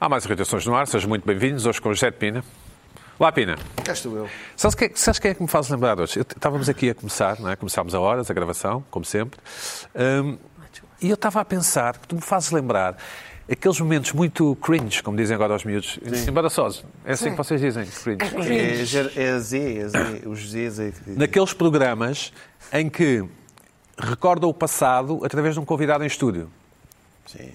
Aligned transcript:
Há 0.00 0.08
mais 0.08 0.24
irritações 0.24 0.66
no 0.66 0.74
ar, 0.74 0.86
sejam 0.86 1.08
muito 1.08 1.26
bem-vindos. 1.26 1.64
Hoje 1.66 1.80
com 1.80 1.88
o 1.88 1.94
José 1.94 2.10
de 2.10 2.16
Pina. 2.18 2.44
Olá, 3.18 3.32
Pina. 3.32 3.56
Cá 3.82 3.92
estou 3.92 4.14
eu. 4.16 4.28
Sabes 4.54 4.74
quem, 4.74 4.90
sabes 4.94 5.18
quem 5.18 5.30
é 5.30 5.34
que 5.34 5.42
me 5.42 5.48
faz 5.48 5.68
lembrar 5.70 5.98
hoje? 5.98 6.18
Eu- 6.18 6.22
Estávamos 6.22 6.68
aqui 6.68 6.90
a 6.90 6.94
começar, 6.94 7.40
não 7.40 7.48
é? 7.50 7.56
Começámos 7.56 7.94
a 7.94 8.00
horas, 8.00 8.30
a 8.30 8.34
gravação, 8.34 8.84
como 8.90 9.04
sempre. 9.06 9.40
Hum, 9.94 10.36
e 11.00 11.08
eu 11.08 11.14
estava 11.14 11.40
a 11.40 11.44
pensar 11.44 11.96
que 11.98 12.06
tu 12.08 12.14
me 12.16 12.20
fazes 12.20 12.50
lembrar 12.50 12.98
aqueles 13.50 13.80
momentos 13.80 14.12
muito 14.12 14.54
cringe, 14.56 15.02
como 15.02 15.16
dizem 15.16 15.34
agora 15.34 15.54
aos 15.54 15.64
miúdos. 15.64 15.98
Embora 16.28 16.50
sós. 16.50 16.84
É 17.04 17.12
assim 17.12 17.30
que 17.30 17.36
vocês 17.36 17.58
dizem, 17.60 17.86
cringe. 17.86 18.52
É, 18.54 18.84
ger- 18.84 19.12
é 19.16 19.30
a 19.30 19.38
Z, 19.38 19.78
é 19.78 19.88
Z, 19.88 20.22
os 20.26 20.40
Zs 20.50 20.78
é. 20.78 20.92
Naqueles 21.06 21.54
programas 21.54 22.32
em 22.70 22.90
que 22.90 23.24
recordam 23.98 24.50
o 24.50 24.54
passado 24.54 25.24
através 25.24 25.54
de 25.54 25.60
um 25.60 25.64
convidado 25.64 26.04
em 26.04 26.06
estúdio. 26.06 26.50
Sim. 27.26 27.50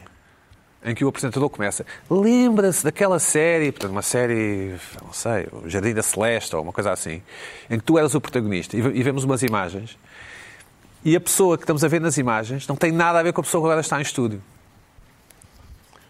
Em 0.84 0.96
que 0.96 1.06
o 1.06 1.08
apresentador 1.08 1.50
começa. 1.50 1.86
Lembra-se 2.10 2.84
daquela 2.84 3.20
série, 3.20 3.72
portanto, 3.72 3.92
uma 3.92 4.02
série, 4.02 4.76
não 5.04 5.14
sei, 5.14 5.48
o 5.52 5.70
Jardim 5.70 5.94
da 5.94 6.02
Celeste 6.02 6.56
ou 6.56 6.64
uma 6.64 6.74
coisa 6.74 6.92
assim, 6.92 7.22
em 7.70 7.78
que 7.78 7.84
tu 7.84 7.98
eras 7.98 8.16
o 8.16 8.22
protagonista 8.22 8.76
e 8.76 8.82
ve- 8.82 9.04
vemos 9.04 9.24
umas 9.24 9.44
imagens 9.44 9.98
e 11.06 11.16
a 11.16 11.22
pessoa 11.22 11.58
que 11.58 11.64
estamos 11.64 11.84
a 11.84 11.88
ver 11.88 12.02
nas 12.02 12.18
imagens 12.18 12.68
não 12.68 12.76
tem 12.76 12.92
nada 12.92 13.20
a 13.20 13.24
ver 13.24 13.32
com 13.34 13.42
a 13.42 13.44
pessoa 13.44 13.62
que 13.62 13.66
agora 13.68 13.82
está 13.82 14.00
em 14.00 14.02
estúdio. 14.02 14.42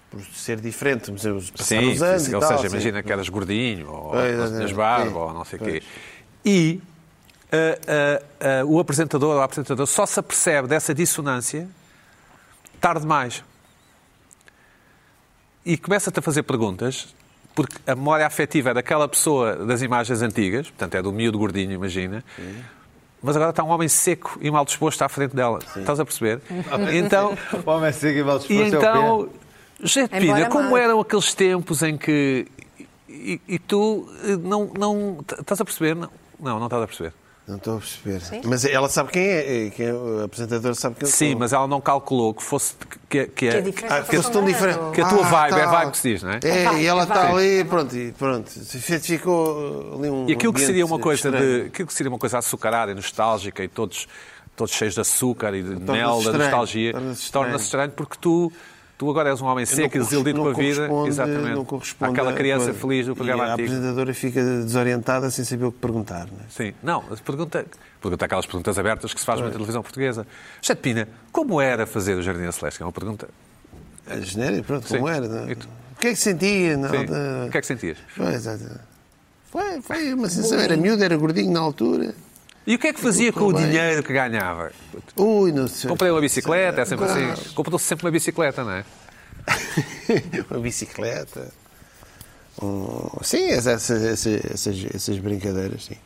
Por 0.09 0.22
ser 0.34 0.59
diferente, 0.59 1.09
mas 1.12 1.23
eu 1.23 1.42
passar 1.58 1.81
os 1.84 2.02
anos 2.02 2.28
ou 2.34 2.38
e 2.38 2.40
tal. 2.42 2.58
seja, 2.58 2.67
imagina 2.67 3.02
que 3.03 3.12
eras 3.12 3.30
gordinho, 3.30 3.90
ou 3.90 4.12
tinhas 4.12 4.72
é, 4.72 4.73
barba, 4.73 5.20
ou 5.20 5.34
não 5.34 5.45
sei 5.45 5.59
o 5.59 5.64
quê. 5.64 5.84
E 6.44 6.81
ah, 7.52 7.80
ah, 7.88 8.23
ah, 8.62 8.66
o 8.66 8.78
apresentador 8.80 9.36
ou 9.36 9.42
a 9.42 9.45
apresentadora 9.45 9.86
só 9.86 10.06
se 10.06 10.20
apercebe 10.20 10.67
dessa 10.67 10.94
dissonância 10.94 11.67
tarde 12.81 13.02
demais. 13.02 13.42
E 15.66 15.78
começa-te 15.78 16.18
a 16.20 16.22
fazer 16.22 16.44
perguntas, 16.44 17.14
porque 17.54 17.76
a 17.86 17.96
memória 17.96 18.26
afetiva 18.26 18.72
é 18.72 18.74
daquela 18.74 19.08
pessoa 19.08 19.56
das 19.56 19.82
imagens 19.82 20.22
antigas, 20.22 20.70
portanto 20.70 20.95
é 20.95 21.02
do 21.02 21.12
miúdo 21.12 21.38
gordinho, 21.38 21.73
imagina, 21.73 22.23
mas 23.22 23.36
agora 23.36 23.52
está 23.52 23.64
um 23.64 23.70
homem 23.70 23.88
seco 23.88 24.40
e 24.42 24.50
mal 24.50 24.66
disposto 24.66 25.02
à 25.03 25.09
frente 25.09 25.36
dela. 25.36 25.59
Estás 25.76 26.00
a 26.00 26.06
perceber? 26.06 26.42
E 26.92 26.98
então, 26.98 27.38
O 27.66 27.70
homem 27.70 27.92
segue 27.92 28.20
e 28.20 28.23
mal 28.23 28.38
e 28.38 28.40
disposto 28.40 28.62
é 28.62 28.64
o 28.64 28.80
então, 28.80 29.30
gente, 29.84 30.09
Pina, 30.09 30.50
como 30.50 30.76
eram 30.76 31.00
aqueles 31.00 31.34
tempos 31.34 31.84
em 31.84 31.98
que. 31.98 32.48
E, 33.08 33.40
e 33.48 33.59
tu 33.59 34.08
eh, 34.23 34.38
não, 34.38 34.72
não. 34.78 35.23
Estás 35.40 35.62
a 35.62 35.66
perceber? 35.66 35.96
Não, 35.96 36.09
não 36.58 36.66
estás 36.66 36.81
a 36.81 36.88
perceber. 36.88 37.14
Não 37.47 37.58
estou 37.58 37.78
a 37.78 37.80
perceber. 37.80 38.22
Mas 38.45 38.64
ela 38.64 38.88
sabe 38.88 39.11
quem 39.11 39.23
é, 39.23 39.66
é, 39.66 39.70
quem 39.72 39.88
é 39.88 39.94
o 39.94 40.23
apresentador 40.23 40.75
sabe 40.75 40.95
quem 40.95 41.08
eu 41.08 41.11
Sim, 41.11 41.31
sou. 41.31 41.39
mas 41.39 41.52
ela 41.52 41.67
não 41.67 41.81
calculou 41.81 42.34
que 42.34 42.44
fosse. 42.44 42.75
Que, 43.09 43.25
que, 43.25 43.50
Que 43.50 43.58
a 43.58 43.61
diferença 43.61 43.95
Ah, 43.95 44.02
que 44.03 44.16
fosse 44.16 44.28
estão 44.30 44.42
um 44.42 44.45
diferentes. 44.45 44.80
ano. 44.81 44.92
que 44.94 45.02
a 45.02 45.09
tua 45.09 45.25
Ah, 45.25 45.30
vibe 45.30 45.53
é 45.59 45.64
tá. 45.64 45.72
vibe 45.72 45.92
que 45.92 45.97
se 45.97 46.09
diz, 46.14 46.23
não 46.23 46.31
é? 46.31 46.39
É, 46.44 46.64
Vai, 46.66 46.81
e 46.81 46.86
ela 46.86 47.03
está 47.03 47.30
ali, 47.30 47.64
pronto, 47.66 47.95
e 47.97 48.12
pronto. 48.14 48.50
Ficou 49.02 49.95
ali 50.00 50.09
um. 50.09 50.30
E 50.30 50.34
aquilo 50.34 50.53
que 50.53 50.62
seria 50.62 50.86
uma 50.86 51.00
coisa 51.00 51.28
estranho. 51.30 51.62
de. 51.64 51.67
Aquilo 51.67 51.88
que 51.88 51.94
seria 51.94 52.09
uma 52.09 52.19
coisa 52.19 52.38
açucarada 52.38 52.92
e 52.92 52.95
nostálgica 52.95 53.64
e 53.64 53.67
todos, 53.67 54.08
todos 54.56 54.73
cheios 54.73 54.94
de 54.94 55.02
açúcar 55.02 55.53
e 55.56 55.64
de 55.64 55.69
mel, 55.92 56.22
da 56.23 56.34
nostalgia, 56.34 56.94
torna-se 56.94 57.22
estranho. 57.23 57.45
torna-se 57.45 57.66
estranho 57.66 57.92
porque 57.92 58.17
tu. 58.22 58.52
Tu 59.02 59.09
agora 59.09 59.31
és 59.31 59.41
um 59.41 59.47
homem 59.47 59.66
seco 59.66 59.97
desiludido 59.97 60.39
com 60.44 60.49
a 60.49 60.53
vida. 60.53 60.88
Exatamente. 61.07 61.55
Não 61.55 61.66
corresponde 61.66 62.11
Aquela 62.11 62.30
a- 62.30 62.35
criança 62.35 62.71
feliz 62.71 63.07
do 63.07 63.16
programa 63.16 63.45
e 63.45 63.49
a 63.49 63.53
antigo. 63.53 63.67
apresentadora 63.69 64.13
fica 64.13 64.44
desorientada 64.44 65.31
sem 65.31 65.44
saber 65.44 65.66
o 65.66 65.71
que 65.71 65.80
perguntar. 65.80 66.27
Não 66.27 66.38
é? 66.38 66.44
Sim, 66.52 66.71
não, 66.83 67.02
pergunta, 67.25 67.66
pergunta 67.99 68.25
aquelas 68.25 68.45
perguntas 68.45 68.77
abertas 68.77 69.11
que 69.11 69.19
se 69.19 69.25
faz 69.25 69.41
na 69.41 69.49
televisão 69.49 69.81
portuguesa. 69.81 70.27
José 70.61 70.75
de 70.75 70.81
Pina, 70.81 71.07
como 71.31 71.59
era 71.59 71.88
fazer 71.88 72.13
o 72.13 72.22
Jardim 72.22 72.44
da 72.44 72.52
Celeste? 72.52 72.79
É 72.83 72.85
uma 72.85 72.91
pergunta. 72.91 73.27
A 74.05 74.19
genérica, 74.19 74.63
pronto, 74.66 74.88
Sim. 74.88 74.97
como 74.97 75.09
era. 75.09 75.25
é? 75.25 75.53
O 75.53 75.55
que 75.99 76.07
é 76.07 76.11
que 76.11 76.16
sentia? 76.17 76.77
Não, 76.77 76.89
Sim. 76.91 77.05
da- 77.07 77.45
O 77.47 77.49
que 77.49 77.57
é 77.57 77.61
que 77.61 77.66
sentias? 77.66 77.97
Foi, 78.16 78.27
exato. 78.35 78.79
foi, 79.52 79.81
foi 79.81 80.13
uma 80.13 80.29
sensação. 80.29 80.59
Era 80.59 80.77
miúdo, 80.77 81.03
era 81.03 81.17
gordinho 81.17 81.52
na 81.52 81.59
altura. 81.59 82.13
E 82.66 82.76
o 82.76 82.80
que 82.80 82.88
é 82.88 82.94
que 82.94 83.00
fazia 83.02 83.34
com 83.34 83.45
o 83.45 83.54
dinheiro 83.54 84.03
que 84.03 84.13
ganhava? 84.13 84.72
Ui, 85.16 85.52
não 85.52 85.68
sei. 85.68 85.90
Comprei 85.90 86.12
uma 86.12 86.22
bicicleta, 86.22 86.81
é 86.81 86.85
sempre 86.85 87.06
Claro. 87.06 87.31
assim. 87.31 87.50
Comprou-se 87.53 87.85
sempre 87.85 88.06
uma 88.06 88.12
bicicleta, 88.12 88.63
não 88.63 88.72
é? 88.72 88.85
uma 90.52 90.59
bicicleta. 90.59 91.52
Um, 92.62 93.09
sim, 93.24 93.46
essas, 93.46 93.90
essas, 93.90 94.46
essas, 94.46 94.85
essas 94.94 95.18
brincadeiras, 95.18 95.85
sim. 95.85 95.97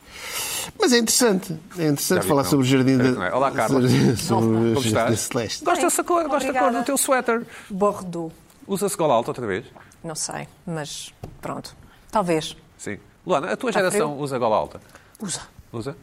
Mas 0.79 0.93
é 0.93 0.99
interessante. 0.99 1.51
É 1.77 1.87
interessante 1.87 2.21
vi 2.21 2.27
falar 2.29 2.43
não. 2.43 2.49
sobre 2.49 2.65
o 2.65 2.69
jardim 2.69 2.97
da 2.97 3.03
não 3.11 3.23
é. 3.23 3.33
Olá, 3.33 3.51
Carla. 3.51 3.81
sobre, 4.15 4.45
o 4.71 4.73
Como 4.75 4.81
jardim 4.81 5.15
Celeste. 5.17 5.65
Gosto 5.65 5.81
dessa 5.81 6.03
cor, 6.03 6.23
gosto 6.29 6.47
da 6.47 6.53
cor 6.53 6.61
Obrigada. 6.61 6.79
do 6.79 6.85
teu 6.85 6.97
suéter. 6.97 7.45
Bordeaux. 7.69 8.31
Usa-se 8.65 8.95
gola 8.95 9.13
alta 9.15 9.31
outra 9.31 9.45
vez? 9.45 9.65
Não 10.03 10.15
sei, 10.15 10.47
mas 10.65 11.13
pronto. 11.41 11.75
Talvez. 12.09 12.55
Sim. 12.77 12.97
Luana, 13.25 13.51
a 13.51 13.57
tua 13.57 13.71
Está 13.71 13.81
geração 13.81 14.11
frio? 14.11 14.23
usa 14.23 14.37
gola 14.37 14.55
alta? 14.55 14.79
Usa, 15.19 15.41
Usa? 15.73 15.97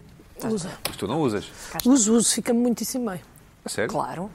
Usa. 0.48 0.70
Mas 0.86 0.96
tu 0.96 1.06
não 1.06 1.20
usas. 1.20 1.46
Uso, 1.84 2.14
uso, 2.14 2.34
fica 2.34 2.52
muitíssimo 2.52 3.10
bem. 3.10 3.20
A 3.64 3.68
sério? 3.68 3.90
Claro. 3.92 4.30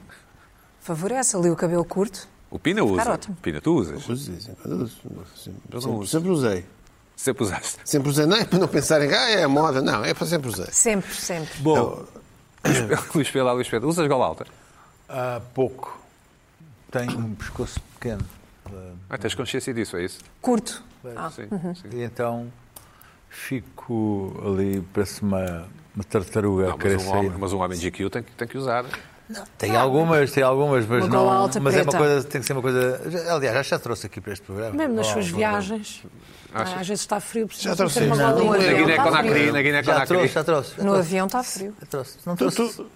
Favorece 0.80 1.36
ali 1.36 1.50
o 1.50 1.56
cabelo 1.56 1.84
curto. 1.84 2.26
O 2.50 2.58
Pina 2.58 2.82
usa. 2.82 3.10
ótimo. 3.12 3.36
Pina, 3.42 3.60
tu 3.60 3.74
usas. 3.74 4.08
Uso, 4.08 4.32
quando 4.62 4.82
uso. 4.82 4.96
Sempre, 5.36 5.60
Eu 5.70 5.80
sempre, 5.82 5.96
uso. 5.98 6.06
sempre 6.06 6.28
usei. 6.30 6.64
Sempre 7.14 7.42
usaste. 7.44 7.76
Sempre 7.84 8.08
usei. 8.10 8.26
Não 8.26 8.36
é 8.36 8.44
para 8.44 8.58
não 8.58 8.68
pensarem 8.68 9.08
que 9.08 9.14
ah, 9.14 9.30
é 9.30 9.42
a 9.42 9.48
moda. 9.48 9.82
Não, 9.82 10.04
é 10.04 10.14
para 10.14 10.26
sempre 10.26 10.48
usei. 10.48 10.68
Sempre, 10.70 11.12
sempre. 11.14 11.52
Bom, 11.60 12.04
Luís 13.14 13.30
Pedro, 13.30 13.52
Luís 13.54 13.68
Pedro, 13.68 13.88
usas 13.88 14.06
gola 14.06 14.24
alta? 14.26 14.46
Há 15.08 15.40
pouco. 15.52 15.98
Tenho 16.90 17.18
um 17.18 17.34
pescoço 17.34 17.80
pequeno. 17.98 18.24
Ah, 19.10 19.18
tens 19.18 19.34
consciência 19.34 19.74
disso, 19.74 19.96
é 19.96 20.04
isso? 20.04 20.20
Curto. 20.40 20.82
Ah, 21.16 21.30
Sim. 21.30 21.48
sim. 21.74 21.88
E 21.96 22.02
então 22.02 22.50
fico 23.28 24.34
ali, 24.44 24.80
parece 24.92 25.22
uma, 25.22 25.66
uma 25.98 26.04
tartaruga 26.04 26.66
Não, 26.68 26.74
a 26.74 26.78
querer 26.78 26.94
mas, 26.96 27.02
um 27.06 27.10
sair. 27.10 27.18
homem, 27.18 27.32
mas 27.38 27.52
um 27.52 27.58
homem 27.60 27.78
GQ 27.78 28.10
tem, 28.10 28.22
que- 28.22 28.32
tem 28.32 28.48
que 28.48 28.56
usar. 28.58 28.84
Tem 29.58 29.76
algumas, 29.76 30.30
tem 30.32 30.42
algumas, 30.42 30.86
mas 30.86 31.04
Uma 31.04 31.14
não. 31.14 31.28
alta 31.28 31.60
mas 31.60 31.74
é 31.76 31.82
uma 31.82 31.92
coisa, 31.92 32.24
tem 32.26 32.40
que 32.40 32.46
ser 32.46 32.54
uma 32.54 32.62
coisa. 32.62 32.98
Aliás, 33.30 33.56
já, 33.56 33.62
já 33.62 33.78
trouxe 33.78 34.06
aqui 34.06 34.20
para 34.22 34.32
este 34.32 34.42
programa. 34.46 34.74
Mesmo 34.74 34.94
nas 34.94 35.06
Oh, 35.08 35.12
suas 35.12 35.30
oh, 35.32 35.36
viagens. 35.36 36.02
Achas? 36.54 36.80
Às 36.80 36.88
vezes 36.88 37.00
está 37.02 37.20
frio, 37.20 37.46
precisa 37.46 37.74
Já 37.74 37.84
de 37.84 37.92
ter 37.92 38.04
uma 38.06 38.16
trouxe. 38.16 38.32
gola 38.32 38.42
Não, 38.42 38.58
Na 38.58 38.70
não. 38.72 38.78
Guiné-Conakry, 38.78 39.46
na 39.46 39.52
Já 39.52 39.62
Guiné-Conakry. 39.62 40.06
trouxe, 40.06 40.28
já 40.32 40.44
trouxe. 40.44 40.80
No 40.82 40.94
avião 40.94 41.26
está 41.26 41.42
frio. 41.42 41.74
já 41.78 41.86
trouxe. 41.86 42.18
Não 42.24 42.36
trouxe, 42.36 42.56
tu- 42.56 42.86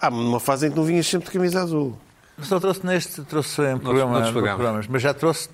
Há 0.00 0.08
uma 0.10 0.38
fase 0.38 0.68
em 0.68 0.70
que 0.70 0.76
não 0.76 0.84
vinhas 0.84 1.06
sempre 1.08 1.26
de 1.26 1.32
camisa 1.32 1.60
azul. 1.60 1.98
só 2.40 2.60
trouxe 2.60 2.86
neste, 2.86 3.22
trouxe 3.22 3.60
em 3.62 3.78
programa, 3.78 4.20
programas. 4.30 4.30
programas, 4.54 4.86
mas 4.86 5.02
já 5.02 5.12
trouxe. 5.12 5.48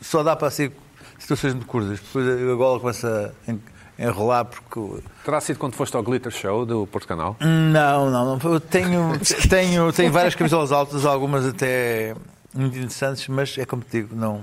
Só 0.00 0.22
dá 0.22 0.34
para 0.34 0.48
assim 0.48 0.70
situações 1.18 1.52
muito 1.52 1.66
curtas. 1.66 2.00
Depois 2.00 2.26
a 2.26 2.54
gola 2.54 2.80
começa 2.80 3.34
a 3.46 3.50
enrolar 3.98 4.44
porque. 4.44 5.02
Terá 5.24 5.40
sido 5.40 5.58
quando 5.58 5.74
foste 5.74 5.96
ao 5.96 6.02
Glitter 6.02 6.32
Show 6.32 6.64
do 6.64 6.86
Porto 6.86 7.08
Canal? 7.08 7.36
Não, 7.40 8.10
não, 8.10 8.36
não. 8.36 8.52
Eu 8.52 8.60
tenho, 8.60 9.12
tenho, 9.48 9.92
tenho 9.92 10.12
várias 10.12 10.34
camisolas 10.34 10.70
altas, 10.70 11.04
algumas 11.04 11.44
até 11.46 12.14
muito 12.54 12.76
interessantes, 12.76 13.26
mas 13.28 13.56
é 13.58 13.64
como 13.64 13.82
te 13.82 14.02
digo, 14.02 14.14
não. 14.14 14.42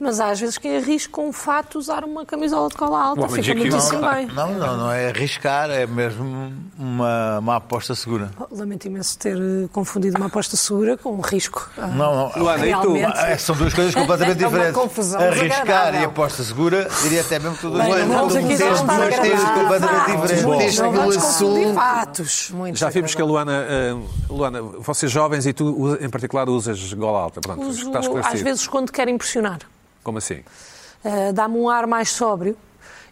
Mas 0.00 0.20
há 0.20 0.30
às 0.30 0.38
vezes 0.40 0.56
que 0.58 0.68
arrisca 0.76 1.20
um 1.20 1.32
fato 1.32 1.78
usar 1.78 2.04
uma 2.04 2.24
camisola 2.24 2.68
de 2.68 2.76
cola 2.76 3.00
alta. 3.02 3.22
Homem 3.22 3.42
Fica 3.42 3.58
muitíssimo 3.58 4.00
Não, 4.00 4.14
bem. 4.14 4.26
não, 4.28 4.54
não, 4.54 4.76
não 4.76 4.92
é 4.92 5.08
arriscar, 5.08 5.68
é 5.70 5.86
mesmo 5.86 6.52
uma, 6.78 7.38
uma 7.40 7.56
aposta 7.56 7.94
segura. 7.96 8.30
Lamento 8.52 8.86
imenso 8.86 9.18
ter 9.18 9.36
eh, 9.36 9.68
confundido 9.72 10.16
uma 10.16 10.26
aposta 10.26 10.56
segura 10.56 10.96
com 10.96 11.14
um 11.14 11.20
risco. 11.20 11.68
Ah, 11.76 11.88
Não, 11.88 12.14
não. 12.14 12.32
Luana, 12.42 12.64
e 12.66 12.72
tu? 12.80 12.94
Ah, 13.12 13.36
São 13.38 13.56
duas 13.56 13.74
coisas 13.74 13.92
completamente 13.94 14.38
É 14.44 14.46
uma 14.46 14.56
diferentes. 14.58 14.80
confusão 14.82 15.20
Arriscar 15.20 15.94
e 16.00 16.04
aposta 16.04 16.44
segura, 16.44 16.88
diria 17.02 17.20
até 17.22 17.38
mesmo 17.40 17.56
tudo 17.56 17.76
Bem, 17.78 17.92
bem. 17.92 18.06
não 18.06 18.28
dar 18.28 18.82
uma 18.82 18.94
duas 19.00 19.18
coisas 19.18 19.44
completamente 19.50 20.06
diferentes. 20.16 20.78
Bom. 20.78 20.82
Não 20.84 20.92
vamos 20.92 21.16
confundir 21.16 21.74
fatos. 21.74 22.50
Muito 22.50 22.78
Já 22.78 22.88
vimos 22.90 23.14
que 23.16 23.22
a. 23.22 23.24
Luana, 23.24 23.66
ah, 23.68 24.32
Luana, 24.32 24.62
vocês 24.62 25.10
jovens 25.10 25.44
e 25.44 25.52
tu 25.52 25.98
em 26.00 26.08
particular 26.08 26.48
usas 26.48 26.92
gola 26.94 27.18
alta. 27.20 27.40
Pronto, 27.40 27.62
Uso, 27.66 27.90
às 28.24 28.40
vezes 28.40 28.66
quando 28.66 28.92
quero 28.92 29.10
impressionar. 29.10 29.47
Como 30.02 30.18
assim? 30.18 30.42
Uh, 31.04 31.32
dá-me 31.32 31.56
um 31.56 31.68
ar 31.68 31.86
mais 31.86 32.10
sóbrio 32.10 32.56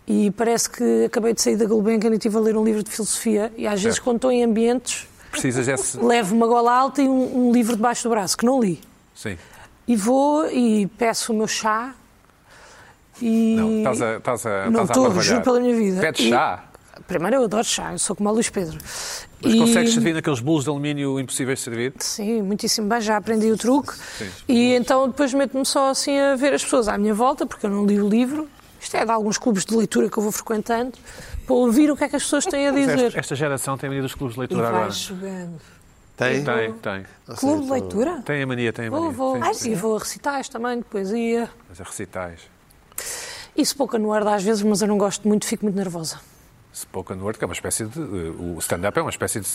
e 0.06 0.30
parece 0.32 0.68
que 0.70 1.04
acabei 1.04 1.32
de 1.34 1.40
sair 1.42 1.56
da 1.56 1.64
Gulbenkian 1.66 2.10
e 2.10 2.14
estive 2.14 2.36
a 2.36 2.40
ler 2.40 2.56
um 2.56 2.64
livro 2.64 2.82
de 2.82 2.90
filosofia 2.90 3.52
e 3.56 3.66
às 3.66 3.82
vezes 3.82 3.98
quando 3.98 4.16
estou 4.16 4.30
em 4.32 4.42
ambientes 4.44 5.06
Precisas 5.30 5.66
desse... 5.66 5.98
levo 5.98 6.34
uma 6.34 6.46
gola 6.46 6.72
alta 6.72 7.02
e 7.02 7.08
um, 7.08 7.48
um 7.48 7.52
livro 7.52 7.74
debaixo 7.76 8.04
do 8.04 8.10
braço 8.10 8.36
que 8.36 8.44
não 8.46 8.60
li 8.60 8.80
Sim. 9.14 9.36
e 9.86 9.96
vou 9.96 10.48
e 10.50 10.86
peço 10.98 11.32
o 11.32 11.36
meu 11.36 11.46
chá 11.48 11.94
e 13.20 13.54
Não, 13.56 13.78
estás 13.78 14.02
a, 14.02 14.16
estás 14.16 14.46
a, 14.46 14.50
não 14.50 14.66
estás 14.66 14.78
a 14.78 14.82
estou, 14.92 15.02
barbalhar. 15.04 15.22
juro 15.24 15.42
pela 15.42 15.60
minha 15.60 15.74
vida 15.76 16.00
Pedes 16.00 16.26
E- 16.26 16.28
chá? 16.30 16.64
primeiro 17.06 17.36
eu 17.36 17.44
adoro 17.44 17.64
chá, 17.64 17.92
eu 17.92 17.98
sou 17.98 18.14
como 18.16 18.28
a 18.28 18.32
Luís 18.32 18.48
Pedro 18.50 18.78
Mas 19.42 19.52
E- 19.54 19.58
consegues 19.58 19.92
servir 19.92 20.14
naqueles 20.14 20.40
bolos 20.40 20.64
de 20.64 20.70
alumínio 20.70 21.20
impossíveis 21.20 21.58
de 21.58 21.64
servir? 21.64 21.92
Sim, 21.98 22.42
muitíssimo 22.42 22.88
bem, 22.88 23.00
já 23.00 23.16
aprendi 23.16 23.50
o 23.50 23.56
truque. 23.56 23.92
Sim. 23.94 24.30
E 24.48 24.74
então 24.74 25.06
depois 25.08 25.32
meto-me 25.34 25.64
só 25.66 25.90
assim 25.90 26.18
a 26.18 26.36
ver 26.36 26.54
as 26.54 26.64
pessoas 26.64 26.88
à 26.88 26.96
minha 26.96 27.12
volta, 27.14 27.44
porque 27.46 27.66
eu 27.66 27.70
não 27.70 27.84
li 27.86 28.00
o 28.00 28.08
livro. 28.08 28.48
Isto 28.80 28.96
é 28.96 29.04
de 29.04 29.10
alguns 29.10 29.36
clubes 29.38 29.64
de 29.64 29.74
leitura 29.76 30.08
que 30.08 30.16
eu 30.16 30.22
vou 30.22 30.30
frequentando, 30.32 30.92
para 31.44 31.54
ouvir 31.54 31.90
o 31.90 31.96
que 31.96 32.04
é 32.04 32.08
que 32.08 32.16
as 32.16 32.22
pessoas 32.22 32.46
têm 32.46 32.66
a 32.68 32.70
Esta, 32.70 32.96
dizer. 32.96 33.18
esta 33.18 33.34
geração 33.34 33.76
tem 33.76 33.90
medo 33.90 34.02
dos 34.02 34.14
clubes 34.14 34.34
de 34.34 34.40
E 34.40 34.40
leitura 34.42 34.62
vai 34.62 34.74
agora. 34.74 34.90
jogando. 34.90 35.60
Tem? 36.16 36.42
Tem, 36.44 36.72
tem. 36.72 37.04
Clube 37.36 37.64
de 37.64 37.70
leitura? 37.72 38.22
Tem 38.24 38.42
a 38.42 38.46
mania, 38.46 38.72
tem 38.72 38.86
a 38.86 38.90
Vou, 38.90 39.00
mania. 39.00 39.16
vou. 39.16 39.34
Ai, 39.36 39.42
tem. 39.50 39.54
sim, 39.54 39.74
vou 39.74 39.96
a 39.96 39.98
recitais 39.98 40.48
também, 40.48 40.78
de 40.78 40.84
poesia. 40.84 41.50
Mas 41.68 41.78
a 41.80 41.84
recitais. 41.84 42.40
E 43.54 43.64
spoken 43.66 44.00
word 44.00 44.26
às 44.28 44.42
vezes, 44.42 44.62
mas 44.62 44.80
eu 44.80 44.88
não 44.88 44.96
gosto 44.98 45.26
muito, 45.28 45.46
fico 45.46 45.64
muito 45.64 45.76
nervosa. 45.76 46.18
Spoken 46.76 47.16
word, 47.22 47.38
que 47.38 47.44
é 47.44 47.46
uma 47.46 47.54
espécie 47.54 47.86
de. 47.86 47.98
O 47.98 48.58
stand-up 48.58 48.98
é 48.98 49.02
uma 49.02 49.10
espécie 49.10 49.40
de. 49.40 49.46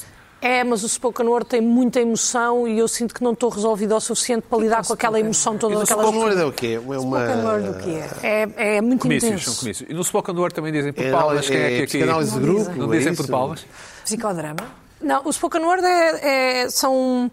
É, 0.41 0.63
mas 0.63 0.83
o 0.83 0.89
spoken 0.89 1.27
word 1.27 1.45
tem 1.45 1.61
muita 1.61 1.99
emoção 2.01 2.67
e 2.67 2.79
eu 2.79 2.87
sinto 2.87 3.13
que 3.13 3.23
não 3.23 3.33
estou 3.33 3.47
resolvida 3.51 3.95
o 3.95 3.99
suficiente 4.01 4.41
para 4.49 4.57
lidar 4.57 4.83
com 4.83 4.91
aquela 4.91 5.19
emoção 5.19 5.55
toda 5.55 5.77
daquela 5.77 6.01
Spoken 6.01 6.19
word 6.23 6.41
é 6.41 6.45
o 6.45 6.51
quê? 6.51 6.79
É 6.83 6.97
uma... 6.97 7.19
Spoken 7.27 7.45
word 7.45 7.69
o 7.69 7.73
que 7.75 7.89
é? 7.91 8.09
É, 8.57 8.77
é 8.77 8.81
muito 8.81 9.01
Comícios, 9.03 9.29
intenso. 9.33 9.51
são 9.51 9.59
comícios. 9.59 9.87
E 9.87 9.93
no 9.93 10.03
spoken 10.03 10.35
word 10.35 10.55
também 10.55 10.73
dizem 10.73 10.91
por 10.91 11.05
É 11.05 11.11
palmas. 11.11 11.47
Quem 11.47 11.57
é 11.57 11.59
que 11.67 11.73
é 11.73 11.77
aqui. 11.77 11.85
psicanálise 11.85 12.31
de 12.33 12.39
grupo, 12.39 12.71
Não 12.75 12.91
é 12.91 12.97
dizem 12.97 13.13
por 13.15 13.27
palmas. 13.27 13.65
Psicodrama? 14.03 14.81
Não, 14.99 15.21
o 15.25 15.31
spoken 15.31 15.61
word 15.61 15.85
é, 15.85 16.61
é- 16.63 16.69
são. 16.71 17.29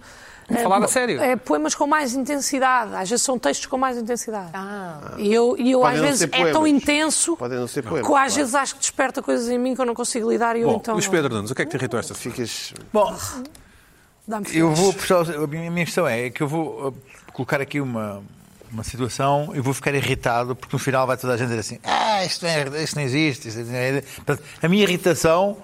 É, 0.48 0.62
falar 0.62 0.82
a 0.82 0.88
sério. 0.88 1.20
É 1.20 1.36
poemas 1.36 1.74
com 1.74 1.86
mais 1.86 2.14
intensidade. 2.14 2.94
Às 2.94 3.10
vezes 3.10 3.24
são 3.24 3.38
textos 3.38 3.66
com 3.66 3.76
mais 3.76 3.98
intensidade. 3.98 4.50
Ah. 4.54 5.14
E 5.18 5.32
eu, 5.32 5.56
e 5.58 5.72
eu 5.72 5.80
Podem 5.80 5.96
às 5.96 6.00
vezes 6.00 6.28
é 6.32 6.52
tão 6.52 6.66
intenso 6.66 7.36
Podem 7.36 7.58
não 7.58 7.68
ser 7.68 7.82
poemas, 7.82 8.06
que 8.06 8.12
às 8.12 8.18
claro. 8.18 8.34
vezes 8.34 8.54
acho 8.54 8.74
que 8.74 8.80
desperta 8.80 9.22
coisas 9.22 9.48
em 9.48 9.58
mim 9.58 9.74
que 9.74 9.80
eu 9.80 9.86
não 9.86 9.94
consigo 9.94 10.30
lidar 10.30 10.56
e 10.56 10.62
eu 10.62 10.70
Bom, 10.70 10.76
então. 10.76 10.94
Luís 10.94 11.06
Pedro 11.06 11.34
Nunes, 11.34 11.50
o 11.50 11.54
que 11.54 11.62
é 11.62 11.64
que 11.64 11.70
te 11.70 11.76
irritou 11.76 12.00
esta 12.00 12.14
semana? 12.14 12.36
Ficas... 12.36 12.74
Bom, 12.92 13.14
Dá-me 14.28 14.46
eu 14.54 14.74
vou 14.74 14.92
puxar. 14.92 15.20
A 15.22 15.46
minha, 15.46 15.84
questão 15.86 16.06
é 16.06 16.28
que 16.28 16.42
eu 16.42 16.48
vou 16.48 16.88
uh, 16.88 16.94
colocar 17.32 17.62
aqui 17.62 17.80
uma, 17.80 18.22
uma 18.70 18.84
situação 18.84 19.52
e 19.54 19.60
vou 19.60 19.72
ficar 19.72 19.94
irritado 19.94 20.54
porque 20.54 20.76
no 20.76 20.78
final 20.78 21.06
vai 21.06 21.16
toda 21.16 21.32
a 21.32 21.36
gente 21.38 21.48
dizer 21.48 21.60
assim: 21.60 21.78
Ah, 21.82 22.22
isto 22.26 22.44
não, 22.44 22.50
é, 22.50 22.82
isto 22.82 22.96
não 22.96 23.02
existe. 23.02 23.48
Isto 23.48 23.60
não 23.60 23.74
é... 23.74 24.02
Portanto, 24.02 24.42
a 24.62 24.68
minha 24.68 24.82
irritação 24.82 25.56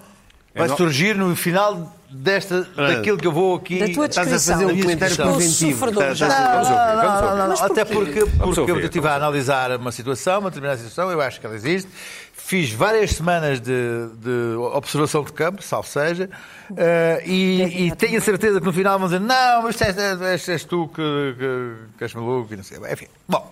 vai 0.55 0.69
no- 0.69 0.77
surgir 0.77 1.17
no 1.17 1.35
final 1.37 1.93
desta, 2.11 2.63
daquilo 2.77 3.19
que 3.19 3.27
eu 3.27 3.33
vou 3.33 3.57
aqui. 3.57 3.79
Da 3.81 3.89
tua 3.93 4.07
Estás 4.07 4.29
a 4.29 4.31
descrição. 4.31 4.55
fazer 4.55 4.67
um 4.67 4.81
comentário 4.81 5.17
descrição. 5.17 5.37
preventivo. 5.37 5.87
Estás- 6.13 6.21
Não, 6.21 7.37
não, 7.37 7.49
não, 7.49 7.65
Até 7.65 7.85
porque, 7.85 8.25
porque 8.27 8.71
eu 8.71 8.81
estive 8.81 9.09
a 9.09 9.15
analisar 9.17 9.73
uma 9.77 9.91
situação, 9.93 10.41
uma 10.41 10.51
determinada 10.51 10.79
situação, 10.79 11.11
eu 11.11 11.21
acho 11.21 11.41
que 11.41 11.47
ela 11.47 11.55
existe. 11.57 11.91
Fiz 12.33 12.71
várias 12.73 13.13
semanas 13.13 13.59
de, 13.59 13.73
de 14.19 14.55
observação 14.75 15.25
de 15.25 15.33
campo, 15.33 15.63
salvo 15.63 15.89
seja, 15.89 16.29
eh, 16.77 17.23
e, 17.25 17.87
e 17.87 17.97
tenho 17.97 18.19
a 18.19 18.21
certeza 18.21 18.61
que 18.61 18.67
no 18.67 18.73
final 18.73 18.99
vão 18.99 19.09
dizer: 19.09 19.19
Não, 19.21 19.63
mas 19.63 19.81
és, 19.81 19.97
és, 19.97 20.49
és 20.51 20.65
tu 20.65 20.87
que, 20.89 21.03
que, 21.39 21.75
que 21.97 22.05
és 22.05 22.13
maluco 22.13 22.53
e 22.53 22.57
não 22.59 22.63
sei. 22.63 22.77
Enfim, 22.93 23.07
bom, 23.27 23.51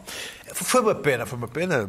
foi 0.53 0.83
uma 0.83 0.95
pena, 0.95 1.25
foi 1.25 1.39
uma 1.39 1.49
pena, 1.49 1.89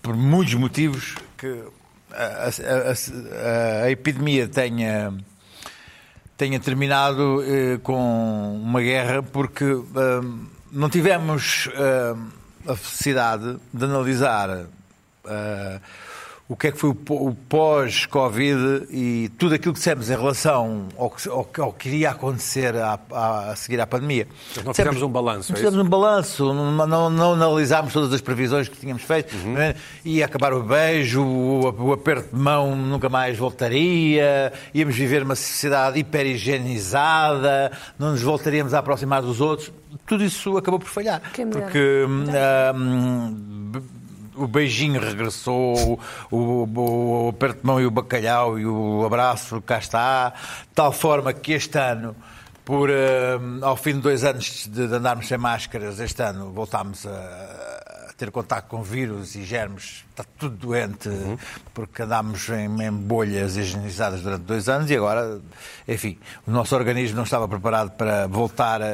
por 0.00 0.16
muitos 0.16 0.54
motivos, 0.54 1.16
que 1.36 1.64
a, 2.12 2.48
a- 2.48 3.84
a- 3.84 3.90
epidemia 3.90 4.48
tenha 4.48 5.12
tenha 6.36 6.60
terminado 6.60 7.42
eh, 7.44 7.78
com 7.82 8.54
uma 8.62 8.80
guerra 8.80 9.22
porque 9.22 9.64
hum, 9.64 10.46
não 10.70 10.88
tivemos 10.88 11.68
hum, 11.68 12.28
a 12.66 12.76
felicidade 12.76 13.56
de 13.74 13.84
analisar 13.84 14.66
ah, 15.24 15.80
o 16.48 16.56
que 16.56 16.68
é 16.68 16.72
que 16.72 16.78
foi 16.78 16.88
o 16.90 16.94
pó- 16.94 17.14
o 17.14 17.34
pós-Covid 17.46 18.86
e 18.90 19.30
tudo 19.38 19.54
aquilo 19.54 19.74
que 19.74 19.78
dissemos 19.80 20.08
em 20.08 20.16
relação 20.16 20.88
ao 20.96 21.10
que, 21.10 21.28
ao 21.28 21.44
que- 21.44 21.60
ao 21.60 21.72
que 21.74 21.88
iria 21.90 22.10
acontecer 22.10 22.74
a, 22.74 22.98
a- 23.12 23.50
a 23.50 23.56
seguir 23.56 23.78
à 23.80 23.86
pandemia. 23.86 24.26
não 24.26 24.32
Dissemos- 24.72 24.76
fizemos 24.76 25.02
um 25.02 25.08
balanço, 25.10 25.52
não 25.52 25.58
é 25.58 25.62
fizemos 25.62 25.86
um 25.86 25.88
balanço, 25.90 26.54
não, 26.54 26.86
não, 26.86 27.10
não 27.10 27.32
analisámos 27.34 27.92
todas 27.92 28.12
as 28.14 28.20
previsões 28.22 28.66
que 28.66 28.76
tínhamos 28.78 29.02
feito. 29.02 29.36
não 29.46 29.60
é? 29.60 29.74
Ia 30.04 30.24
acabar 30.24 30.54
o 30.54 30.62
beijo, 30.62 31.22
o, 31.22 31.70
o 31.88 31.92
aperto 31.92 32.34
de 32.34 32.40
mão 32.42 32.74
nunca 32.74 33.08
mais 33.10 33.36
voltaria, 33.36 34.50
íamos 34.72 34.96
viver 34.96 35.22
uma 35.22 35.36
sociedade 35.36 35.98
hiper-higienizada, 35.98 37.72
não 37.98 38.12
nos 38.12 38.22
voltaríamos 38.22 38.72
a 38.72 38.78
aproximar 38.78 39.20
dos 39.20 39.40
outros. 39.40 39.70
Tudo 40.06 40.24
isso 40.24 40.56
acabou 40.56 40.80
por 40.80 40.88
falhar. 40.88 41.20
Porque 41.52 42.04
hum, 42.08 42.24
hum, 42.74 43.72
o 44.38 44.46
beijinho 44.46 45.00
regressou, 45.00 46.00
o, 46.30 46.36
o, 46.36 47.26
o 47.26 47.28
aperto 47.30 47.60
de 47.60 47.66
mão 47.66 47.80
e 47.80 47.86
o 47.86 47.90
bacalhau 47.90 48.58
e 48.58 48.66
o 48.66 49.04
abraço 49.04 49.60
cá 49.62 49.78
está, 49.78 50.30
de 50.30 50.74
tal 50.74 50.92
forma 50.92 51.32
que 51.32 51.52
este 51.52 51.78
ano 51.78 52.14
por, 52.64 52.90
hum, 52.90 53.60
ao 53.62 53.76
fim 53.76 53.94
de 53.94 54.00
dois 54.00 54.24
anos 54.24 54.68
de, 54.70 54.86
de 54.86 54.94
andarmos 54.94 55.26
sem 55.26 55.38
máscaras, 55.38 55.98
este 56.00 56.22
ano 56.22 56.52
voltámos 56.52 57.06
a 57.06 57.77
ter 58.18 58.32
contato 58.32 58.66
com 58.66 58.82
vírus 58.82 59.36
e 59.36 59.44
germes, 59.44 60.04
está 60.10 60.24
tudo 60.36 60.56
doente, 60.56 61.08
porque 61.72 62.02
andámos 62.02 62.48
em, 62.48 62.82
em 62.82 62.90
bolhas 62.90 63.56
higienizadas 63.56 64.22
durante 64.22 64.42
dois 64.42 64.68
anos 64.68 64.90
e 64.90 64.96
agora, 64.96 65.40
enfim, 65.86 66.18
o 66.44 66.50
nosso 66.50 66.74
organismo 66.74 67.16
não 67.16 67.22
estava 67.22 67.46
preparado 67.46 67.92
para 67.92 68.26
voltar 68.26 68.82
a, 68.82 68.86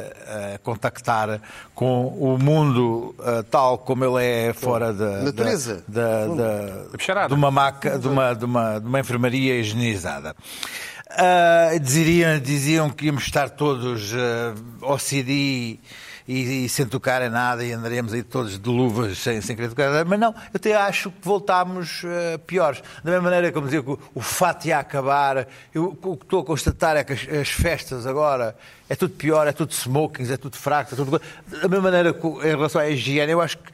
a 0.53 0.57
contactar 0.61 1.41
com 1.73 2.07
o 2.07 2.37
mundo 2.37 3.15
ah, 3.19 3.43
tal 3.49 3.79
como 3.79 4.05
ele 4.05 4.23
é 4.23 4.53
fora 4.53 4.93
da, 4.93 5.23
Natureza. 5.23 5.83
da, 5.87 6.27
da, 6.27 6.35
da- 6.35 7.27
de 7.27 7.33
uma 7.33 7.49
maca, 7.49 7.97
de 7.97 8.07
uma, 8.07 8.33
de 8.35 8.45
uma, 8.45 8.79
de 8.79 8.85
uma 8.87 8.99
enfermaria 8.99 9.59
higienizada. 9.59 10.35
Ah, 11.09 11.71
diziam, 11.81 12.39
diziam 12.39 12.89
que 12.91 13.05
íamos 13.07 13.23
estar 13.23 13.49
todos 13.49 14.13
ah, 14.13 14.53
OCD 14.81 15.79
e, 16.27 16.65
e 16.65 16.69
sem 16.69 16.85
tocar 16.85 17.21
em 17.21 17.29
nada 17.29 17.63
e 17.63 17.71
andaremos 17.71 18.13
aí 18.13 18.23
todos 18.23 18.57
de 18.57 18.69
luvas 18.69 19.17
sem, 19.17 19.41
sem 19.41 19.55
querer 19.55 19.69
tocar 19.69 19.91
nada, 19.91 20.05
mas 20.05 20.19
não, 20.19 20.29
eu 20.31 20.55
até 20.55 20.75
acho 20.75 21.11
que 21.11 21.17
voltámos 21.21 22.01
ah, 22.05 22.39
piores. 22.39 22.81
Da 23.03 23.11
mesma 23.11 23.29
maneira 23.29 23.51
como 23.51 23.67
dizia 23.67 23.83
que 23.83 23.91
o, 23.91 23.99
o 24.15 24.21
fato 24.21 24.65
ia 24.67 24.79
acabar, 24.79 25.47
eu, 25.73 25.97
o 26.01 26.17
que 26.17 26.25
estou 26.25 26.41
a 26.41 26.45
constatar 26.45 26.97
é 26.97 27.03
que 27.03 27.13
as, 27.13 27.27
as 27.29 27.49
festas 27.49 28.07
agora 28.07 28.55
é 28.89 28.95
tudo 28.95 29.13
pior, 29.13 29.47
é 29.47 29.51
tudo 29.51 29.71
smokings, 29.71 30.31
é 30.31 30.37
tudo 30.37 30.57
fraco, 30.57 30.93
é 30.93 30.97
tudo... 30.97 31.21
Da 31.47 31.67
mesma 31.67 31.81
maneira 31.81 32.13
que 32.13 32.27
em 32.27 32.55
relação 32.55 32.81
à 32.81 32.89
higiene, 32.89 33.31
eu 33.31 33.41
acho 33.41 33.57
que 33.57 33.71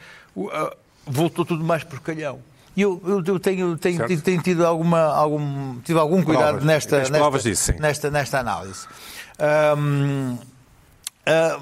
ah, 0.51 0.75
voltou 1.06 1.45
tudo 1.45 1.63
mais 1.63 1.83
porcalhão. 1.83 2.39
E 2.75 2.81
eu, 2.81 3.01
eu, 3.06 3.39
tenho, 3.39 3.77
tenho, 3.77 4.07
tido, 4.07 4.21
tenho 4.21 4.42
tido, 4.42 4.65
alguma, 4.65 5.01
algum, 5.01 5.80
tive 5.81 6.00
algum 6.00 6.24
cuidado 6.24 6.59
Provas. 6.59 6.63
nesta, 6.63 6.98
nesta, 7.09 7.39
disso, 7.39 7.74
nesta, 7.77 8.09
nesta 8.09 8.39
análise. 8.39 8.88
Ahm, 9.38 10.38
ah, 11.25 11.59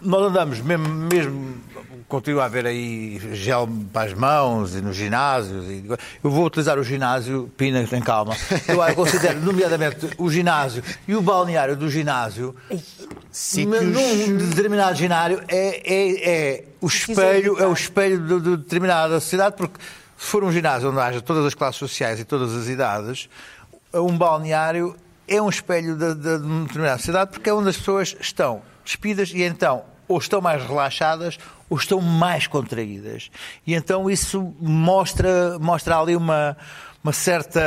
nós 0.00 0.22
andamos, 0.22 0.60
mesmo, 0.60 0.88
mesmo 0.88 1.54
continua 2.08 2.42
a 2.42 2.46
haver 2.46 2.66
aí 2.66 3.20
gel 3.34 3.68
para 3.92 4.08
as 4.10 4.14
mãos 4.14 4.74
e 4.74 4.80
nos 4.80 4.96
ginásios. 4.96 5.66
E, 5.66 5.84
eu 6.22 6.30
vou 6.30 6.46
utilizar 6.46 6.78
o 6.78 6.82
ginásio, 6.84 7.50
Pina, 7.56 7.84
tem 7.86 8.00
calma. 8.00 8.34
Eu, 8.66 8.82
eu 8.82 8.94
considero, 8.94 9.40
nomeadamente, 9.40 10.08
o 10.16 10.30
ginásio 10.30 10.82
e 11.06 11.14
o 11.14 11.20
balneário 11.20 11.76
do 11.76 11.90
ginásio, 11.90 12.54
Sítios- 13.30 13.82
num 13.84 14.36
determinado 14.48 14.96
ginásio, 14.96 15.42
é, 15.48 15.92
é, 15.92 16.30
é 16.30 16.64
o 16.80 16.86
espelho, 16.86 17.58
é 17.58 17.66
o 17.66 17.72
espelho 17.72 18.20
de, 18.26 18.40
de 18.40 18.56
determinada 18.56 19.20
sociedade, 19.20 19.56
porque 19.56 19.78
se 20.16 20.26
for 20.26 20.42
um 20.44 20.50
ginásio 20.52 20.90
onde 20.90 21.00
haja 21.00 21.20
todas 21.20 21.44
as 21.44 21.54
classes 21.54 21.78
sociais 21.78 22.18
e 22.20 22.24
todas 22.24 22.54
as 22.54 22.68
idades, 22.68 23.28
um 23.92 24.16
balneário 24.16 24.96
é 25.26 25.42
um 25.42 25.48
espelho 25.48 25.94
de, 25.94 26.14
de, 26.14 26.38
de 26.38 26.46
uma 26.46 26.62
determinada 26.62 26.98
sociedade, 26.98 27.30
porque 27.32 27.50
é 27.50 27.52
onde 27.54 27.68
as 27.68 27.76
pessoas 27.76 28.16
estão 28.20 28.62
despidas 28.88 29.30
e 29.34 29.42
então 29.42 29.84
ou 30.08 30.18
estão 30.18 30.40
mais 30.40 30.64
relaxadas 30.64 31.38
ou 31.68 31.76
estão 31.76 32.00
mais 32.00 32.46
contraídas. 32.46 33.30
E 33.66 33.74
então 33.74 34.10
isso 34.10 34.54
mostra, 34.58 35.58
mostra 35.58 35.98
ali 35.98 36.16
uma, 36.16 36.56
uma 37.04 37.12
certa, 37.12 37.60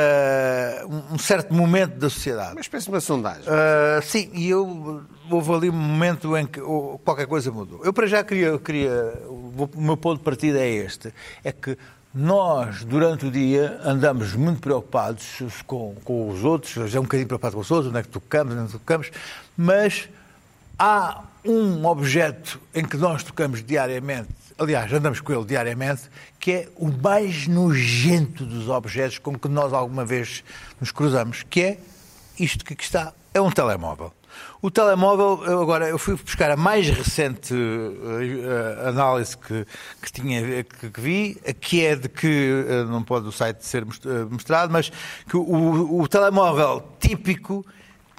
um 1.10 1.16
certo 1.18 1.54
momento 1.54 1.96
da 1.98 2.10
sociedade. 2.10 2.52
Uma 2.52 2.60
espécie 2.60 2.86
de 2.86 2.90
uma 2.90 3.00
sondagem. 3.00 3.44
Ah, 3.46 4.00
sim, 4.02 4.28
e 4.34 4.50
eu 4.50 5.04
houve 5.30 5.52
ali 5.52 5.70
um 5.70 5.72
momento 5.72 6.36
em 6.36 6.44
que 6.44 6.60
oh, 6.60 6.98
qualquer 7.04 7.28
coisa 7.28 7.52
mudou. 7.52 7.80
Eu 7.84 7.92
para 7.92 8.08
já 8.08 8.24
queria, 8.24 8.58
queria 8.58 9.14
o 9.28 9.68
meu 9.76 9.96
ponto 9.96 10.18
de 10.18 10.24
partida 10.24 10.58
é 10.58 10.68
este, 10.68 11.14
é 11.44 11.52
que 11.52 11.78
nós 12.12 12.84
durante 12.84 13.24
o 13.24 13.30
dia 13.30 13.80
andamos 13.84 14.34
muito 14.34 14.60
preocupados 14.60 15.40
com, 15.66 15.94
com 16.04 16.28
os 16.28 16.44
outros, 16.44 16.90
já 16.90 16.98
um 16.98 17.04
bocadinho 17.04 17.28
preocupados 17.28 17.54
com 17.54 17.60
os 17.60 17.70
outros, 17.70 17.88
onde 17.88 18.00
é 18.00 18.02
que 18.02 18.08
tocamos, 18.08 18.52
onde 18.52 18.64
é 18.64 18.66
que 18.66 18.72
tocamos, 18.72 19.10
mas 19.56 20.08
há 20.78 21.22
um 21.44 21.84
objeto 21.86 22.60
em 22.74 22.84
que 22.84 22.96
nós 22.96 23.22
tocamos 23.22 23.62
diariamente, 23.62 24.28
aliás, 24.58 24.92
andamos 24.92 25.20
com 25.20 25.32
ele 25.32 25.44
diariamente, 25.44 26.02
que 26.38 26.52
é 26.52 26.68
o 26.76 26.88
mais 26.88 27.46
nojento 27.48 28.44
dos 28.44 28.68
objetos 28.68 29.18
com 29.18 29.38
que 29.38 29.48
nós 29.48 29.72
alguma 29.72 30.04
vez 30.04 30.44
nos 30.80 30.90
cruzamos, 30.90 31.42
que 31.42 31.62
é 31.62 31.78
isto 32.38 32.64
que 32.64 32.74
aqui 32.74 32.84
está, 32.84 33.12
é 33.34 33.40
um 33.40 33.50
telemóvel. 33.50 34.12
O 34.60 34.70
telemóvel, 34.70 35.44
eu 35.44 35.60
agora, 35.60 35.88
eu 35.88 35.98
fui 35.98 36.14
buscar 36.14 36.50
a 36.50 36.56
mais 36.56 36.88
recente 36.88 37.52
eh, 37.54 38.88
análise 38.88 39.36
que, 39.36 39.66
que, 40.00 40.12
tinha, 40.12 40.64
que, 40.64 40.90
que 40.90 41.00
vi, 41.00 41.34
que 41.60 41.84
é 41.84 41.96
de 41.96 42.08
que, 42.08 42.64
eh, 42.66 42.84
não 42.84 43.02
pode 43.02 43.26
o 43.26 43.32
site 43.32 43.64
ser 43.66 43.82
eh, 43.82 44.24
mostrado, 44.30 44.72
mas 44.72 44.90
que 45.28 45.36
o, 45.36 46.00
o 46.00 46.08
telemóvel 46.08 46.82
típico 47.00 47.66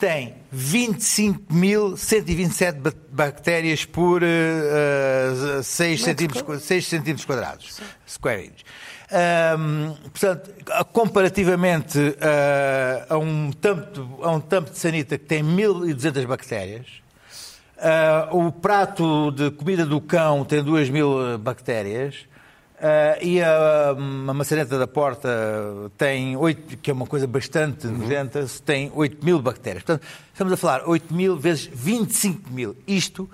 tem 0.04 0.36
25.127 0.54 2.74
ba- 2.74 2.92
bactérias 3.10 3.86
por 3.86 4.22
uh, 4.22 5.64
6, 5.64 6.04
centímetros, 6.04 6.62
6 6.62 6.88
centímetros 6.88 7.26
quadrados. 7.26 7.80
Square 8.06 8.48
inch. 8.48 8.66
Ahm, 9.10 9.94
portanto, 10.12 10.52
comparativamente 10.92 12.18
ah, 12.20 13.14
a, 13.14 13.18
um 13.18 13.50
tampo, 13.54 14.20
a 14.22 14.32
um 14.32 14.42
tampo 14.42 14.72
de 14.72 14.78
sanita 14.78 15.18
que 15.18 15.24
tem 15.24 15.42
1.200 15.42 16.26
bactérias, 16.26 16.86
ah, 17.78 18.28
o 18.34 18.52
prato 18.52 19.32
de 19.32 19.52
comida 19.52 19.86
do 19.86 20.02
cão 20.02 20.44
tem 20.44 20.62
2.000 20.62 21.38
bactérias, 21.38 22.26
ah, 22.84 23.18
e 23.22 23.42
a, 23.42 23.92
a 23.92 24.34
maçaneta 24.34 24.78
da 24.78 24.86
porta 24.86 25.30
tem 25.98 26.36
8, 26.36 26.78
que 26.80 26.92
é 26.92 26.94
uma 26.94 27.08
coisa 27.08 27.26
bastante 27.26 27.88
nojenta, 27.88 28.46
tem 28.66 28.92
8 28.94 29.24
mil 29.24 29.42
bactérias. 29.42 29.84
Portanto, 29.84 30.06
estamos 30.34 30.52
a 30.52 30.58
falar 30.58 30.84
8 30.86 31.14
mil 31.14 31.38
vezes 31.38 31.70
25 31.74 32.52
mil. 32.52 32.76
Isto 32.86 33.30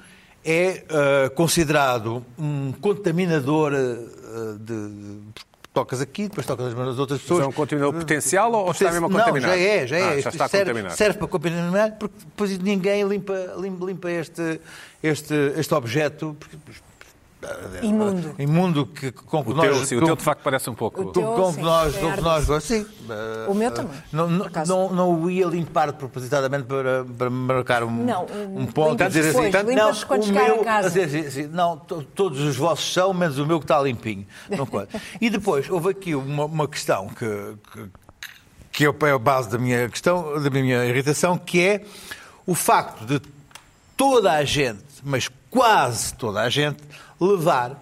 é 0.45 0.83
ah, 0.89 1.29
considerado 1.31 2.23
um 2.37 2.71
contaminador 2.73 3.73
ah, 3.73 4.55
de. 4.59 5.17
Tocas 5.71 6.01
aqui, 6.01 6.23
depois 6.27 6.45
tocas 6.47 6.73
nas 6.73 6.97
outras 6.97 7.21
pessoas. 7.21 7.43
é 7.43 7.47
um 7.47 7.51
contaminador 7.51 7.99
potencial 7.99 8.51
ou 8.51 8.71
está 8.71 8.91
mesmo 8.91 9.05
a 9.05 9.09
contaminar? 9.09 9.51
Não, 9.51 9.57
já 9.57 9.63
é, 9.63 9.87
já 9.87 9.97
é. 9.97 10.03
Ah, 10.03 10.19
já 10.21 10.29
está 10.29 10.47
serve, 10.47 10.65
contaminar. 10.71 10.91
serve 10.97 11.17
para 11.19 11.27
contaminar, 11.27 11.91
porque 11.97 12.15
depois 12.25 12.57
ninguém 12.59 13.03
limpa, 13.07 13.33
limpa, 13.55 13.85
limpa 13.85 14.11
este, 14.11 14.59
este, 15.01 15.33
este 15.55 15.73
objeto. 15.73 16.35
porque- 16.39 16.57
Imundo. 17.81 18.35
Imundo 18.37 18.85
que, 18.85 19.11
com 19.13 19.41
que 19.43 19.51
O 19.51 19.53
nós. 19.53 19.65
teu, 19.65 19.85
sim, 19.85 19.95
o 19.95 20.05
teu 20.05 20.15
de 20.15 20.21
facto 20.23 20.41
parece 20.43 20.69
um 20.69 20.73
pouco. 20.73 21.01
O 21.01 21.11
teu- 21.11 21.23
com, 21.23 21.47
que 21.49 21.53
sim, 21.55 21.61
nós, 21.61 21.95
é 21.95 21.99
com 22.01 22.11
que 22.13 22.21
nós 22.21 22.63
sim, 22.63 22.85
O 23.47 23.53
meu 23.53 23.71
também, 23.71 23.91
não, 24.11 24.29
não, 24.29 24.45
não, 24.67 24.93
não 24.93 25.21
o 25.21 25.29
ia 25.29 25.45
limpar 25.45 25.93
propositadamente 25.93 26.65
para, 26.65 27.05
para 27.17 27.29
marcar 27.29 27.83
um, 27.83 28.05
Não, 28.05 28.25
um 28.55 28.65
ponto 28.65 29.01
e 29.01 29.07
dizer 29.07 29.29
assim, 29.29 29.49
depois, 29.49 29.75
não, 29.75 29.95
quando 30.05 30.23
o 30.23 30.25
chegar 30.25 30.41
a 30.41 30.53
meu, 30.55 30.63
casa. 30.65 30.89
dizer 30.89 31.27
assim, 31.27 31.47
não, 31.47 31.77
to- 31.77 32.03
todos 32.03 32.41
os 32.41 32.57
vossos 32.57 32.91
são, 32.93 33.13
menos 33.13 33.37
o 33.39 33.45
meu 33.45 33.57
que 33.59 33.63
está 33.65 33.81
limpinho. 33.81 34.27
Não 34.49 34.65
conta. 34.65 34.99
e 35.21 35.29
depois 35.29 35.69
houve 35.69 35.91
aqui 35.91 36.15
uma, 36.15 36.43
uma 36.43 36.67
questão 36.67 37.07
que, 37.07 37.25
que, 37.73 37.89
que 38.73 38.85
é 38.85 39.11
a 39.11 39.17
base 39.17 39.49
da 39.49 39.57
minha 39.57 39.87
questão, 39.87 40.41
da 40.41 40.49
minha 40.49 40.85
irritação, 40.85 41.37
que 41.37 41.61
é 41.65 41.85
o 42.45 42.53
facto 42.53 43.05
de 43.05 43.21
toda 43.95 44.33
a 44.33 44.43
gente, 44.43 44.83
mas 45.03 45.29
quase 45.49 46.13
toda 46.15 46.41
a 46.41 46.49
gente, 46.49 46.77
levar 47.19 47.81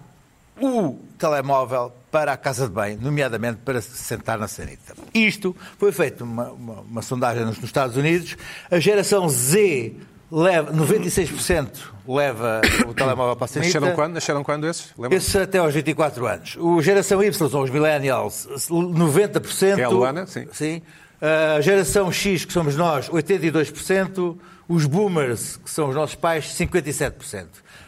o 0.60 0.98
telemóvel 1.18 1.92
para 2.10 2.32
a 2.32 2.36
casa 2.36 2.66
de 2.66 2.72
banho, 2.72 2.98
nomeadamente 3.00 3.58
para 3.64 3.80
se 3.80 3.96
sentar 3.96 4.38
na 4.38 4.48
sanita. 4.48 4.94
Isto 5.12 5.54
foi 5.78 5.92
feito 5.92 6.24
uma, 6.24 6.50
uma, 6.50 6.80
uma 6.80 7.02
sondagem 7.02 7.44
nos, 7.44 7.56
nos 7.56 7.66
Estados 7.66 7.96
Unidos. 7.96 8.36
A 8.70 8.78
geração 8.78 9.28
Z 9.28 9.94
leva 10.30 10.72
96% 10.72 11.68
leva 12.06 12.60
o 12.86 12.94
telemóvel 12.94 13.36
para 13.36 13.44
a 13.44 13.48
sanita. 13.48 13.74
Nasceram 13.74 13.94
quando? 13.94 14.14
Nasceram 14.14 14.44
quando 14.44 14.66
esses? 14.66 14.94
Esses 15.10 15.36
até 15.36 15.58
aos 15.58 15.74
24 15.74 16.26
anos. 16.26 16.56
O 16.58 16.80
geração 16.80 17.22
Y, 17.22 17.48
são 17.50 17.62
os 17.62 17.70
millennials, 17.70 18.48
90%. 18.70 19.74
Que 19.74 19.80
é 19.82 19.84
a 19.84 19.88
Luana, 19.88 20.26
sim. 20.26 20.82
A 21.20 21.60
geração 21.60 22.10
X, 22.10 22.44
que 22.44 22.52
somos 22.52 22.76
nós, 22.76 23.08
82%. 23.08 24.36
Os 24.68 24.84
boomers, 24.84 25.56
que 25.56 25.70
são 25.70 25.88
os 25.88 25.94
nossos 25.94 26.14
pais, 26.14 26.54
57%. 26.58 27.46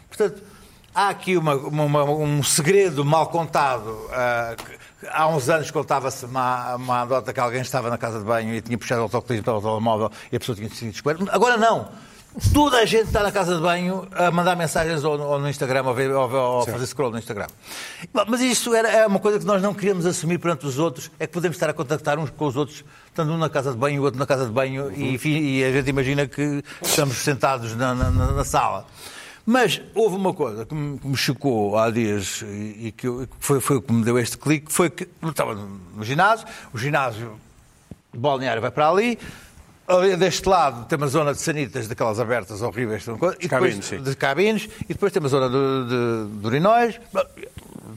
Portanto, 0.09 0.43
há 1.01 1.09
aqui 1.11 1.37
uma- 1.37 1.55
uma- 1.55 2.05
um 2.05 2.43
segredo 2.43 3.05
mal 3.05 3.27
contado. 3.29 3.97
que 5.01 5.07
há 5.11 5.27
uns 5.29 5.49
anos 5.49 5.71
contava-se 5.71 6.27
uma, 6.27 6.75
uma 6.77 7.01
anedota 7.01 7.33
que 7.33 7.41
alguém 7.41 7.63
estava 7.63 7.89
na 7.89 7.97
casa 7.97 8.19
de 8.19 8.25
banho 8.25 8.55
e 8.55 8.61
tinha 8.61 8.77
puxado 8.77 9.01
o 9.01 9.05
autocolismo 9.05 9.45
para 9.45 9.55
o 9.57 9.61
telemóvel 9.63 10.11
e 10.31 10.37
a 10.37 10.39
pessoa 10.39 10.55
tinha 10.57 10.69
sido 10.69 10.91
descoberta. 10.93 11.25
Agora 11.35 11.57
não. 11.57 11.89
Toda 12.55 12.77
a 12.79 12.85
gente 12.87 13.07
está 13.07 13.25
na 13.25 13.33
casa 13.33 13.57
de 13.57 13.61
banho 13.61 14.07
a 14.13 14.31
mandar 14.31 14.55
mensagens 14.55 15.03
ou, 15.03 15.19
ou 15.19 15.39
no 15.41 15.49
Instagram 15.49 15.83
ou, 15.85 15.93
ver- 15.95 16.13
ou- 16.13 16.31
ou 16.33 16.65
fazer 16.67 16.87
scroll 16.87 17.11
no 17.11 17.19
Instagram. 17.19 17.47
Mas 18.29 18.41
isto 18.41 18.73
era, 18.73 18.89
é 18.89 19.05
uma 19.07 19.19
coisa 19.19 19.39
que 19.41 19.45
nós 19.45 19.61
não 19.61 19.75
queríamos 19.75 20.07
assumir 20.07 20.39
perante 20.39 20.65
os 20.65 20.79
outros, 20.79 21.11
é 21.19 21.27
que 21.27 21.33
podemos 21.33 21.57
estar 21.57 21.69
a 21.71 21.73
contactar 21.73 22.19
uns 22.21 22.31
com 22.31 22.47
os 22.47 22.55
outros, 22.57 22.85
estando 23.09 23.33
um 23.33 23.37
na 23.39 23.49
casa 23.49 23.73
de 23.73 23.79
banho 23.79 23.97
e 23.97 23.99
o 24.01 24.03
outro 24.05 24.21
na 24.21 24.27
casa 24.27 24.47
de 24.47 24.53
banho, 24.53 24.93
e, 24.93 25.13
enfim, 25.15 25.39
e 25.41 25.65
a 25.65 25.73
gente 25.73 25.91
imagina 25.91 26.25
que 26.27 26.63
estamos 26.83 27.17
sentados 27.17 27.75
na- 27.75 27.95
na- 27.97 28.11
na 28.11 28.45
sala. 28.45 28.87
Mas 29.47 29.81
houve 29.95 30.17
uma 30.17 30.33
coisa 30.35 30.65
que 30.67 30.75
me, 30.75 30.99
que 30.99 31.07
me 31.09 31.17
chocou 31.17 31.77
há 31.79 31.91
dias 31.91 32.43
e, 32.43 32.87
e 32.89 32.93
que 32.97 33.07
eu- 33.09 33.27
que 33.27 33.33
foi, 33.39 33.61
foi 33.61 33.77
o 33.77 33.83
que 33.83 33.93
me 33.93 34.05
deu 34.05 34.19
este 34.19 34.37
clique, 34.39 34.73
foi 34.73 34.91
que 34.91 35.09
eu 35.23 35.31
estava 35.31 35.55
no, 35.55 35.81
no 35.97 36.05
ginásio, 36.05 36.47
o 36.73 36.79
ginásio 36.79 37.33
balneário 38.15 38.61
vai 38.61 38.71
para 38.71 38.89
ali, 38.89 39.19
ali 39.89 40.17
deste 40.17 40.49
lado 40.49 40.85
tem 40.87 40.97
uma 40.97 41.09
zona 41.09 41.33
de 41.33 41.41
sanitas 41.41 41.89
daquelas 41.89 42.21
abertas 42.21 42.61
horríveis, 42.63 43.03
e 43.07 43.13
depois, 43.13 43.37
cabines, 43.49 43.85
sim. 43.87 44.03
de 44.03 44.15
cabines, 44.15 44.69
e 44.85 44.93
depois 44.95 45.13
tem 45.13 45.21
uma 45.21 45.29
zona 45.29 45.49
de, 45.49 45.89
de, 45.89 46.41
de 46.41 46.47
urinóis, 46.47 47.01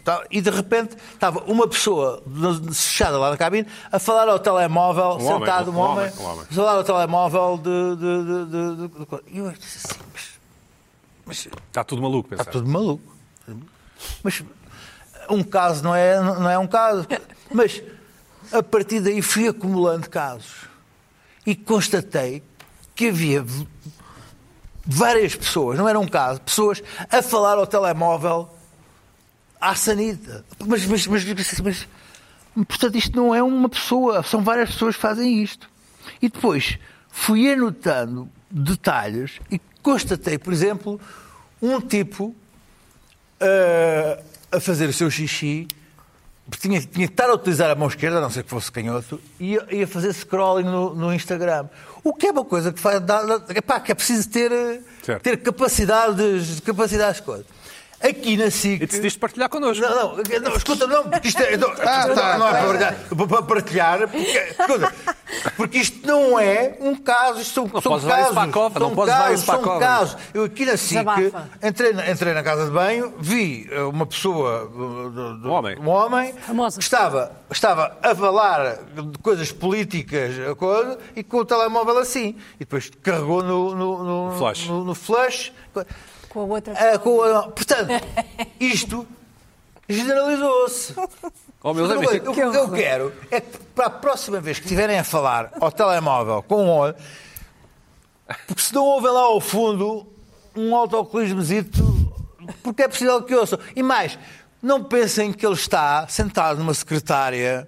Tá, 0.04 0.22
e 0.30 0.42
de 0.42 0.50
repente 0.50 0.98
estava 1.14 1.40
uma 1.50 1.66
pessoa 1.66 2.22
fechada 2.74 3.18
lá 3.18 3.30
na 3.30 3.38
cabine 3.38 3.66
a 3.90 3.98
falar 4.00 4.28
ao 4.28 4.38
telemóvel, 4.38 5.12
Um 5.12 5.26
homem, 5.28 5.40
sentado, 5.40 5.72
um, 5.72 5.76
um 5.76 5.80
homem, 5.80 6.06
homem, 6.12 6.14
um 6.20 6.26
homem. 6.26 6.46
a 6.50 6.54
falar 6.54 6.72
ao 6.74 6.84
telemóvel 6.84 7.58
de. 7.64 7.96
de, 7.96 8.24
de, 8.26 8.46
de- 8.46 8.76
de- 8.76 9.06
de- 9.06 9.22
e 9.32 9.38
eu 9.38 9.52
disse 9.52 9.88
assim, 9.88 10.00
mas, 10.12 10.24
mas 11.26 11.48
Está 11.68 11.84
tudo 11.84 12.02
maluco, 12.02 12.30
pensar. 12.30 12.44
Está 12.44 12.52
tudo 12.52 12.70
maluco. 12.70 13.14
Mas 14.24 14.44
um 15.30 15.44
caso 15.44 15.84
não 15.84 15.96
é, 15.96 16.20
não 16.20 16.50
é 16.50 16.58
um 16.58 16.68
caso. 16.68 17.08
Mas 17.52 17.82
a 18.52 18.62
partir 18.62 19.00
daí 19.00 19.22
fui 19.22 19.48
acumulando 19.48 20.10
casos 20.10 20.68
e 21.46 21.56
constatei 21.56 22.44
que 22.96 23.10
havia 23.10 23.46
várias 24.86 25.36
pessoas, 25.36 25.78
não 25.78 25.88
era 25.88 26.00
um 26.00 26.08
caso, 26.08 26.42
pessoas 26.42 26.84
a 27.10 27.22
falar 27.22 27.58
ao 27.58 27.66
telemóvel 27.66 28.50
à 29.60 29.76
sanita. 29.76 30.46
Mas, 30.66 30.86
mas, 30.86 31.08
mas, 31.08 31.24
mas, 31.26 31.60
mas 31.62 31.88
portanto, 32.68 32.96
isto 32.96 33.16
não 33.16 33.34
é 33.34 33.42
uma 33.42 33.70
pessoa, 33.70 34.22
são 34.24 34.44
várias 34.44 34.72
pessoas 34.72 34.96
que 34.96 35.02
fazem 35.02 35.42
isto. 35.42 35.70
E 36.22 36.30
depois 36.30 36.78
fui 37.10 37.52
anotando 37.52 38.30
detalhes 38.52 39.40
e 39.50 39.60
constatei, 39.84 40.38
por 40.40 40.52
exemplo, 40.54 41.00
um 41.62 41.80
tipo 41.80 42.34
ah, 43.40 44.20
a 44.52 44.60
fazer 44.60 44.88
o 44.90 44.94
seu 44.94 45.10
xixi, 45.12 45.68
tinha, 46.60 46.80
tinha 46.82 47.08
que 47.08 47.14
estar 47.14 47.30
a 47.30 47.34
utilizar 47.34 47.70
a 47.72 47.76
mão 47.76 47.88
esquerda, 47.88 48.18
a 48.18 48.22
não 48.22 48.30
ser 48.30 48.44
que 48.44 48.50
fosse 48.50 48.72
canhoto, 48.72 49.20
e 49.40 49.58
ia, 49.72 49.88
fazer 49.88 50.14
scrolling 50.14 50.64
no, 50.66 50.94
no 50.94 51.14
Instagram. 51.14 51.68
O 52.04 52.14
que 52.14 52.28
é 52.28 52.32
uma 52.32 52.44
coisa 52.44 52.72
que 52.74 52.80
faz. 52.80 53.00
Dá, 53.02 53.24
dá- 53.24 53.54
epá, 53.56 53.80
que 53.80 53.92
é 53.92 53.96
preciso 53.96 54.30
ter, 54.30 54.52
eh, 54.52 54.82
Certo. 55.04 55.22
ter 55.24 55.38
capacidade, 55.38 56.22
capacidade 56.66 57.16
de 57.18 57.24
coisas. 57.24 57.46
Aqui 58.04 58.36
na 58.36 58.52
SIC. 58.52 58.84
E 58.84 58.86
decidiste 58.86 59.18
partilhar 59.18 59.48
connosco. 59.50 59.82
Não, 59.82 60.18
não, 60.18 60.40
não, 60.42 60.56
escuta, 60.58 60.86
não, 60.88 61.10
porque 61.10 61.30
isto 61.30 61.42
é. 61.42 61.56
Não, 61.56 61.70
Ah, 61.82 62.08
não, 62.08 62.16
tá, 62.16 62.38
não 62.38 62.48
é 62.50 62.52
tá. 62.52 62.96
para 63.26 63.44
partilhar, 63.44 63.98
para 64.00 64.08
partilhar 64.08 64.08
porque, 64.10 64.38
escuta, 64.60 64.94
porque 65.56 65.78
isto 65.78 66.06
não 66.06 66.38
é 66.40 66.78
um 66.82 66.96
caso, 66.96 67.40
isto 67.40 67.54
são, 67.54 67.64
Não 67.72 67.82
são 67.82 67.92
podes 67.94 68.04
levar 68.06 68.16
casos. 68.18 68.26
isso 68.32 68.36
para 68.40 68.50
a 68.50 68.54
cova, 68.54 68.80
não 68.80 68.90
levar 68.90 69.06
casos, 69.08 69.34
isso 69.36 69.46
para 69.46 69.54
a 69.54 69.58
são 69.58 69.64
cova. 69.68 69.80
casos. 69.80 70.18
Eu 70.34 70.44
aqui 70.44 70.66
na 70.66 70.76
SIC 70.78 71.00
entrei, 71.64 71.94
na- 71.94 72.12
entrei 72.12 72.34
na 72.34 72.44
casa 72.44 72.66
de 72.66 72.72
banho, 72.72 73.14
vi 73.20 73.70
eh, 73.72 73.82
uma 73.84 74.06
pessoa, 74.06 74.66
do- 74.68 75.38
do- 75.38 75.48
Um 75.50 75.52
homem. 75.52 75.78
um 75.80 75.88
homem 75.90 76.34
Famosa. 76.46 76.78
que 76.78 76.84
estava, 76.84 77.32
estava 77.50 77.98
a 78.04 78.14
falar 78.14 78.80
de 78.94 79.18
coisas 79.20 79.52
políticas 79.52 80.32
a 80.52 80.54
coisa, 80.56 81.00
e 81.16 81.24
com 81.24 81.38
o 81.38 81.46
telemóvel 81.46 81.98
assim. 82.00 82.36
E 82.56 82.60
depois 82.60 82.92
carregou 83.02 83.42
no, 83.42 83.74
no, 83.74 84.04
no, 84.32 84.38
Flash. 84.38 84.68
no, 84.68 84.84
no 84.84 84.94
flash. 84.94 85.54
Com 86.34 86.40
a 86.42 86.44
outra. 86.46 86.74
Ah, 86.94 86.98
com 87.00 87.22
a- 87.24 87.44
portanto, 87.50 87.90
isto 88.60 89.08
generalizou-se. 89.88 90.96
Oh, 91.62 91.74
meus 91.74 91.90
amigos, 91.92 92.16
o 92.28 92.34
que 92.34 92.42
eu 92.42 92.72
quero 92.72 93.14
é 93.32 93.40
que 93.40 93.58
para 93.76 93.86
a 93.86 93.90
próxima 93.90 94.40
vez 94.42 94.58
que 94.60 94.66
estiverem 94.66 94.98
a 95.00 95.04
falar 95.04 95.52
ao 95.62 95.72
telemóvel 95.72 96.44
com 96.44 96.66
um 96.66 96.70
olho, 96.70 96.96
porque 98.48 98.62
se 98.62 98.74
não 98.74 98.84
ouvem 98.84 99.12
lá 99.12 99.22
ao 99.22 99.40
fundo 99.40 100.06
um 100.56 100.76
autocolismozito, 100.76 101.82
porque 102.62 102.84
é 102.84 102.88
possível 102.88 103.22
que 103.24 103.34
ouçam. 103.36 103.60
E 103.76 103.82
mais, 103.84 104.18
não 104.62 104.84
pensem 104.84 105.32
que 105.32 105.46
ele 105.46 105.56
está 105.56 106.08
sentado 106.08 106.58
numa 106.60 106.74
secretária, 106.74 107.68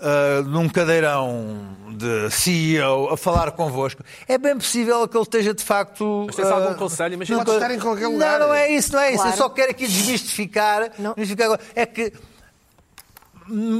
ah, 0.00 0.42
num 0.46 0.68
cadeirão 0.68 1.76
de 1.96 2.30
CEO, 2.30 3.10
a 3.12 3.16
falar 3.16 3.52
convosco. 3.52 4.02
É 4.26 4.36
bem 4.36 4.56
possível 4.56 5.06
que 5.06 5.16
ele 5.16 5.22
esteja 5.22 5.54
de 5.54 5.62
facto. 5.62 6.24
Mas 6.26 6.36
tens 6.36 6.48
algum 6.48 6.70
ah, 6.72 6.74
conselho? 6.74 7.14
Imagina- 7.14 7.38
numa 7.38 7.44
Pode 7.44 7.56
estar 7.58 7.74
em 7.74 7.78
qualquer 7.78 8.04
Não, 8.04 8.12
lugar. 8.12 8.40
não 8.40 8.52
é 8.54 8.70
isso, 8.72 8.92
não 8.92 9.00
é 9.00 9.08
isso. 9.10 9.18
Eu 9.18 9.22
Claro. 9.22 9.36
só 9.36 9.48
quero 9.48 9.70
aqui 9.70 9.86
desmistificar. 9.86 10.90
Não. 10.98 11.14
desmistificar 11.14 11.58
é 11.74 11.86
que 11.86 12.12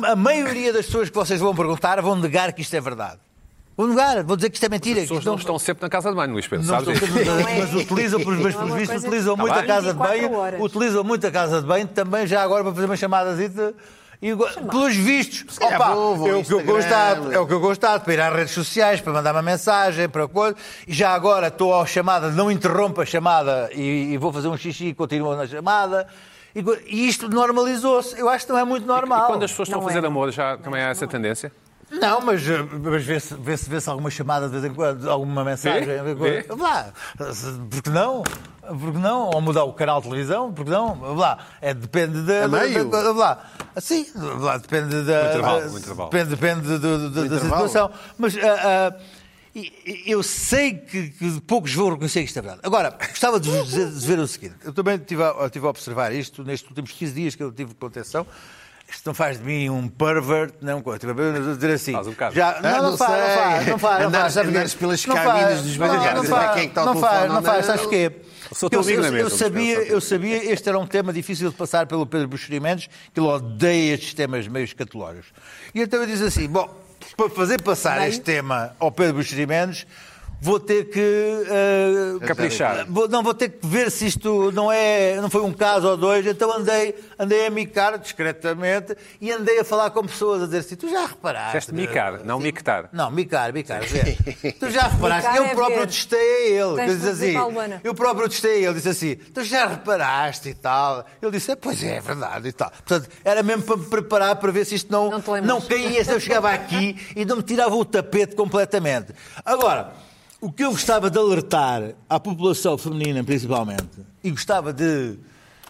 a 0.07 0.15
maioria 0.17 0.73
das 0.73 0.87
pessoas 0.87 1.09
que 1.09 1.15
vocês 1.17 1.41
vão 1.41 1.55
perguntar 1.55 2.01
vão 2.03 2.15
negar 2.17 2.53
que 2.53 2.61
isto 2.63 2.75
é 2.75 2.81
verdade. 2.81 3.19
Vão 3.77 3.89
negar, 3.89 4.23
vão 4.23 4.37
dizer 4.37 4.51
que 4.51 4.57
isto 4.57 4.65
é 4.67 4.69
mentira. 4.69 4.99
As 5.01 5.05
pessoas 5.05 5.19
isto 5.21 5.29
não 5.29 5.37
estão 5.37 5.59
sempre 5.59 5.83
na 5.83 5.89
casa 5.89 6.11
de 6.11 6.15
banho, 6.15 6.33
Luís 6.33 6.47
Pedro, 6.47 6.65
não 6.67 6.75
sabes 6.75 6.89
estão 7.01 7.09
isso? 7.09 7.25
sempre- 7.25 7.59
mas 7.61 7.75
utilizam, 7.75 8.21
pelos 8.21 8.39
meus 8.39 8.55
Não 8.55 8.61
é 8.61 8.65
uma 8.67 8.77
vistos, 8.77 8.91
coisa- 8.93 9.07
utilizam 9.09 9.37
Tá 9.37 9.43
muito 9.43 9.53
a 9.55 9.59
bem. 9.59 9.67
casa 9.67 9.81
de 9.81 9.93
24 9.99 10.21
banho, 10.29 10.39
horas. 10.39 10.61
utilizam 10.63 11.03
muito 11.05 11.27
a 11.27 11.31
casa 11.33 11.61
de 11.61 11.67
banho 11.67 11.89
também 11.89 12.25
já 12.27 12.43
agora 12.43 12.63
para 12.63 12.73
fazer 12.73 12.87
uma 12.87 12.97
chamada 12.97 13.35
E, 14.23 14.35
pelos 14.71 14.95
vistos, 14.97 15.59
opa, 15.61 15.95
vou, 15.95 16.17
vou 16.17 16.29
é, 16.29 16.35
o 16.37 16.45
que 16.45 16.53
eu 16.53 16.65
constato, 16.65 17.33
é 17.33 17.39
o 17.39 17.47
que 17.47 17.53
eu 17.53 17.61
constato, 17.61 18.05
para 18.05 18.15
ir 18.15 18.21
às 18.21 18.35
redes 18.35 18.53
sociais, 18.53 19.01
para 19.01 19.13
mandar 19.13 19.33
uma 19.35 19.43
mensagem, 19.43 20.09
para 20.09 20.27
coisa. 20.29 20.57
E 20.87 20.93
já 20.93 21.11
agora 21.13 21.49
estou 21.49 21.79
à 21.79 21.85
chamada, 21.87 22.31
não 22.31 22.51
interrompa 22.51 23.03
a 23.03 23.07
chamada 23.07 23.71
e, 23.73 24.13
e 24.13 24.19
vou 24.19 24.33
fazer 24.33 24.49
um 24.49 24.57
xixi 24.57 24.87
e 24.89 24.95
continuo 24.95 25.37
na 25.37 25.47
chamada. 25.47 26.07
E, 26.55 26.65
e 26.87 27.09
isto 27.09 27.29
normalizou-se. 27.29 28.19
Eu 28.19 28.29
acho 28.29 28.47
que 28.47 28.53
não 28.53 28.59
é 28.59 28.65
muito 28.65 28.87
normal. 28.87 29.25
E 29.25 29.27
quando 29.27 29.43
as 29.43 29.51
pessoas 29.51 29.69
estão 29.69 29.81
a 29.81 29.83
Não 29.83 29.89
fazer 29.89 30.05
é. 30.05 30.07
amor, 30.07 30.31
já 30.31 30.57
também 30.57 30.83
há 30.83 30.89
essa 30.91 31.07
tendência? 31.07 31.53
Não, 31.91 32.21
mas, 32.21 32.47
eh, 32.49 32.63
mas 32.83 33.05
vê-se 33.05 33.35
vê 33.35 33.57
-se, 33.57 33.69
vê 33.71 33.81
-se 33.81 33.89
alguma 33.89 34.11
chamada 34.11 34.47
de 34.47 34.53
vez 34.53 34.65
em 34.65 34.75
quando, 34.75 35.09
alguma 35.11 35.45
mensagem. 35.45 35.87
Vê? 36.15 36.43
Vá, 36.57 36.87
porque 37.71 37.91
não? 37.91 38.23
Porque 38.63 38.99
não? 38.99 39.31
Ou 39.31 39.41
mudar 39.41 39.65
o 39.65 39.73
canal 39.73 40.01
de 40.01 40.09
televisão? 40.09 40.53
Porque 40.53 40.71
não? 40.71 40.95
Vá, 41.17 41.39
é, 41.61 41.75
depende 41.75 42.23
da. 42.23 42.47
Da- 42.49 43.03
da- 43.03 43.13
Vá, 43.13 43.39
sim, 43.81 44.07
vá, 44.15 44.57
depende 44.57 45.03
da. 45.03 45.29
intervalo, 45.29 45.73
o 45.73 45.79
intervalo. 45.79 46.11
Depende, 46.11 46.31
depende 46.31 46.61
do- 46.63 46.79
do- 46.79 47.11
do- 47.11 47.29
da 47.29 47.41
situação. 47.41 47.91
Mas. 48.19 48.35
e- 49.55 49.73
e- 49.87 50.03
eu 50.11 50.21
sei 50.23 50.75
que, 50.75 51.11
que 51.11 51.41
poucos 51.43 51.73
vão 51.75 51.91
reconhecer 51.91 52.21
que 52.21 52.27
isto 52.27 52.39
é 52.39 52.43
verdade. 52.43 52.61
Agora, 52.65 52.91
gostava 52.91 53.39
de 53.39 53.49
vos 53.49 53.69
dizer- 53.69 53.91
de 53.91 54.07
ver 54.07 54.19
o 54.19 54.27
seguinte. 54.27 54.57
Eu 54.65 54.73
também 54.73 54.97
estive 54.97 55.23
a, 55.23 55.47
estive 55.47 55.65
a 55.67 55.71
observar 55.71 56.13
isto 56.13 56.43
nestes 56.43 56.69
últimos 56.69 56.91
15 56.91 57.13
dias 57.13 57.35
que 57.37 57.43
eu 57.43 57.53
tive 57.53 57.73
contenção. 57.75 58.27
Isto 58.95 59.07
não 59.07 59.15
faz 59.15 59.39
de 59.39 59.45
mim 59.45 59.69
um 59.69 59.89
pervert, 59.89 60.55
não, 60.63 60.79
estive 60.79 61.13
a 61.13 61.55
dizer 61.55 61.71
assim. 61.73 61.93
Faz 61.93 62.07
um 62.07 62.11
bocado. 62.11 62.35
Já, 62.35 62.51
Ah, 62.51 62.61
não, 62.63 62.71
não, 62.83 62.91
não 62.93 62.97
faz, 62.99 63.11
não 63.11 63.19
faz, 63.19 63.67
não 63.67 63.79
faz. 63.79 64.01
não 64.01 64.09
Andares- 64.09 64.35
faz, 64.35 64.49
andares 64.49 64.75
pelas 64.75 65.07
Não 65.07 65.17
faz, 65.17 65.63
dos 65.63 65.77
não, 65.77 65.87
bancos, 65.89 66.05
não 66.05 66.11
a 66.11 66.15
dizer 66.15 66.29
faz, 66.29 66.53
quem 66.55 66.63
é 66.63 66.65
que 66.65 66.69
está 66.71 66.81
ao 66.81 66.87
não 66.87 67.01
faz, 67.01 67.29
não 67.29 67.35
não 67.37 67.43
faz, 67.43 67.59
é? 67.59 67.63
sabes 67.63 67.81
porquê? 67.83 68.13
Eu, 68.63 68.69
eu, 68.71 68.85
mesa, 68.85 69.17
eu 69.19 69.31
sabia, 69.31 69.79
eu 69.85 70.01
sabia, 70.01 70.53
este 70.53 70.69
era 70.69 70.79
um 70.79 70.87
tema 70.87 71.13
difícil 71.13 71.51
de 71.51 71.57
passar 71.57 71.87
pelo 71.87 72.07
Pedro 72.07 72.29
Buxeri 72.29 72.61
Mendes, 72.61 72.89
que 73.13 73.19
ele 73.19 73.27
odeia 73.27 73.95
estes 73.95 74.15
temas 74.15 74.47
meio 74.47 74.65
escatológicos. 74.65 75.33
E 75.75 75.81
então 75.81 76.01
eu 76.01 76.07
disse 76.07 76.23
assim, 76.25 76.47
bom, 76.49 76.69
para 77.17 77.31
fazer 77.31 77.61
passar 77.63 78.07
este 78.09 78.21
tema 78.21 78.77
ao 78.79 78.93
Pedro 78.93 79.15
Buxeri 79.15 79.47
Mendes, 79.47 79.87
vou 80.45 80.61
ter 80.61 80.91
que... 80.91 81.01
eh, 81.01 82.27
Caprichar. 82.27 82.85
Vou- 82.87 83.09
não, 83.09 83.23
vou 83.23 83.33
ter 83.33 83.49
que 83.49 83.67
ver 83.67 83.91
se 83.91 84.07
isto 84.07 84.53
não, 84.53 84.71
é, 84.71 85.19
não 85.21 85.31
foi 85.31 85.41
um 85.41 85.53
caso 85.55 85.89
ou 85.89 85.97
dois. 85.97 86.27
Então 86.27 86.53
andei, 86.53 86.95
andei 87.19 87.47
a 87.47 87.51
micar 87.51 87.99
discretamente 87.99 88.95
e 89.21 89.33
andei 89.33 89.59
a 89.61 89.65
falar 89.65 89.89
com 89.91 90.03
pessoas, 90.05 90.43
a 90.43 90.45
dizer 90.45 90.59
assim: 90.59 90.77
tu 90.77 90.89
já 90.91 91.07
reparaste. 91.07 91.47
Disseste 91.59 91.75
micar, 91.75 92.21
não 92.25 92.39
mictar. 92.39 92.91
Não, 92.93 93.11
micar, 93.11 93.53
micar. 93.55 93.83
Zé. 93.89 94.17
tu 94.61 94.69
já 94.71 94.83
reparaste, 94.89 95.31
Micar 95.31 95.37
eu 95.37 95.45
é 95.51 95.55
próprio 95.55 95.79
ver. 95.81 95.87
testei 95.87 96.19
a 96.19 96.67
ele. 96.67 96.77
Tens 96.77 96.91
dizer 97.01 97.11
assim, 97.11 97.35
eu 97.83 97.95
próprio 97.95 98.29
testei 98.29 98.53
a 98.53 98.69
ele, 98.69 98.75
disse 98.75 98.89
assim: 98.91 99.15
tu 99.17 99.43
já 99.43 99.67
reparaste 99.67 100.51
e 100.51 100.55
tal. 100.55 101.07
Ele 101.23 101.33
disse: 101.33 101.53
"É, 101.53 101.57
pois 101.57 101.83
é, 101.83 101.97
é 101.97 102.01
verdade 102.03 102.49
e 102.49 102.53
tal. 102.53 102.71
Portanto, 102.71 103.09
era 103.25 103.43
mesmo 103.43 103.63
para 103.63 103.77
me 103.79 103.87
preparar 103.87 104.37
para 104.37 104.53
ver 104.53 104.67
se 104.67 104.75
isto 104.75 104.93
não, 104.93 105.11
Não 105.11 105.23
não 105.43 105.61
caía, 105.61 106.05
se 106.05 106.13
eu 106.13 106.21
chegava 106.21 106.51
aqui 106.51 106.99
e 107.17 107.25
não 107.25 107.37
me 107.37 107.43
tirava 107.43 107.75
o 107.75 107.85
tapete 107.85 108.35
completamente. 108.37 109.13
Agora, 109.45 109.93
o 110.45 110.53
que 110.53 110.63
eu 110.63 110.71
gostava 110.73 111.11
de 111.11 111.19
alertar 111.19 111.95
à 112.09 112.21
população 112.21 112.77
feminina, 112.77 113.25
principalmente, 113.25 113.89
e 114.23 114.31
gostava 114.31 114.73
de, 114.73 115.17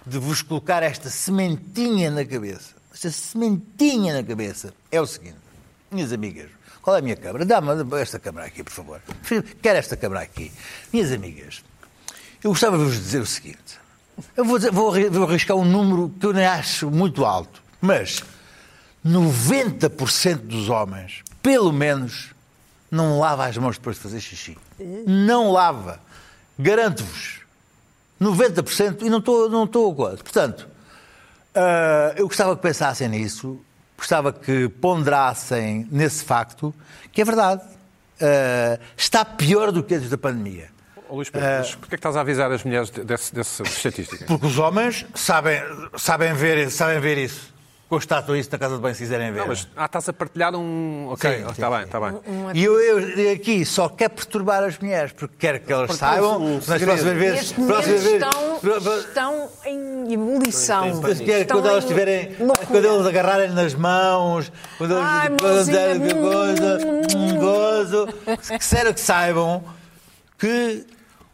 de 0.04 0.18
vos 0.18 0.42
colocar 0.42 0.82
esta 0.82 1.08
sementinha 1.08 2.10
na 2.10 2.24
cabeça, 2.24 2.74
esta 2.92 3.10
sementinha 3.10 4.14
na 4.14 4.22
cabeça, 4.24 4.74
é 4.90 5.00
o 5.00 5.06
seguinte, 5.06 5.36
minhas 5.90 6.12
amigas, 6.12 6.50
qual 6.82 6.96
é 6.96 6.98
a 6.98 7.02
minha 7.02 7.14
câmara? 7.16 7.44
Dá-me 7.46 7.70
esta 8.00 8.18
câmara 8.18 8.46
aqui, 8.46 8.64
por 8.64 8.72
favor. 8.72 9.00
Quero 9.62 9.78
esta 9.78 9.96
câmara 9.96 10.20
aqui. 10.22 10.50
Minhas 10.92 11.12
amigas, 11.12 11.62
eu 12.42 12.50
gostava 12.50 12.76
de 12.76 12.84
vos 12.84 12.94
dizer 12.94 13.20
o 13.20 13.26
seguinte. 13.26 13.78
Eu 14.36 14.44
vou, 14.44 14.58
dizer- 14.58 14.72
vou 14.72 14.92
vou 15.10 15.28
arriscar 15.28 15.56
um 15.56 15.64
número 15.64 16.12
que 16.20 16.26
eu 16.26 16.32
nem 16.32 16.44
acho 16.46 16.90
muito 16.90 17.24
alto, 17.24 17.62
mas 17.80 18.22
90% 19.06 20.38
dos 20.38 20.68
homens, 20.68 21.22
pelo 21.42 21.72
menos, 21.72 22.33
não 22.94 23.18
lava 23.18 23.46
as 23.46 23.56
mãos 23.56 23.76
depois 23.76 23.96
de 23.96 24.02
fazer 24.02 24.20
xixi. 24.20 24.56
Não 25.06 25.50
lava. 25.50 26.00
Garanto-vos. 26.58 27.40
90% 28.20 29.02
e 29.02 29.10
não 29.10 29.18
estou 29.18 29.50
não 29.50 29.64
estou 29.64 29.94
coisa. 29.94 30.18
Portanto, 30.18 30.68
ah, 31.54 32.14
eu 32.16 32.26
gostava 32.26 32.56
que 32.56 32.62
pensassem 32.62 33.08
nisso, 33.08 33.60
gostava 33.96 34.32
que 34.32 34.68
ponderassem 34.68 35.86
nesse 35.90 36.24
facto, 36.24 36.74
que 37.12 37.20
é 37.20 37.24
verdade. 37.24 37.62
Ah, 38.20 38.78
está 38.96 39.24
pior 39.24 39.72
do 39.72 39.82
que 39.82 39.94
antes 39.94 40.08
da 40.08 40.18
pandemia. 40.18 40.68
Ô, 41.08 41.16
Luís 41.16 41.28
Pedro, 41.28 41.48
mas 41.48 41.74
porquê 41.74 41.94
é 41.94 41.96
que 41.96 42.00
estás 42.00 42.16
a 42.16 42.20
avisar 42.20 42.50
as 42.50 42.64
mulheres 42.64 42.90
dessa 42.90 43.62
estatística? 43.62 44.24
Porque 44.24 44.46
os 44.46 44.58
homens 44.58 45.04
sabem, 45.14 45.60
sabem, 45.96 46.32
ver, 46.34 46.70
sabem 46.70 47.00
ver 47.00 47.18
isso. 47.18 47.53
Constatam 47.94 48.34
isso 48.34 48.48
na 48.50 48.58
casa 48.58 48.74
de 48.74 48.80
banho 48.82 48.94
se 48.94 49.02
quiserem 49.02 49.30
ver. 49.32 49.40
Não, 49.40 49.46
mas 49.46 49.68
ah, 49.76 49.84
estás 49.84 50.08
a 50.08 50.12
partilhar 50.12 50.52
um. 50.56 51.08
Ok, 51.10 51.30
Sim, 51.30 51.50
está 51.50 51.70
bem, 51.70 51.82
está 51.82 52.00
bem. 52.00 52.20
E 52.54 52.64
eu, 52.64 52.80
eu 52.80 53.32
aqui 53.32 53.64
só 53.64 53.88
quero 53.88 54.14
perturbar 54.14 54.64
as 54.64 54.76
mulheres, 54.80 55.12
porque 55.12 55.36
quero 55.38 55.60
que 55.60 55.72
elas 55.72 55.94
saibam 55.94 56.42
um 56.42 56.54
nas 56.56 56.64
segredo. 56.64 56.84
próximas 56.86 57.16
vezes. 57.16 57.52
Próximas 57.52 58.02
vezes- 58.02 58.22
estão, 58.22 58.98
estão 58.98 59.48
em 59.64 60.12
ebulição. 60.12 61.00
Mas 61.00 61.20
que 61.20 61.30
Estão 61.30 61.58
quando 61.58 61.68
elas 61.68 61.84
em 61.84 61.88
tiverem, 61.88 62.28
loucura. 62.40 62.66
quando 62.66 62.84
eles 62.84 63.06
agarrarem 63.06 63.50
nas 63.50 63.74
mãos, 63.74 64.50
quando 64.76 64.92
eles 64.94 65.04
Ai, 65.06 65.28
quando 65.28 65.42
mãozinha, 65.42 65.76
derem 65.98 66.00
coisa, 66.20 66.78
um 67.16 67.36
gozo, 67.38 68.08
que 68.58 68.64
sério 68.64 68.92
que 68.92 69.00
saibam 69.00 69.62
que 70.38 70.84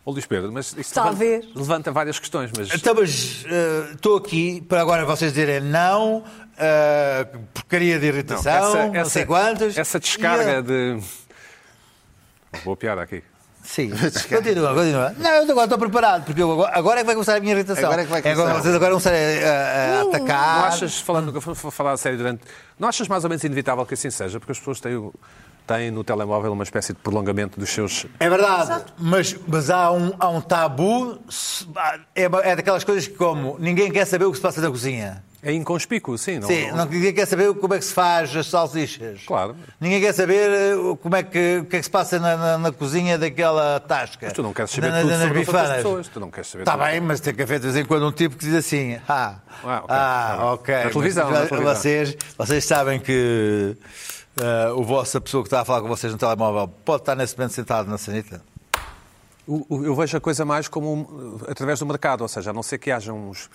Ô, 0.02 0.12
Luís 0.12 0.24
Pedro, 0.24 0.50
mas 0.50 0.74
Está 0.78 1.04
a 1.04 1.10
levanta, 1.10 1.92
várias 1.92 2.18
questões, 2.18 2.50
mas 2.56 2.72
Então, 2.74 2.94
mas 2.94 3.44
eh, 3.46 3.90
estou 3.94 4.16
aqui 4.16 4.62
para 4.62 4.80
agora 4.80 5.04
vocês 5.04 5.30
dizerem 5.30 5.60
não, 5.60 6.24
eh, 6.60 7.26
porcaria 7.54 7.98
de 7.98 8.06
não, 8.06 8.14
irritação, 8.14 8.92
não, 8.92 9.04
sei 9.06 9.24
quantos. 9.24 9.76
essa 9.78 9.98
descarga 9.98 10.44
E, 10.50 10.54
eh, 10.56 10.62
de. 10.62 11.02
Boa 12.64 12.76
piada 12.76 13.02
aqui. 13.02 13.22
Sim, 13.62 13.90
continua, 14.28 14.74
continua. 14.74 15.14
Não, 15.18 15.30
eu 15.30 15.42
agora 15.50 15.64
estou 15.64 15.78
preparado, 15.78 16.24
porque 16.24 16.42
eu 16.42 16.64
agora, 16.64 17.00
é 17.00 17.02
que 17.02 17.06
vai 17.06 17.14
começar 17.14 17.36
a 17.36 17.40
minha 17.40 17.52
irritação. 17.54 17.84
Agora 17.84 18.02
é 18.02 18.04
que 18.04 18.10
vai 18.10 18.22
começar. 18.22 18.42
agora, 18.42 18.62
vocês 18.62 18.74
agora 18.74 18.90
vão 18.90 19.00
ser 19.00 19.44
a, 19.44 19.98
a 19.98 20.02
atacar. 20.02 20.58
Não 20.60 20.64
achas, 20.64 21.00
falando, 21.00 21.40
vou 21.40 21.70
falar 21.70 21.92
a 21.92 21.96
sério 21.96 22.18
durante. 22.18 22.42
Não 22.78 22.88
achas 22.88 23.06
mais 23.06 23.22
ou 23.22 23.30
menos 23.30 23.44
inevitável 23.44 23.84
que 23.86 23.94
assim 23.94 24.10
seja? 24.10 24.40
Porque 24.40 24.52
as 24.52 24.58
pessoas 24.58 24.80
têm, 24.80 24.96
o- 24.96 25.14
têm 25.66 25.90
no 25.90 26.02
telemóvel 26.04 26.52
uma 26.52 26.64
espécie 26.64 26.92
de 26.92 26.98
prolongamento 27.00 27.58
dos 27.58 27.70
seus. 27.70 28.06
É 28.18 28.28
verdade, 28.28 28.84
mas, 28.98 29.36
mas 29.46 29.70
há, 29.70 29.90
um, 29.92 30.12
há 30.18 30.28
um 30.28 30.40
tabu, 30.40 31.18
é, 32.14 32.24
é 32.24 32.56
daquelas 32.56 32.84
coisas 32.84 33.06
que 33.06 33.14
como 33.14 33.56
ninguém 33.58 33.90
quer 33.90 34.04
saber 34.06 34.24
o 34.24 34.30
que 34.30 34.36
se 34.36 34.42
passa 34.42 34.60
na 34.60 34.68
cozinha. 34.70 35.22
É 35.42 35.54
inconspícuo, 35.54 36.18
sim. 36.18 36.38
Não, 36.38 36.46
Sim, 36.46 36.70
não- 36.72 36.84
ninguém 36.84 37.14
quer 37.14 37.24
saber 37.26 37.54
como 37.54 37.72
é 37.72 37.78
que 37.78 37.84
se 37.86 37.94
faz 37.94 38.36
as 38.36 38.46
salsichas. 38.46 39.22
Claro. 39.26 39.56
Ninguém 39.80 39.98
quer 39.98 40.12
saber 40.12 40.50
eh, 40.50 40.74
como 41.00 41.16
é 41.16 41.22
que, 41.22 41.60
o 41.62 41.64
que 41.64 41.76
é 41.76 41.78
que 41.78 41.82
se 41.82 41.90
passa 41.90 42.18
na, 42.18 42.36
na- 42.36 42.58
na 42.58 42.70
cozinha 42.72 43.16
daquela 43.16 43.80
tasca. 43.80 44.26
Mas 44.26 44.34
tu 44.34 44.42
não 44.42 44.52
queres 44.52 44.70
saber 44.70 44.88
Na- 44.90 44.96
na- 44.96 45.00
tudo 45.00 45.10
nas 45.12 45.20
sobre 45.22 45.38
bifanas. 45.38 45.76
pessoas. 45.76 46.08
Tu 46.08 46.20
não 46.20 46.30
queres 46.30 46.46
saber 46.50 46.62
Está 46.64 46.72
tudo. 46.72 46.84
bem, 46.84 47.00
mas 47.00 47.20
tem 47.20 47.32
que 47.34 47.40
haver 47.42 47.58
de 47.58 47.68
vez 47.68 47.76
em 47.78 47.86
quando 47.86 48.06
um 48.06 48.12
tipo 48.12 48.36
que 48.36 48.44
diz 48.44 48.54
assim: 48.54 48.98
Ah, 49.08 49.36
Ah, 49.64 49.76
ok. 49.78 49.86
ah, 49.88 50.26
Tá 50.28 50.36
bem. 50.36 50.44
ok. 50.46 50.74
Na 50.84 50.90
televisão, 50.90 51.30
Mas 51.30 51.40
na 51.40 51.46
televisão. 51.46 51.74
Vocês, 51.74 52.16
vocês 52.36 52.64
sabem 52.66 53.00
que 53.00 53.74
eh, 54.36 54.70
o 54.74 54.82
vosso, 54.82 55.18
a 55.18 55.20
pessoa 55.20 55.42
que 55.42 55.48
está 55.48 55.60
a 55.60 55.64
falar 55.64 55.80
com 55.82 55.88
vocês 55.88 56.12
no 56.12 56.18
telemóvel 56.18 56.68
pode 56.84 57.02
estar 57.02 57.14
nesse 57.14 57.36
momento 57.36 57.52
sentado 57.52 57.88
na 57.90 57.98
sanita? 57.98 58.42
Eu 59.48 59.94
vejo 59.96 60.16
a 60.16 60.20
coisa 60.20 60.44
mais 60.44 60.68
como 60.68 60.92
um, 60.94 61.40
através 61.48 61.78
do 61.80 61.86
mercado, 61.86 62.20
ou 62.22 62.28
seja, 62.28 62.50
a 62.50 62.52
não 62.52 62.62
ser 62.62 62.78
que 62.78 62.90
haja 62.92 63.12
uns, 63.12 63.50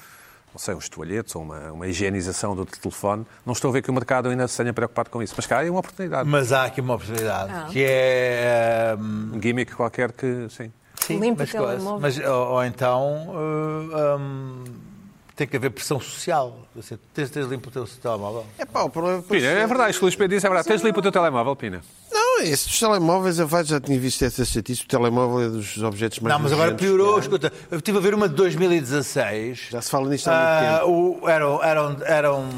não 0.54 0.60
sei, 0.60 0.74
uns 0.76 0.90
toalhetes 0.90 1.34
ou 1.36 1.42
uma, 1.44 1.72
uma 1.72 1.88
higienização 1.88 2.54
do 2.54 2.66
telefone, 2.66 3.26
não 3.46 3.54
estou 3.54 3.70
a 3.70 3.74
ver 3.74 3.82
que 3.82 3.90
o 3.90 3.94
mercado 3.94 4.28
ainda 4.28 4.46
se 4.48 4.58
tenha 4.58 4.74
preocupado 4.74 5.10
com 5.10 5.24
isso. 5.24 5.34
Mas 5.38 5.46
cá 5.46 5.64
é 5.66 5.70
uma 5.70 5.80
oportunidade, 5.80 6.28
Mas 6.28 6.52
há 6.52 6.66
aqui 6.66 6.82
uma 6.82 6.96
oportunidade, 6.96 7.52
Ah. 7.54 7.68
que 7.72 7.86
é. 7.88 8.98
um 9.00 9.40
gimmick 9.42 9.74
qualquer 9.74 10.12
que, 10.12 10.48
sim. 10.50 10.70
sim, 11.00 11.18
Limpa 11.20 11.44
mas, 11.44 11.50
o 11.50 11.52
telemóvel. 11.54 12.00
mas 12.02 12.20
ou, 12.20 12.48
ou 12.56 12.66
então 12.66 13.30
uh, 13.30 14.18
hum, 14.20 14.64
tem 15.36 15.46
que 15.48 15.58
haver 15.58 15.70
pressão 15.72 16.00
social. 16.00 16.58
Você 16.76 16.98
tens, 17.14 17.30
tens 17.30 17.46
limpo 17.48 17.70
o 17.70 17.72
teu 17.72 17.86
telemóvel. 17.86 18.46
É 18.58 18.66
pá, 18.66 18.84
o 18.84 18.90
problema 18.90 19.18
depois- 19.20 19.42
Pina, 19.42 19.52
é 19.54 19.68
verdade, 19.68 19.92
isto 19.92 20.00
que 20.00 20.04
o 20.04 20.08
Luís 20.08 20.16
Pedro 20.16 20.36
disse 20.36 20.46
é 20.46 20.50
verdade. 20.50 20.68
Tens 20.68 20.82
limpo 20.82 21.00
o 21.00 21.02
teu 21.02 21.12
telemóvel, 21.12 21.56
Pina? 21.56 21.82
Não, 22.12 22.40
esse 22.42 22.68
dos 22.68 22.80
telemóveis, 22.80 23.40
eu 23.40 23.48
já 23.64 23.80
tinha 23.80 24.00
visto 24.00 24.24
essa 24.24 24.44
estatística. 24.44 24.88
O 24.88 25.00
telemóvel 25.00 25.42
é 25.46 25.50
dos 25.50 25.78
objetos 25.84 26.20
mais 26.20 26.34
Não, 26.36 26.42
mas 26.42 26.52
agora 26.54 26.74
piorou. 26.76 27.18
há. 27.18 27.20
Escuta, 27.20 27.52
eu 27.70 27.78
estive 27.78 27.98
a 27.98 28.02
ver 28.02 28.14
uma 28.14 28.28
de 28.30 28.36
2016. 28.36 29.68
Já 29.72 29.82
se 29.82 29.90
fala 29.90 30.08
nisto 30.10 30.28
há 30.30 30.34
Ah, 30.34 30.62
muito 30.62 31.20
tempo. 31.20 31.26
o- 31.26 31.30
eram, 31.30 31.64
eram, 31.64 31.98
eram 32.06 32.50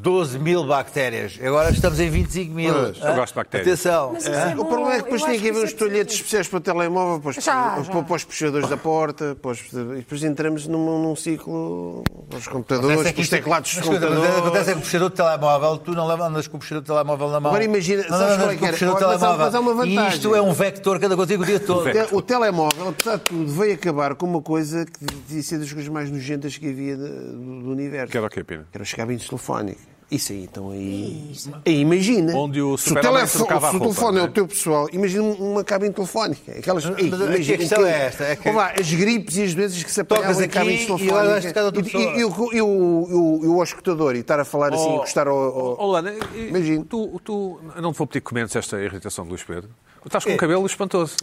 12 0.00 0.38
mil 0.38 0.64
bactérias. 0.64 1.38
Agora 1.42 1.70
estamos 1.70 1.98
em 1.98 2.08
25 2.08 2.54
mil. 2.54 2.72
Pois. 2.72 2.98
Eu 3.02 3.14
gosto 3.16 3.32
de 3.32 3.34
bactérias. 3.34 3.66
Atenção. 3.68 4.10
Mas 4.12 4.26
é 4.28 4.54
O 4.56 4.64
problema 4.64 4.92
é 4.94 4.96
que 4.98 5.02
depois 5.04 5.22
tem 5.24 5.40
que 5.40 5.50
haver 5.50 5.64
uns 5.64 5.72
é 5.72 5.76
toalhetes 5.76 5.98
positivo. 5.98 6.14
especiais 6.20 6.48
para 6.48 6.56
o 6.56 6.60
telemóvel, 6.60 7.20
para 7.20 7.30
os, 7.30 7.34
Já, 7.44 7.82
já. 7.82 8.02
para 8.02 8.14
os 8.16 8.24
puxadores 8.24 8.68
da 8.68 8.76
porta, 8.76 9.36
para 9.42 9.50
os- 9.50 9.60
e 9.72 9.96
depois 9.96 10.22
entramos 10.22 10.66
num, 10.68 11.02
num 11.02 11.16
ciclo, 11.16 12.04
para 12.30 12.38
os 12.38 12.46
computadores, 12.46 12.96
é 13.06 13.10
os 13.12 13.18
isto- 13.18 13.30
teclados 13.30 13.74
dos 13.74 13.82
computadores. 13.84 14.36
Acontece 14.38 14.70
é 14.70 14.72
que 14.74 14.78
o 14.78 14.82
puxador 14.82 15.10
de 15.10 15.16
telemóvel, 15.16 15.78
tu 15.78 15.92
não 15.92 16.06
leva- 16.06 16.26
andas 16.28 16.46
com 16.46 16.56
o 16.56 16.60
puxador 16.60 16.82
de 16.82 16.86
telemóvel 16.86 17.28
na 17.30 17.40
mão. 17.40 17.50
Agora 17.50 17.64
imagina, 17.64 18.02
Não 18.08 18.18
sabes 18.18 18.36
qual 18.36 18.50
é 18.50 18.56
que 18.56 18.62
o 18.62 18.66
era? 18.66 18.76
Mas 18.78 18.82
há- 18.82 18.96
telemóvel. 18.98 19.38
mas 19.46 19.54
há 19.54 19.60
uma 19.60 19.72
E 19.72 19.74
vantagem. 19.96 20.16
isto 20.18 20.34
é 20.34 20.40
um 20.42 20.52
vector 20.52 20.98
que 21.00 21.06
anda 21.06 21.16
contigo 21.16 21.42
o 21.42 21.46
dia 21.46 21.58
todo. 21.58 21.88
O 21.88 21.92
te- 21.92 22.14
O 22.14 22.22
telemóvel, 22.22 22.88
apesar 22.90 23.16
de 23.16 23.22
tudo, 23.24 23.52
veio 23.52 23.74
acabar 23.74 24.14
com 24.14 24.26
uma 24.26 24.40
coisa 24.42 24.86
que 24.86 25.04
devia 25.26 25.42
ser 25.42 25.58
das 25.58 25.72
coisas 25.72 25.88
mais 25.90 26.08
nojentas 26.08 26.56
que 26.56 26.68
havia 26.70 26.96
do, 26.96 27.70
universo. 27.72 28.12
Que 28.12 28.16
era 28.16 28.26
o 28.26 28.30
quê, 28.30 28.44
Pina? 28.44 28.64
Que 28.70 28.76
eram 28.76 28.84
os 28.84 28.92
cabinhos 28.94 29.26
telefónicos. 29.28 29.88
Isso 30.10 30.32
aí, 30.32 30.44
então 30.44 30.70
aí. 30.70 31.30
aí 31.66 31.80
imagina. 31.80 32.34
Onde 32.34 32.62
o 32.62 32.78
se 32.78 32.90
o, 32.92 32.94
telefone, 32.94 33.26
se 33.28 33.42
o 33.76 33.78
telefone 33.80 34.16
é 34.16 34.20
não 34.20 34.26
é? 34.26 34.30
o 34.30 34.32
teu 34.32 34.48
pessoal, 34.48 34.88
imagina 34.90 35.22
uma 35.22 35.62
cabine 35.62 35.92
telefónica. 35.92 36.50
Aquelas, 36.52 36.82
Ei, 36.86 36.90
mas 37.10 37.20
aqui 37.20 37.22
a 37.22 37.26
imagina, 37.34 37.58
questão 37.58 37.82
o 37.82 37.86
é 37.86 38.06
esta, 38.06 38.24
é 38.24 38.36
que- 38.36 38.48
Olha 38.48 38.56
lá, 38.56 38.72
as 38.80 38.90
gripes 38.90 39.36
e 39.36 39.42
as 39.42 39.54
doenças 39.54 39.82
que 39.82 39.90
se 39.92 40.02
Tocas 40.04 40.40
em 40.40 40.48
cabines 40.48 40.82
e 40.84 40.86
telefónicas. 40.86 41.44
E, 41.44 41.96
e, 41.98 42.20
e, 42.20 42.24
o- 42.24 42.52
e, 42.54 42.62
o- 42.62 43.06
e 43.10 43.14
o- 43.14 43.40
e 43.44 43.46
o 43.48 43.62
escutador 43.62 44.16
e 44.16 44.20
estar 44.20 44.40
a 44.40 44.46
falar 44.46 44.72
assim, 44.72 44.82
Oh, 44.88 44.94
encostar 44.96 45.28
ao. 45.28 45.36
ao- 45.36 45.76
Oh, 45.78 45.86
Luana, 45.88 46.10
e- 46.34 46.48
Imagino. 46.48 46.86
Tu, 46.86 47.20
tu, 47.22 47.60
eu 47.76 47.82
não 47.82 47.92
te 47.92 47.98
vou 47.98 48.06
pedir 48.06 48.20
que 48.22 48.30
comentes 48.30 48.56
esta 48.56 48.80
irritação 48.82 49.24
de 49.24 49.30
Luís 49.30 49.42
Pedro. 49.44 49.68
Tu 50.00 50.06
estás 50.08 50.24
com 50.24 50.32
um 50.32 50.36
cabelo 50.38 50.64
espantoso. 50.64 51.16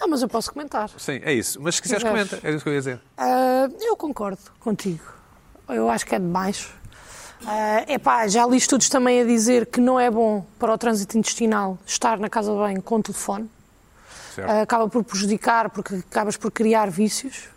Ah, 0.00 0.06
mas 0.08 0.20
eu 0.20 0.28
posso 0.28 0.52
comentar. 0.52 0.90
Sim, 0.98 1.20
é 1.22 1.32
isso. 1.32 1.60
Mas 1.62 1.76
se 1.76 1.82
quiseres, 1.82 2.02
comenta. 2.02 2.40
É 2.42 2.50
isso 2.50 2.64
que 2.64 2.68
eu 2.68 2.72
ia 2.72 2.78
dizer. 2.80 3.00
Ah, 3.16 3.68
eu 3.80 3.94
concordo 3.96 4.40
contigo. 4.58 5.04
Eu 5.68 5.88
acho 5.88 6.04
que 6.04 6.14
é 6.14 6.18
demais. 6.18 6.66
Ah, 7.46 7.84
epá, 7.88 8.28
já 8.28 8.46
li 8.46 8.56
estudos 8.56 8.88
também 8.88 9.20
a 9.20 9.24
dizer 9.24 9.66
que 9.66 9.80
não 9.80 9.98
é 9.98 10.10
bom 10.10 10.44
para 10.58 10.72
o 10.72 10.78
trânsito 10.78 11.18
intestinal 11.18 11.78
estar 11.84 12.18
na 12.18 12.28
casa 12.28 12.52
de 12.52 12.58
banho 12.58 12.82
com 12.82 13.00
telefone. 13.00 13.50
Certo. 14.34 14.48
Ah, 14.48 14.62
acaba 14.62 14.88
por 14.88 15.04
prejudicar, 15.04 15.70
porque 15.70 15.96
acabas 15.96 16.36
por 16.36 16.50
criar 16.50 16.90
vícios. 16.90 17.48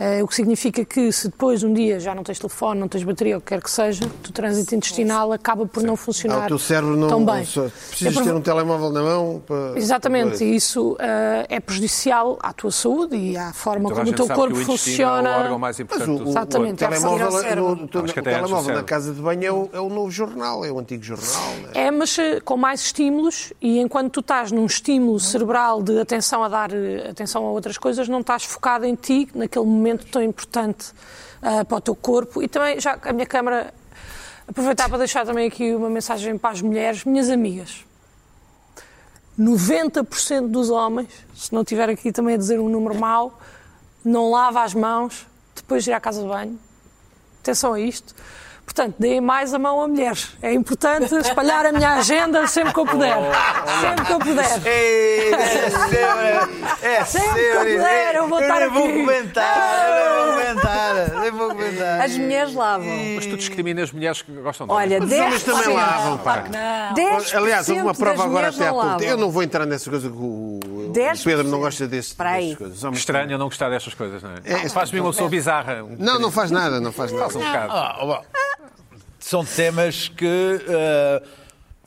Ah, 0.00 0.22
o 0.22 0.28
que 0.28 0.34
significa 0.34 0.84
que 0.84 1.10
se 1.10 1.28
depois 1.28 1.64
um 1.64 1.72
dia 1.72 1.98
já 1.98 2.14
não 2.14 2.22
tens 2.22 2.38
telefone, 2.38 2.78
não 2.80 2.86
tens 2.88 3.02
bateria, 3.02 3.34
ou 3.34 3.38
o 3.38 3.42
que 3.42 3.48
quer 3.48 3.60
que 3.62 3.70
seja, 3.70 4.04
o 4.04 4.08
teu 4.08 4.32
trânsito 4.32 4.74
intestinal 4.74 5.32
acaba 5.32 5.66
por 5.66 5.82
não 5.82 5.94
Ah, 5.94 5.96
funcionar 5.96 6.44
o 6.44 6.48
teu 6.48 6.58
cérebro 6.58 6.96
não. 6.96 7.08
tão 7.08 7.24
bem. 7.24 7.44
só- 7.44 7.68
precisas 7.90 8.16
É 8.16 8.22
ter 8.22 8.34
um 8.34 8.40
telemóvel 8.40 8.90
na 8.90 9.02
mão 9.02 9.42
para. 9.44 9.76
Exatamente, 9.76 10.36
para- 10.38 10.44
e 10.46 10.54
isso 10.54 10.96
ah, 11.00 11.44
é 11.48 11.58
prejudicial 11.58 12.38
à 12.40 12.52
tua 12.52 12.70
saúde 12.70 13.16
e 13.16 13.36
à 13.36 13.52
forma 13.52 13.90
a 13.90 13.94
como 13.94 14.08
o 14.10 14.12
teu 14.14 14.28
corpo 14.28 14.54
o 14.56 14.64
funciona. 14.64 15.28
é 15.30 15.36
o 15.36 15.40
órgão 15.42 15.58
mais 15.58 15.76
Mas 15.78 15.84
importante 15.84 16.10
o, 16.10 16.18
do 16.18 16.24
o, 16.26 16.28
Exatamente, 16.30 16.82
o 16.82 16.84
é 16.84 16.88
que 16.88 16.94
telemóvel, 16.94 17.56
no- 17.56 17.74
no- 17.76 17.88
que 17.88 18.20
o 18.20 18.22
telemóvel 18.22 18.74
na 18.76 18.82
casa 18.84 19.12
de 19.12 19.20
banho 19.20 19.44
é 19.44 19.50
o, 19.52 19.68
é 19.72 19.80
o 19.80 19.88
novo 19.88 20.10
jornal, 20.12 20.64
é 20.64 20.70
o 20.70 20.78
antigo 20.78 21.02
jornal. 21.02 21.26
né? 21.64 21.70
É, 21.74 21.90
mas 21.90 22.16
eh, 22.18 22.38
com 22.40 22.56
mais 22.56 22.82
estímulos 22.82 23.52
e 23.60 23.80
enquanto 23.80 24.12
tu 24.12 24.20
estás 24.20 24.52
num 24.52 24.66
estímulo 24.66 25.18
cerebral 25.18 25.82
de 25.82 25.98
atenção 25.98 26.44
a 26.44 26.48
dar 26.48 26.70
atenção 27.10 27.44
a 27.44 27.50
outras 27.50 27.76
coisas, 27.76 28.08
não 28.08 28.20
estás 28.20 28.44
focado 28.44 28.84
em 28.84 28.94
ti, 28.94 29.28
naquele 29.34 29.64
momento 29.64 29.87
tão 29.96 30.22
importante 30.22 30.92
ah, 31.42 31.64
para 31.64 31.76
o 31.78 31.80
teu 31.80 31.94
corpo. 31.94 32.42
E 32.42 32.48
também, 32.48 32.80
já 32.80 32.98
a 33.02 33.12
minha 33.12 33.26
câmara, 33.26 33.72
aproveitar 34.46 34.88
para 34.88 34.98
deixar 34.98 35.24
também 35.24 35.46
aqui 35.46 35.74
uma 35.74 35.88
mensagem 35.88 36.36
para 36.36 36.50
as 36.50 36.62
mulheres, 36.62 37.04
minhas 37.04 37.30
amigas. 37.30 37.84
90% 39.38 40.48
dos 40.48 40.68
homens, 40.68 41.08
se 41.34 41.52
não 41.52 41.64
tiver 41.64 41.88
aqui 41.88 42.10
também 42.10 42.34
a 42.34 42.38
dizer 42.38 42.58
um 42.58 42.68
número 42.68 42.98
mau, 42.98 43.38
não 44.04 44.30
lava 44.30 44.62
as 44.62 44.74
mãos 44.74 45.26
depois 45.54 45.84
de 45.84 45.90
ir 45.90 45.92
à 45.92 46.00
casa 46.00 46.22
de 46.22 46.28
banho. 46.28 46.58
Atenção 47.40 47.72
a 47.72 47.80
isto. 47.80 48.14
Portanto, 48.68 48.96
deem 48.98 49.18
mais 49.20 49.54
a 49.54 49.58
mão 49.58 49.80
a 49.80 49.88
mulheres. 49.88 50.36
É 50.42 50.52
importante 50.52 51.12
espalhar 51.16 51.64
a 51.64 51.72
minha 51.72 51.94
agenda 51.94 52.46
sempre 52.46 52.74
que 52.74 52.78
eu 52.80 52.84
puder. 52.86 53.16
Sempre 53.80 54.04
que 54.04 54.12
eu 54.12 54.18
puder. 54.18 54.66
Ei, 54.66 55.32
é 55.32 55.48
sempre, 55.48 56.86
é 56.86 57.04
Sempre 57.04 57.32
que 57.40 57.40
eu 57.40 57.60
puder, 57.60 58.14
eu 58.14 58.28
vou 58.28 58.40
eu 58.40 58.46
estar 58.46 58.68
vou 58.68 58.84
aqui. 58.84 58.92
comentar, 59.00 59.88
eu 59.88 60.04
nem 60.04 60.12
vou 60.20 60.34
comentar, 60.34 61.20
nem 61.20 61.30
vou 61.30 61.48
comentar. 61.48 62.00
As 62.02 62.16
mulheres 62.18 62.54
lavam. 62.54 62.86
Mas 63.16 63.26
tu 63.26 63.36
discriminas 63.36 63.84
as 63.84 63.92
mulheres 63.92 64.22
que 64.22 64.32
gostam 64.32 64.66
de 64.66 64.72
Olha. 64.72 65.00
10%. 65.00 65.24
homens 65.24 65.42
também 65.42 65.74
lavam, 65.74 66.18
pá. 66.18 66.22
Claro 66.38 66.42
que 66.44 66.50
não. 66.52 67.18
10% 67.18 67.34
Aliás, 67.36 67.68
houve 67.70 67.80
uma 67.82 67.94
prova 67.94 68.24
agora 68.24 68.48
até 68.50 68.66
há 68.68 68.70
pouco. 68.70 68.86
lavam. 68.86 69.06
Eu 69.06 69.16
não 69.16 69.30
vou 69.30 69.42
entrar 69.42 69.64
nessa 69.66 69.88
coisa 69.90 70.08
que 70.10 70.16
o, 70.16 70.60
o 70.62 70.92
10%. 70.94 71.24
Pedro 71.24 71.48
não 71.48 71.58
gosta 71.60 71.86
desse, 71.88 72.16
dessas 72.16 72.56
coisas. 72.56 72.76
Os 72.76 72.84
homens- 72.84 72.98
Estranho 73.00 73.32
eu 73.32 73.38
não 73.38 73.46
gostar 73.46 73.70
destas 73.70 73.94
coisas, 73.94 74.22
não 74.22 74.30
é? 74.30 74.34
É, 74.44 74.68
Faz-me 74.68 75.00
uma 75.00 75.10
pessoa 75.10 75.28
bizarra. 75.30 75.82
um 75.82 75.96
Não, 75.98 76.18
não 76.18 76.30
faz 76.30 76.50
nada, 76.50 76.78
não 76.80 76.92
faz 76.92 77.10
nada. 77.12 77.24
Faz 77.24 77.36
um 77.36 77.40
bocado. 77.40 78.28
São 79.28 79.44
temas 79.44 80.08
que, 80.08 80.24
eh, 80.26 81.22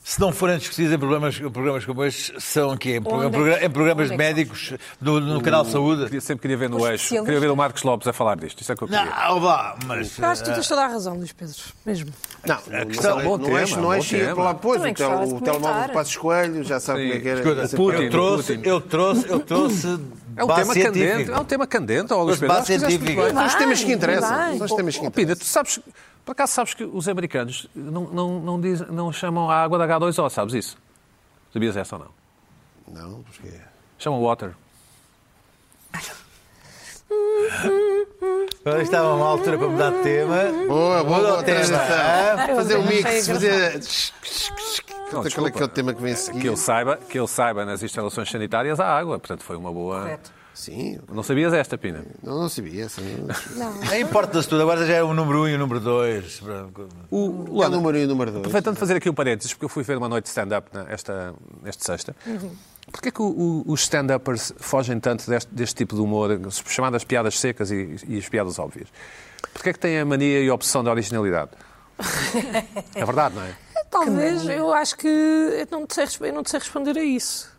se 0.04 0.20
não 0.20 0.30
forem 0.30 0.58
discutidos 0.58 0.92
em 0.92 0.98
programas, 0.98 1.36
programas 1.40 1.84
como 1.84 2.04
estes, 2.04 2.32
são 2.44 2.70
aqui, 2.70 2.90
em, 2.90 2.96
é 2.96 3.00
que- 3.00 3.64
em 3.66 3.70
programas 3.70 4.04
onde 4.12 4.14
é 4.14 4.16
que 4.16 4.34
médicos, 4.34 4.72
no, 5.00 5.18
no 5.18 5.40
canal 5.42 5.64
Saúde. 5.64 6.04
Queria- 6.04 6.20
Sempre 6.20 6.42
queria 6.42 6.56
ver 6.56 6.70
no 6.70 6.76
Os 6.76 6.88
eixo. 6.88 7.08
Queria 7.24 7.40
ver 7.40 7.50
o 7.50 7.56
Marcos 7.56 7.82
Lopes 7.82 8.06
a 8.06 8.12
falar 8.12 8.36
disto. 8.36 8.60
Isso 8.60 8.70
é 8.70 8.76
que 8.76 8.82
eu 8.84 8.86
queria. 8.86 9.04
Não, 9.04 9.40
vá, 9.40 9.76
mas. 9.86 10.16
Eu 10.20 10.26
acho 10.28 10.44
que 10.44 10.50
tu 10.50 10.54
tens 10.54 10.68
toda 10.68 10.84
a 10.84 10.86
razão, 10.86 11.16
Luís 11.16 11.32
Pedro. 11.32 11.56
Mesmo. 11.84 12.12
Não, 12.46 12.58
não, 12.68 12.86
questão- 12.86 13.16
não, 13.16 13.24
bom 13.24 13.38
não 13.38 13.44
tema, 13.46 13.58
é, 13.60 13.66
não 13.70 13.92
é 13.92 13.96
bom 13.96 14.02
cheio 14.02 14.22
tema. 14.22 14.34
para 14.36 14.44
lá 14.44 14.52
depois. 14.52 14.80
O, 14.80 14.94
tel- 14.94 15.26
de 15.26 15.34
o 15.34 15.40
telemóvel 15.40 15.86
de 15.88 15.92
Passos 15.94 16.16
Coelho, 16.16 16.62
já 16.62 16.78
sabe 16.78 17.00
Sim. 17.00 17.06
como 17.08 17.18
é 17.18 17.20
que 17.22 17.28
era. 17.28 17.64
Escuta, 17.64 17.76
Putin, 17.76 18.02
eu 18.04 18.10
trouxe, 18.10 18.60
eu 18.62 18.80
trouxe, 18.80 19.28
eu 19.28 19.40
trouxe 19.44 20.00
É 20.36 20.44
um 20.44 20.46
tema 20.46 20.74
candente. 20.74 21.30
É 21.32 21.38
um 21.40 21.44
tema 21.44 21.66
candente, 21.66 22.12
ó, 22.12 22.22
Luís 22.22 22.38
Pedro. 22.38 22.54
base 22.54 22.72
que 22.72 22.78
científica. 22.78 23.30
São 23.34 23.46
os 23.46 23.54
temas 23.56 23.82
que 23.82 23.92
interessam. 23.92 24.56
São 24.58 24.66
os 24.66 24.72
temas 24.74 24.96
que 24.96 25.06
Oh, 25.06 25.10
Pina, 25.10 25.32
interessam. 25.32 25.44
tu 25.44 25.44
sabes, 25.52 25.80
por 26.24 26.32
acaso 26.32 26.52
sabes 26.52 26.74
que 26.74 26.84
os 26.84 27.08
americanos 27.08 27.68
não, 27.74 28.02
não, 28.04 28.40
não, 28.40 28.60
dizem- 28.60 28.86
não 28.88 29.12
chamam 29.12 29.50
a 29.50 29.56
água 29.62 29.78
da 29.78 29.86
H2O, 29.86 30.28
sabes 30.30 30.54
isso? 30.54 30.76
Sabias 31.52 31.76
essa 31.76 31.96
ou 31.96 32.04
não? 32.04 33.00
Não, 33.10 33.22
porque... 33.22 33.48
Chamam 33.98 34.20
water. 34.22 34.54
Agora 38.64 38.82
estava 38.82 39.14
uma 39.14 39.26
altura 39.26 39.58
para 39.58 39.68
mudar 39.68 39.90
de 39.90 40.02
tema. 40.02 40.36
Boa, 40.68 41.02
boa, 41.04 41.18
boa 41.20 41.42
transição. 41.42 41.76
Fazer 42.56 42.76
um 42.76 42.84
achei 42.84 42.96
mix, 43.02 43.26
fazer... 43.26 43.80
Não, 45.12 45.20
Qual 45.22 45.26
é 45.26 45.30
que 45.30 45.36
é 45.36 45.40
o 45.40 45.44
desculpa. 45.44 45.68
tema 45.68 45.92
que 45.94 46.00
vem 46.02 46.12
a 46.12 46.14
Que 46.16 46.20
seguir? 46.22 46.46
eu 46.46 46.56
saiba, 46.56 46.96
que 46.96 47.18
eu 47.18 47.26
saiba 47.26 47.64
nas 47.66 47.82
instalações 47.82 48.30
sanitárias 48.30 48.80
há 48.80 48.86
água. 48.96 49.18
Portanto, 49.18 49.42
foi 49.42 49.56
uma 49.56 49.70
boa. 49.72 50.00
Correto. 50.00 50.30
Sim, 50.54 50.98
Não 51.10 51.22
sabias 51.22 51.52
esta, 51.54 51.78
Pina? 51.78 52.04
não, 52.22 52.40
não 52.42 52.48
sabia. 52.48 52.88
Sim. 52.88 53.26
Não 53.56 53.98
importa-se 53.98 54.46
tudo, 54.48 54.62
agora 54.62 54.86
já 54.86 54.94
é 54.94 55.02
o 55.02 55.14
número 55.14 55.38
1 55.40 55.42
um 55.42 55.48
e 55.48 55.54
o 55.54 55.58
número 55.58 55.80
2. 55.80 56.42
O, 57.10 57.62
É 57.62 57.66
o 57.66 57.70
número 57.70 57.96
1 57.96 58.00
e 58.00 58.04
o 58.04 58.08
número 58.08 58.30
2. 58.30 58.40
aproveitando 58.42 58.74
de 58.74 58.80
fazer 58.80 58.96
aqui 58.96 59.08
um 59.08 59.14
parênteses, 59.14 59.52
porque 59.54 59.64
eu 59.64 59.68
fui 59.68 59.82
ver 59.82 59.96
uma 59.96 60.08
noite 60.08 60.24
de 60.24 60.28
stand-up 60.30 60.68
né, 60.76 60.86
esta, 60.90 61.34
esta 61.64 61.84
sexta. 61.84 62.14
Porquê 62.90 63.10
que 63.10 63.22
o- 63.22 63.62
o- 63.66 63.72
os 63.72 63.80
stand-uppers 63.82 64.52
fogem 64.58 64.98
tanto 65.00 65.28
deste, 65.28 65.54
deste 65.54 65.74
tipo 65.76 65.94
de 65.94 66.02
humor, 66.02 66.30
as 66.46 66.62
chamadas 66.66 67.02
piadas 67.04 67.38
secas 67.38 67.70
e, 67.70 67.96
e 68.06 68.18
as 68.18 68.28
piadas 68.28 68.58
óbvias? 68.58 68.88
Porquê 69.54 69.72
que 69.72 69.78
têm 69.78 69.98
a 70.00 70.04
mania 70.04 70.40
e 70.42 70.48
a 70.48 70.54
obsessão 70.54 70.82
da 70.84 70.90
originalidade? 70.90 71.50
É 72.94 73.04
verdade, 73.04 73.34
não 73.34 73.42
é? 73.42 73.54
Talvez, 73.90 74.46
eu 74.48 74.72
acho 74.72 74.96
que 74.96 75.06
eu 75.06 75.66
não 75.70 75.86
te 75.86 75.94
sei, 75.94 76.28
eu 76.28 76.32
não 76.34 76.42
te 76.42 76.50
sei 76.50 76.60
responder 76.60 76.96
a 76.96 77.02
isso. 77.04 77.51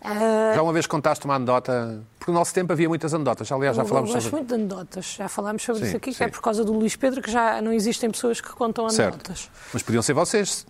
Ah, 0.00 0.52
Já 0.54 0.62
uma 0.62 0.72
vez 0.72 0.86
contaste 0.86 1.24
uma 1.24 1.34
anedota, 1.34 2.00
porque 2.18 2.30
no 2.30 2.38
nosso 2.38 2.54
tempo 2.54 2.72
havia 2.72 2.88
muitas 2.88 3.12
anedotas, 3.12 3.50
aliás, 3.50 3.76
já 3.76 3.82
eu 3.82 3.86
falámos 3.86 4.10
gosto 4.10 4.22
sobre... 4.24 4.36
muito 4.36 4.48
de 4.48 4.54
anedotas. 4.54 5.04
Já 5.18 5.28
falámos 5.28 5.62
sobre 5.62 5.80
Sim, 5.82 5.88
isso 5.88 5.96
aqui, 5.96 6.10
que 6.12 6.16
sim. 6.18 6.24
é 6.24 6.28
por 6.28 6.40
causa 6.40 6.64
do 6.64 6.72
Luís 6.72 6.94
Pedro 6.96 7.20
que 7.20 7.30
já 7.30 7.60
não 7.60 7.72
existem 7.72 8.10
pessoas 8.10 8.40
que 8.40 8.50
contam 8.50 8.88
Certo. 8.90 9.14
anedotas. 9.14 9.50
Mas 9.72 9.82
podiam 9.82 10.02
ser 10.02 10.12
vocês. 10.12 10.66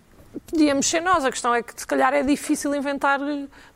Podíamos 0.49 0.87
ser 0.87 1.01
nós, 1.01 1.25
a 1.25 1.31
questão 1.31 1.53
é 1.55 1.63
que 1.63 1.73
se 1.79 1.87
calhar 1.87 2.13
é 2.13 2.21
difícil 2.21 2.73
inventar, 2.75 3.19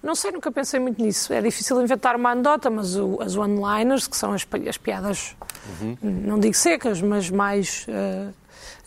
não 0.03 0.13
sei, 0.15 0.31
nunca 0.31 0.51
pensei 0.51 0.79
muito 0.79 1.01
nisso, 1.01 1.33
é 1.33 1.41
difícil 1.41 1.81
inventar 1.81 2.15
uma 2.15 2.29
anedota, 2.31 2.69
mas 2.69 2.95
o- 2.95 3.19
as 3.21 3.35
one-liners, 3.35 4.07
que 4.07 4.15
são 4.15 4.33
as, 4.33 4.45
as 4.69 4.77
piadas, 4.77 5.35
Uhum. 5.81 5.97
não 6.01 6.39
digo 6.39 6.53
secas, 6.55 7.01
mas 7.01 7.29
mais 7.31 7.85
eh, 7.89 8.27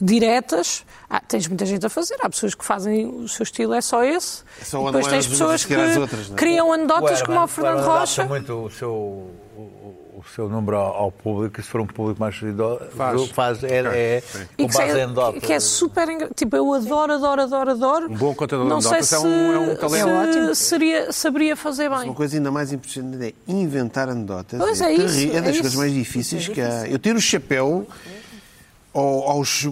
diretas, 0.00 0.84
ah, 1.08 1.20
tens 1.20 1.46
muita 1.48 1.64
gente 1.66 1.84
a 1.86 1.88
fazer, 1.88 2.16
há 2.20 2.28
pessoas 2.28 2.54
que 2.54 2.64
fazem, 2.64 3.06
o 3.06 3.28
seu 3.28 3.42
estilo 3.44 3.74
é 3.74 3.80
só 3.80 4.04
esse, 4.04 4.42
É 4.60 4.64
só 4.64 4.82
e 4.82 4.84
depois 4.86 5.06
tens 5.06 5.26
pessoas 5.26 5.64
que 5.64 5.74
outras, 5.76 6.30
é? 6.30 6.34
criam 6.34 6.72
anedotas 6.72 7.22
como 7.22 7.40
o 7.42 7.46
Fernando 7.46 7.78
adapta 7.80 7.98
Rocha. 8.00 8.24
muito 8.26 8.52
o 8.64 8.70
seu, 8.70 8.90
o, 8.92 9.94
o 10.18 10.24
seu 10.34 10.48
número 10.48 10.76
ao, 10.76 10.94
ao 10.94 11.12
público, 11.12 11.60
se 11.62 11.68
for 11.68 11.80
um 11.80 11.86
público 11.86 12.18
mais 12.20 12.36
idoso, 12.42 12.80
Faz. 12.96 13.28
faz 13.30 13.62
é, 13.64 13.76
é 13.78 14.22
E 14.58 14.62
com 14.64 14.68
que, 14.68 14.76
base 14.76 14.98
em 14.98 15.02
anedotas. 15.02 15.42
que 15.42 15.52
é 15.52 15.60
super. 15.60 16.06
Tipo, 16.34 16.56
eu 16.56 16.72
adoro, 16.74 17.12
adoro, 17.12 17.42
adoro, 17.42 17.70
adoro. 17.70 18.10
Um 18.10 18.16
bom 18.16 18.34
contador 18.34 18.64
de 18.64 18.70
Não 18.70 18.80
sei 18.80 18.90
anedotas 18.92 19.08
se, 19.08 19.14
é 19.14 19.18
um- 19.20 19.52
é 19.52 19.58
um 19.58 19.76
talento. 19.76 19.90
se 19.90 19.98
É 19.98 20.04
ótimo. 20.40 20.54
seria, 20.54 21.12
saberia 21.12 21.54
fazer 21.56 21.88
bem. 21.90 22.04
Uma 22.04 22.14
coisa 22.14 22.36
ainda 22.36 22.50
mais 22.50 22.72
impressionante 22.72 23.24
é 23.48 23.50
inventar 23.52 24.08
anedotas. 24.08 24.58
Pois 24.58 24.80
é 24.80 24.86
terri- 24.88 25.04
isso, 25.04 25.36
É 25.36 25.40
das 25.40 25.48
é 25.50 25.52
coisas 25.52 25.66
isso. 25.66 25.78
mais 25.78 25.92
difíceis 25.92 26.48
que 26.48 26.60
há. 26.60 26.88
Eu 26.88 26.98
tiro 26.98 27.18
o 27.18 27.20
chapéu 27.22 27.86
ao- 28.98 29.30
aos 29.30 29.66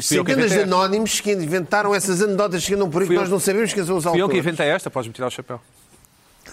centenas 0.00 0.50
de 0.50 0.60
anónimos 0.62 1.20
que 1.20 1.32
inventaram 1.32 1.94
essas 1.94 2.20
anedotas 2.22 2.64
que 2.64 2.74
andam 2.74 2.90
por 2.90 3.02
aí 3.02 3.08
que 3.08 3.14
nós 3.14 3.28
não 3.28 3.40
sabemos 3.40 3.72
quem 3.72 3.84
são 3.84 3.96
os 3.96 4.04
Fui 4.04 4.12
eu 4.18 4.24
autores. 4.24 4.32
que 4.42 4.48
inventei 4.48 4.68
esta, 4.68 4.90
podes-me 4.90 5.14
tirar 5.14 5.28
o 5.28 5.30
chapéu. 5.30 5.60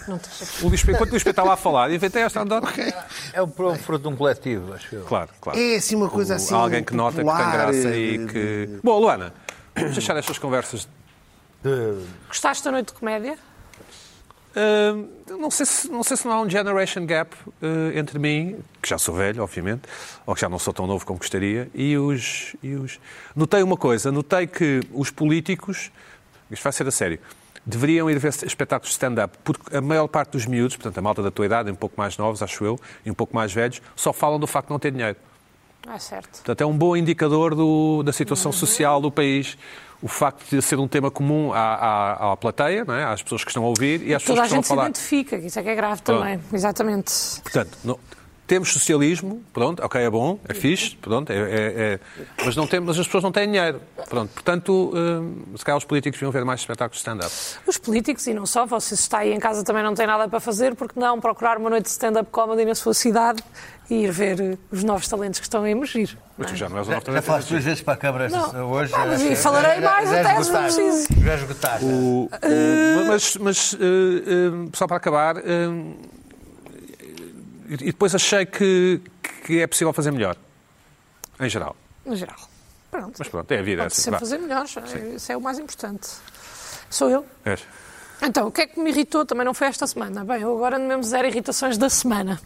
Não 0.06 0.18
O 0.62 0.68
Luís 0.68 0.82
enquanto 0.84 1.08
o 1.08 1.10
Luís 1.12 1.26
estava 1.26 1.52
a 1.52 1.56
falar, 1.56 1.90
inventei 1.92 2.22
esta 2.22 2.40
anedota. 2.40 2.68
É 3.32 3.42
um, 3.42 3.46
um 3.46 3.74
fruto 3.76 4.08
de 4.08 4.14
um 4.14 4.16
coletivo, 4.16 4.72
acho 4.72 4.94
eu. 4.94 5.04
Claro, 5.04 5.28
claro. 5.40 5.58
É 5.58 5.76
assim 5.76 5.96
uma 5.96 6.08
coisa 6.08 6.34
O- 6.34 6.36
assim. 6.36 6.54
Alguém 6.54 6.82
que 6.82 6.94
nota 6.94 7.22
que 7.22 7.28
tem 7.30 7.50
graça 7.50 7.88
e 7.96 8.14
eh, 8.14 8.26
que. 8.32 8.80
Bom, 8.82 8.98
Luana, 8.98 9.34
vamos 9.76 9.92
deixar 9.92 10.16
estas 10.16 10.38
conversas. 10.38 10.88
De- 11.62 11.98
Gostaste 12.28 12.64
da 12.64 12.70
noite 12.70 12.86
de 12.88 12.92
comédia? 12.94 13.36
Não, 15.38 15.50
sei 15.50 15.66
se, 15.66 15.88
não 15.88 16.02
sei 16.02 16.16
se 16.16 16.26
não 16.26 16.32
há 16.32 16.40
um 16.40 16.48
generation 16.50 17.06
gap 17.06 17.34
ah, 17.62 17.66
entre 17.94 18.18
mim, 18.18 18.58
que 18.82 18.88
já 18.88 18.98
sou 18.98 19.14
velho, 19.14 19.42
obviamente, 19.42 19.82
ou 20.26 20.34
que 20.34 20.40
já 20.40 20.48
não 20.48 20.58
sou 20.58 20.72
tão 20.72 20.86
novo 20.86 21.04
como 21.06 21.18
gostaria, 21.18 21.70
e 21.74 21.96
os. 21.96 22.56
E 22.62 22.74
os... 22.74 22.98
Notei 23.36 23.62
uma 23.62 23.76
coisa, 23.76 24.10
notei 24.10 24.46
que 24.46 24.80
os 24.92 25.10
políticos, 25.10 25.90
isto 26.50 26.62
vai 26.62 26.72
ser 26.72 26.86
a 26.86 26.90
sério, 26.90 27.18
deveriam 27.64 28.10
ir 28.10 28.18
ver 28.18 28.28
espetáculos 28.44 28.88
de 28.88 28.94
stand-up, 28.94 29.36
porque 29.44 29.76
a 29.76 29.80
maior 29.80 30.08
parte 30.08 30.30
dos 30.32 30.46
miúdos, 30.46 30.76
portanto 30.76 30.96
a 30.98 31.02
malta 31.02 31.22
da 31.22 31.30
tua 31.30 31.46
idade, 31.46 31.70
um 31.70 31.74
pouco 31.74 31.94
mais 31.98 32.16
novos, 32.16 32.42
acho 32.42 32.64
eu, 32.64 32.80
e 33.04 33.10
um 33.10 33.14
pouco 33.14 33.34
mais 33.36 33.52
velhos, 33.52 33.80
só 33.94 34.12
falam 34.12 34.40
do 34.40 34.46
facto 34.46 34.68
de 34.68 34.72
não 34.72 34.78
ter 34.78 34.90
dinheiro. 34.90 35.16
Ah, 35.86 35.98
certo. 35.98 36.30
Portanto, 36.38 36.60
é 36.60 36.66
um 36.66 36.76
bom 36.76 36.96
indicador 36.96 37.54
do- 37.54 38.02
da 38.02 38.12
situação 38.12 38.52
social 38.52 39.00
do 39.00 39.10
país. 39.10 39.56
O 40.02 40.08
facto 40.08 40.44
de 40.48 40.62
ser 40.62 40.78
um 40.78 40.86
tema 40.86 41.10
comum 41.10 41.52
à, 41.52 41.58
à, 41.58 42.32
à 42.32 42.36
plateia, 42.36 42.84
não 42.84 42.94
é? 42.94 43.04
às 43.04 43.22
pessoas 43.22 43.42
que 43.44 43.50
estão 43.50 43.64
a 43.64 43.68
ouvir 43.68 44.02
e 44.06 44.14
às 44.14 44.22
Toda 44.22 44.40
a 44.40 44.44
pessoas 44.44 44.48
que 44.48 44.54
gente 44.54 44.64
se 44.66 44.72
estão 44.72 44.74
a 44.74 44.78
falar. 44.78 44.88
identifica, 44.90 45.38
que 45.38 45.46
isso 45.46 45.58
é 45.58 45.62
que 45.62 45.68
é 45.68 45.74
grave 45.74 46.02
também. 46.02 46.40
Exatamente. 46.52 47.12
Portanto, 47.42 47.78
não- 47.84 47.98
temos 48.46 48.72
socialismo, 48.72 49.42
pronto, 49.52 49.84
ok, 49.84 50.00
é 50.00 50.08
bom, 50.08 50.38
é 50.48 50.54
fixe, 50.54 50.96
pronto, 50.96 51.30
é, 51.30 51.36
é- 51.36 51.72
é- 51.76 52.00
mas, 52.42 52.56
não 52.56 52.66
temos, 52.66 52.86
mas 52.86 52.98
as 52.98 53.06
pessoas 53.06 53.22
não 53.22 53.30
têm 53.30 53.46
dinheiro. 53.46 53.78
Pronto, 54.08 54.32
portanto, 54.32 54.90
hum, 54.94 55.34
se 55.54 55.62
calhar 55.62 55.76
os 55.76 55.84
políticos 55.84 56.18
deviam 56.18 56.32
ver 56.32 56.46
mais 56.46 56.60
espetáculos 56.60 56.96
de 56.96 57.00
stand-up. 57.00 57.30
Os 57.66 57.76
políticos, 57.76 58.26
e 58.26 58.32
não 58.32 58.46
só, 58.46 58.64
você 58.64 58.96
se 58.96 59.02
está 59.02 59.18
aí 59.18 59.34
em 59.34 59.38
casa 59.38 59.62
também 59.62 59.82
não 59.82 59.94
tem 59.94 60.06
nada 60.06 60.26
para 60.28 60.40
fazer, 60.40 60.74
porque 60.76 60.98
não 60.98 61.20
procurar 61.20 61.58
uma 61.58 61.68
noite 61.68 61.84
de 61.84 61.90
stand-up 61.90 62.30
comedy 62.30 62.64
na 62.64 62.74
sua 62.74 62.94
cidade 62.94 63.42
e 63.90 64.04
ir 64.04 64.10
ver 64.12 64.40
eh, 64.40 64.58
os 64.70 64.84
novos 64.84 65.08
talentos 65.08 65.40
que 65.40 65.46
estão 65.46 65.62
a 65.62 65.70
emergir. 65.70 66.16
Mas 66.36 66.50
tu 66.50 66.56
já 66.56 66.68
não 66.68 66.78
és 66.78 66.86
Já, 66.86 66.92
novo 66.94 67.00
já 67.00 67.06
talento. 67.06 67.24
falaste 67.24 67.48
duas 67.48 67.64
vezes 67.64 67.82
para 67.82 67.94
a 67.94 67.96
Câmara 67.96 68.28
Não. 68.28 68.70
hoje. 68.70 68.92
Ah, 68.94 69.06
mas 69.06 69.20
já- 69.20 69.26
e 69.28 69.36
falarei 69.36 69.80
já- 69.80 69.90
mais 69.90 70.10
já 70.10 70.20
até, 70.20 70.42
se 70.42 70.52
preciso. 70.52 71.08
Já 71.24 71.34
esgotaste. 71.34 71.84
O- 71.86 72.28
o- 72.30 73.06
mas, 73.06 73.36
mas 73.36 73.74
eh, 73.74 73.78
eh, 73.78 74.68
só 74.74 74.86
para 74.86 74.96
acabar, 74.98 75.36
eh, 75.38 75.42
e 77.70 77.76
depois 77.86 78.14
achei 78.14 78.46
que, 78.46 79.00
que 79.46 79.60
é 79.60 79.66
possível 79.66 79.92
fazer 79.92 80.10
melhor, 80.10 80.36
em 81.40 81.48
geral. 81.48 81.76
No 82.04 82.16
geral. 82.16 82.36
Pronto. 82.90 83.14
Mas 83.18 83.28
pronto, 83.28 83.52
é 83.52 83.58
a 83.58 83.62
vida. 83.62 83.82
é 83.82 83.84
Pode 83.84 83.92
assim, 83.92 84.02
sempre 84.02 84.12
vá. 84.12 84.18
fazer 84.20 84.38
melhores. 84.38 84.74
Isso 85.16 85.32
é 85.32 85.36
o 85.36 85.40
mais 85.40 85.58
importante. 85.58 86.08
Sou 86.88 87.10
eu. 87.10 87.26
És. 87.44 87.60
Então, 88.22 88.48
o 88.48 88.50
que 88.50 88.62
é 88.62 88.66
que 88.66 88.80
me 88.80 88.90
irritou 88.90 89.24
também 89.26 89.44
não 89.44 89.52
foi 89.54 89.66
esta 89.68 89.86
semana? 89.86 90.24
Bem, 90.24 90.40
eu 90.40 90.56
agora 90.56 90.76
ando 90.76 90.86
mesmo 90.86 91.02
zero 91.04 91.28
irritações 91.28 91.76
da 91.76 91.88
semana. 91.90 92.40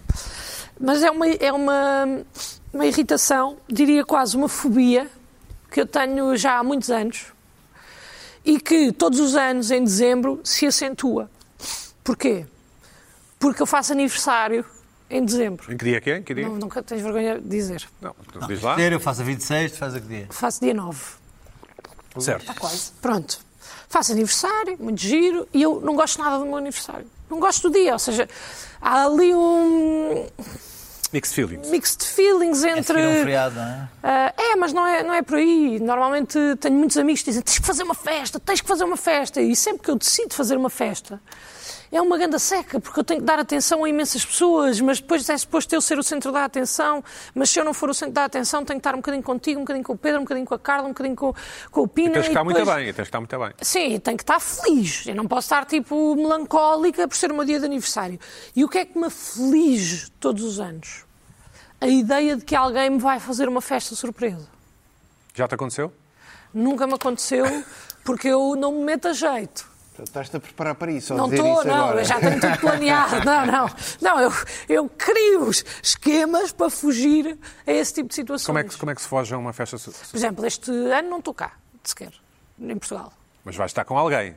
Mas 0.80 1.02
é 1.02 1.10
uma, 1.10 1.28
é 1.28 1.52
uma, 1.52 2.24
uma 2.72 2.86
irritação, 2.86 3.56
diria 3.68 4.04
quase 4.04 4.36
uma 4.36 4.48
fobia, 4.48 5.08
que 5.70 5.80
eu 5.80 5.86
tenho 5.86 6.36
já 6.36 6.58
há 6.58 6.62
muitos 6.62 6.90
anos 6.90 7.32
e 8.44 8.60
que 8.60 8.92
todos 8.92 9.20
os 9.20 9.36
anos, 9.36 9.70
em 9.70 9.82
dezembro, 9.82 10.40
se 10.44 10.66
acentua. 10.66 11.30
Porquê? 12.02 12.46
Porque 13.38 13.62
eu 13.62 13.66
faço 13.66 13.92
aniversário 13.92 14.64
em 15.08 15.24
dezembro. 15.24 15.72
Em 15.72 15.76
que 15.76 15.84
dia 15.84 15.96
é 15.96 16.00
que 16.00 16.10
é? 16.10 16.16
Em 16.18 16.22
que 16.22 16.34
dia? 16.34 16.48
Não, 16.48 16.56
nunca 16.56 16.82
tens 16.82 17.00
vergonha 17.00 17.38
de 17.38 17.48
dizer. 17.48 17.88
Não, 18.00 18.14
diz 18.46 18.62
lá. 18.62 18.80
Eu 18.80 19.00
faço 19.00 19.20
a 19.20 19.24
26, 19.24 19.72
tu 19.72 19.78
fazes 19.78 19.96
a 19.96 20.00
que 20.00 20.08
dia? 20.08 20.26
Faço 20.30 20.60
dia 20.60 20.74
9. 20.74 21.00
Certo. 22.18 22.54
Quase. 22.54 22.92
Pronto. 23.00 23.38
Faço 23.88 24.12
aniversário, 24.12 24.76
muito 24.80 25.00
giro, 25.00 25.46
e 25.52 25.62
eu 25.62 25.80
não 25.80 25.94
gosto 25.94 26.18
nada 26.18 26.38
do 26.38 26.46
meu 26.46 26.56
aniversário. 26.56 27.06
Não 27.32 27.40
gosto 27.40 27.70
do 27.70 27.72
dia, 27.72 27.94
ou 27.94 27.98
seja, 27.98 28.28
há 28.78 29.06
ali 29.06 29.34
um 29.34 30.26
Mixed 31.10 31.34
feelings. 31.34 31.68
mixed 31.70 32.04
feelings 32.06 32.62
É 32.62 32.70
entre. 32.70 32.84
seguir 32.84 33.06
um 33.06 33.12
feriado, 33.12 33.54
não 33.54 33.62
é? 33.62 33.88
Ah, 34.02 34.34
é, 34.36 34.56
mas 34.56 34.72
não 34.74 34.86
é, 34.86 35.02
não 35.02 35.14
é 35.14 35.22
por 35.22 35.38
aí. 35.38 35.80
Normalmente 35.80 36.38
tenho 36.60 36.74
muitos 36.74 36.98
amigos 36.98 37.22
que 37.22 37.30
dizem 37.30 37.42
tens 37.42 37.58
que 37.58 37.66
fazer 37.66 37.84
uma 37.84 37.94
festa, 37.94 38.38
tens 38.38 38.60
que 38.60 38.68
fazer 38.68 38.84
uma 38.84 38.98
festa. 38.98 39.40
E 39.40 39.56
sempre 39.56 39.82
que 39.82 39.90
eu 39.90 39.96
decido 39.96 40.34
fazer 40.34 40.58
uma 40.58 40.68
festa, 40.68 41.18
é 41.92 42.00
uma 42.00 42.16
ganda 42.16 42.38
seca, 42.38 42.80
porque 42.80 42.98
eu 42.98 43.04
tenho 43.04 43.20
que 43.20 43.26
dar 43.26 43.38
atenção 43.38 43.84
a 43.84 43.88
imensas 43.88 44.24
pessoas, 44.24 44.80
mas 44.80 44.98
depois 44.98 45.28
é 45.28 45.36
suposto 45.36 45.74
eu 45.74 45.80
ser 45.82 45.98
o 45.98 46.02
centro 46.02 46.32
da 46.32 46.42
atenção. 46.44 47.04
Mas 47.34 47.50
se 47.50 47.60
eu 47.60 47.64
não 47.64 47.74
for 47.74 47.90
o 47.90 47.94
centro 47.94 48.14
da 48.14 48.24
atenção, 48.24 48.64
tenho 48.64 48.80
que 48.80 48.80
estar 48.80 48.94
um 48.94 48.98
bocadinho 48.98 49.22
contigo, 49.22 49.60
um 49.60 49.62
bocadinho 49.64 49.84
com 49.84 49.92
o 49.92 49.96
Pedro, 49.98 50.20
um 50.20 50.24
bocadinho 50.24 50.46
com 50.46 50.54
a 50.54 50.58
Carla, 50.58 50.86
um 50.86 50.88
bocadinho 50.88 51.14
com, 51.14 51.34
com 51.70 51.80
o 51.82 51.86
Pina. 51.88 52.14
Tens 52.14 52.22
que 52.22 52.28
e 52.28 52.32
estar 52.32 52.44
muito 52.44 52.56
depois- 52.56 52.76
bem, 52.76 52.86
tens 52.86 52.94
que 52.94 53.02
estar 53.02 53.20
muito 53.20 53.38
bem. 53.38 53.52
Sim, 53.60 54.00
tenho 54.00 54.16
que 54.16 54.22
estar 54.22 54.40
feliz. 54.40 55.06
Eu 55.06 55.14
não 55.14 55.28
posso 55.28 55.44
estar, 55.46 55.66
tipo, 55.66 56.16
melancólica 56.16 57.06
por 57.06 57.14
ser 57.16 57.30
o 57.30 57.34
meu 57.34 57.44
dia 57.44 57.60
de 57.60 57.66
aniversário. 57.66 58.18
E 58.56 58.64
o 58.64 58.68
que 58.68 58.78
é 58.78 58.84
que 58.86 58.98
me 58.98 59.06
aflige 59.06 60.10
todos 60.12 60.42
os 60.44 60.58
anos? 60.60 61.04
A 61.80 61.86
ideia 61.88 62.36
de 62.36 62.44
que 62.44 62.56
alguém 62.56 62.88
me 62.90 62.98
vai 62.98 63.20
fazer 63.20 63.48
uma 63.48 63.60
festa 63.60 63.94
surpresa. 63.94 64.48
Já 65.34 65.46
te 65.46 65.54
aconteceu? 65.54 65.92
Nunca 66.54 66.86
me 66.86 66.94
aconteceu 66.94 67.44
porque 68.04 68.28
eu 68.28 68.54
não 68.56 68.72
me 68.72 68.84
meto 68.84 69.08
a 69.08 69.12
jeito. 69.12 69.70
Estás-te 69.98 70.36
a 70.36 70.40
preparar 70.40 70.74
para 70.74 70.90
isso, 70.90 71.14
Não 71.14 71.30
estou, 71.30 71.64
não, 71.64 71.74
agora. 71.74 72.00
eu 72.00 72.04
já 72.04 72.18
tenho 72.18 72.40
tudo 72.40 72.58
planeado. 72.58 73.22
Não, 73.24 73.46
não. 73.46 73.70
Não, 74.00 74.20
eu, 74.20 74.32
eu 74.68 74.88
crio 74.88 75.50
esquemas 75.82 76.50
para 76.50 76.70
fugir 76.70 77.38
a 77.66 77.72
esse 77.72 77.92
tipo 77.94 78.08
de 78.08 78.14
situações. 78.14 78.46
Como 78.46 78.58
é, 78.58 78.64
que, 78.64 78.76
como 78.76 78.90
é 78.90 78.94
que 78.94 79.02
se 79.02 79.08
foge 79.08 79.34
a 79.34 79.38
uma 79.38 79.52
festa? 79.52 79.76
Por 79.78 80.16
exemplo, 80.16 80.46
este 80.46 80.70
ano 80.70 81.10
não 81.10 81.18
estou 81.18 81.34
cá, 81.34 81.52
sequer, 81.84 82.12
em 82.58 82.76
Portugal. 82.78 83.12
Mas 83.44 83.54
vais 83.56 83.70
estar 83.70 83.84
com 83.84 83.98
alguém. 83.98 84.34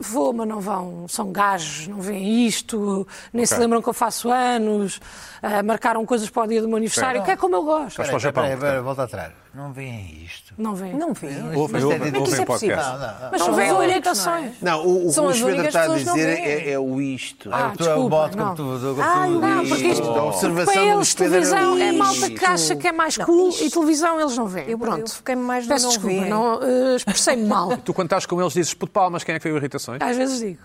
Vou, 0.00 0.32
mas 0.32 0.46
não 0.46 0.60
vão. 0.60 1.08
São 1.08 1.32
gajos, 1.32 1.88
não 1.88 2.00
veem 2.00 2.46
isto, 2.46 3.04
nem 3.32 3.44
se 3.44 3.54
Ok. 3.54 3.64
lembram 3.64 3.82
que 3.82 3.88
eu 3.88 3.92
faço 3.94 4.30
anos, 4.30 5.00
ah, 5.42 5.60
marcaram 5.62 6.04
coisas 6.06 6.30
para 6.30 6.44
o 6.44 6.46
dia 6.46 6.60
do 6.62 6.68
meu 6.68 6.76
aniversário, 6.76 7.24
que 7.24 7.30
é 7.32 7.36
como 7.36 7.56
eu 7.56 7.64
gosto. 7.64 7.88
Estás 8.00 8.08
para 8.08 8.16
o 8.16 8.20
Japão. 8.20 8.44
espera 8.44 8.54
aí, 8.54 8.60
portanto. 8.60 8.84
volta 8.84 9.02
atrás. 9.04 9.32
Não 9.54 9.72
veem 9.72 10.22
isto. 10.24 10.54
Não 10.58 10.74
veem. 10.74 10.94
Não 10.94 11.12
vi. 11.14 11.26
Ouvem, 11.26 11.68
Mas 11.72 11.84
ouvem, 11.84 11.98
é- 11.98 12.18
ouvem 12.18 12.22
isso 12.22 12.42
é 12.42 12.44
possível. 12.44 12.76
podcast. 12.76 12.90
Não, 12.92 12.98
não, 12.98 13.06
não. 13.20 13.30
Mas 13.32 13.38
São 13.40 13.48
não 13.48 13.54
veem 13.56 13.68
as 13.70 13.76
únicas, 13.76 13.88
orientações. 14.28 14.52
Não, 14.62 14.86
o, 14.86 15.06
o, 15.08 15.12
São 15.12 15.24
o 15.24 15.28
únicas 15.28 15.66
está 15.66 15.82
a 15.84 15.88
que 15.88 15.94
dizer 16.04 16.26
veem. 16.36 16.44
é, 16.44 16.70
é 16.72 16.78
o 16.78 17.00
isto. 17.00 17.50
Ah, 17.52 17.72
tu 17.76 17.82
é 17.84 17.86
o 17.86 17.88
desculpa, 17.94 18.16
modo 18.16 18.36
não. 18.36 18.54
como 18.56 18.78
tu... 18.78 18.80
como 18.94 19.02
Ah, 19.02 19.24
tu- 19.26 19.40
Não, 19.40 19.66
porque 19.68 19.86
isto, 19.88 20.08
A 20.08 20.24
observação 20.24 20.72
para 20.74 20.82
do 20.82 20.88
eles 20.90 21.12
é 21.12 21.16
televisão 21.18 21.78
é 21.78 21.84
isto. 21.88 21.98
malta 21.98 22.30
que 22.30 22.44
acha 22.44 22.76
que 22.76 22.88
é 22.88 22.92
mais 22.92 23.16
cool 23.16 23.50
e 23.60 23.70
televisão 23.70 24.20
eles 24.20 24.36
não 24.36 24.46
veem. 24.46 24.68
Eu- 24.70 24.78
Pronto. 24.78 25.00
eu 25.00 25.08
foquei-me 25.08 25.42
mais 25.42 25.64
no 25.66 25.72
Peço 25.72 25.84
não 25.86 25.90
desculpa, 25.92 26.16
veem. 26.20 26.30
não, 26.30 26.62
eh, 26.62 26.96
expressei-me 26.96 27.44
mal. 27.48 27.76
Tu, 27.78 27.94
quando 27.94 28.06
estás 28.06 28.26
com 28.26 28.40
eles, 28.40 28.52
dizes 28.52 28.74
puto 28.74 28.92
palmas, 28.92 29.24
quem 29.24 29.34
é 29.34 29.38
que 29.38 29.44
veio 29.44 29.56
irritações? 29.56 30.00
Às 30.02 30.16
vezes 30.16 30.38
digo. 30.40 30.58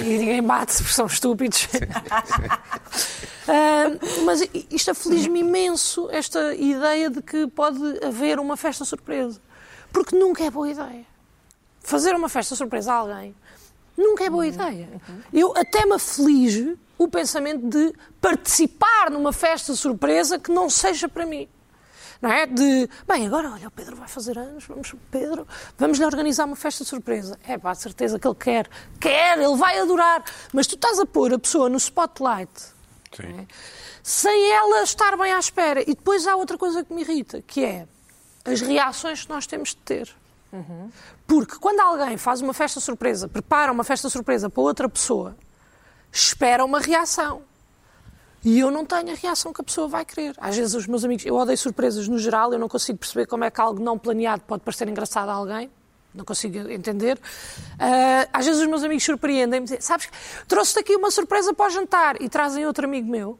E 0.00 0.18
ninguém 0.18 0.42
bate 0.42 0.74
porque 0.76 0.92
são 0.92 1.06
estúpidos. 1.06 1.68
Ah, 3.48 3.90
mas 4.24 4.40
isto 4.70 4.90
aflige-me 4.90 5.40
imenso, 5.40 6.08
esta 6.10 6.54
ideia 6.54 7.10
de 7.10 7.22
que 7.22 7.46
pode 7.46 8.04
haver 8.04 8.38
uma 8.38 8.56
festa 8.56 8.84
surpresa. 8.84 9.40
Porque 9.92 10.16
nunca 10.16 10.44
é 10.44 10.50
boa 10.50 10.68
ideia. 10.68 11.04
Fazer 11.80 12.14
uma 12.14 12.28
festa 12.28 12.56
surpresa 12.56 12.92
a 12.92 12.96
alguém 12.96 13.34
nunca 13.96 14.24
é 14.24 14.30
boa 14.30 14.46
ideia. 14.46 14.88
Eu 15.32 15.56
até 15.56 15.86
me 15.86 15.94
aflige 15.94 16.76
o 16.98 17.08
pensamento 17.08 17.68
de 17.68 17.92
participar 18.20 19.10
numa 19.10 19.32
festa 19.32 19.74
surpresa 19.74 20.38
que 20.38 20.50
não 20.50 20.68
seja 20.68 21.08
para 21.08 21.26
mim. 21.26 21.48
Não 22.20 22.30
é? 22.30 22.46
De, 22.46 22.88
bem, 23.06 23.26
agora, 23.26 23.50
olha, 23.50 23.68
o 23.68 23.70
Pedro 23.70 23.96
vai 23.96 24.08
fazer 24.08 24.38
anos, 24.38 24.64
vamos, 24.64 24.94
Pedro, 25.10 25.46
vamos 25.76 25.98
lhe 25.98 26.04
organizar 26.06 26.46
uma 26.46 26.56
festa 26.56 26.82
surpresa. 26.84 27.38
É 27.46 27.58
pá, 27.58 27.74
certeza 27.74 28.18
que 28.18 28.26
ele 28.26 28.36
quer. 28.36 28.68
Quer, 28.98 29.38
ele 29.38 29.56
vai 29.56 29.78
adorar. 29.78 30.24
Mas 30.52 30.66
tu 30.66 30.74
estás 30.74 30.98
a 30.98 31.06
pôr 31.06 31.34
a 31.34 31.38
pessoa 31.38 31.68
no 31.68 31.76
spotlight 31.76 32.73
Sim. 33.22 33.46
sem 34.02 34.52
ela 34.52 34.82
estar 34.82 35.16
bem 35.16 35.32
à 35.32 35.38
espera. 35.38 35.82
E 35.82 35.94
depois 35.94 36.26
há 36.26 36.36
outra 36.36 36.58
coisa 36.58 36.84
que 36.84 36.92
me 36.92 37.02
irrita, 37.02 37.42
que 37.42 37.64
é 37.64 37.86
as 38.44 38.60
reações 38.60 39.22
que 39.22 39.28
nós 39.30 39.46
temos 39.46 39.70
de 39.70 39.76
ter. 39.76 40.14
Porque 41.26 41.56
quando 41.58 41.80
alguém 41.80 42.16
faz 42.16 42.40
uma 42.40 42.54
festa 42.54 42.78
surpresa, 42.80 43.28
prepara 43.28 43.72
uma 43.72 43.82
festa 43.82 44.08
surpresa 44.08 44.48
para 44.48 44.62
outra 44.62 44.88
pessoa, 44.88 45.36
espera 46.12 46.64
uma 46.64 46.78
reação. 46.78 47.42
E 48.44 48.58
eu 48.60 48.70
não 48.70 48.84
tenho 48.84 49.10
a 49.10 49.14
reação 49.14 49.52
que 49.54 49.62
a 49.62 49.64
pessoa 49.64 49.88
vai 49.88 50.04
querer. 50.04 50.34
Às 50.38 50.56
vezes 50.56 50.74
os 50.74 50.86
meus 50.86 51.02
amigos, 51.02 51.24
eu 51.24 51.34
odeio 51.34 51.56
surpresas 51.56 52.06
no 52.06 52.18
geral, 52.18 52.52
eu 52.52 52.58
não 52.58 52.68
consigo 52.68 52.98
perceber 52.98 53.26
como 53.26 53.42
é 53.42 53.50
que 53.50 53.60
algo 53.60 53.82
não 53.82 53.98
planeado 53.98 54.42
pode 54.46 54.62
parecer 54.62 54.86
engraçado 54.86 55.30
a 55.30 55.32
alguém. 55.32 55.70
Não 56.14 56.24
consigo 56.24 56.70
entender. 56.70 57.18
Ah, 57.78 58.28
às 58.32 58.46
vezes 58.46 58.60
os 58.62 58.68
meus 58.68 58.84
amigos 58.84 59.02
surpreendem-me, 59.04 59.64
dizem, 59.64 59.80
sabes, 59.80 60.08
trouxe-te 60.46 60.78
aqui 60.78 60.94
uma 60.94 61.10
surpresa 61.10 61.52
para 61.52 61.66
o 61.66 61.70
jantar 61.70 62.22
e 62.22 62.28
trazem 62.28 62.64
outro 62.66 62.86
amigo 62.86 63.10
meu. 63.10 63.38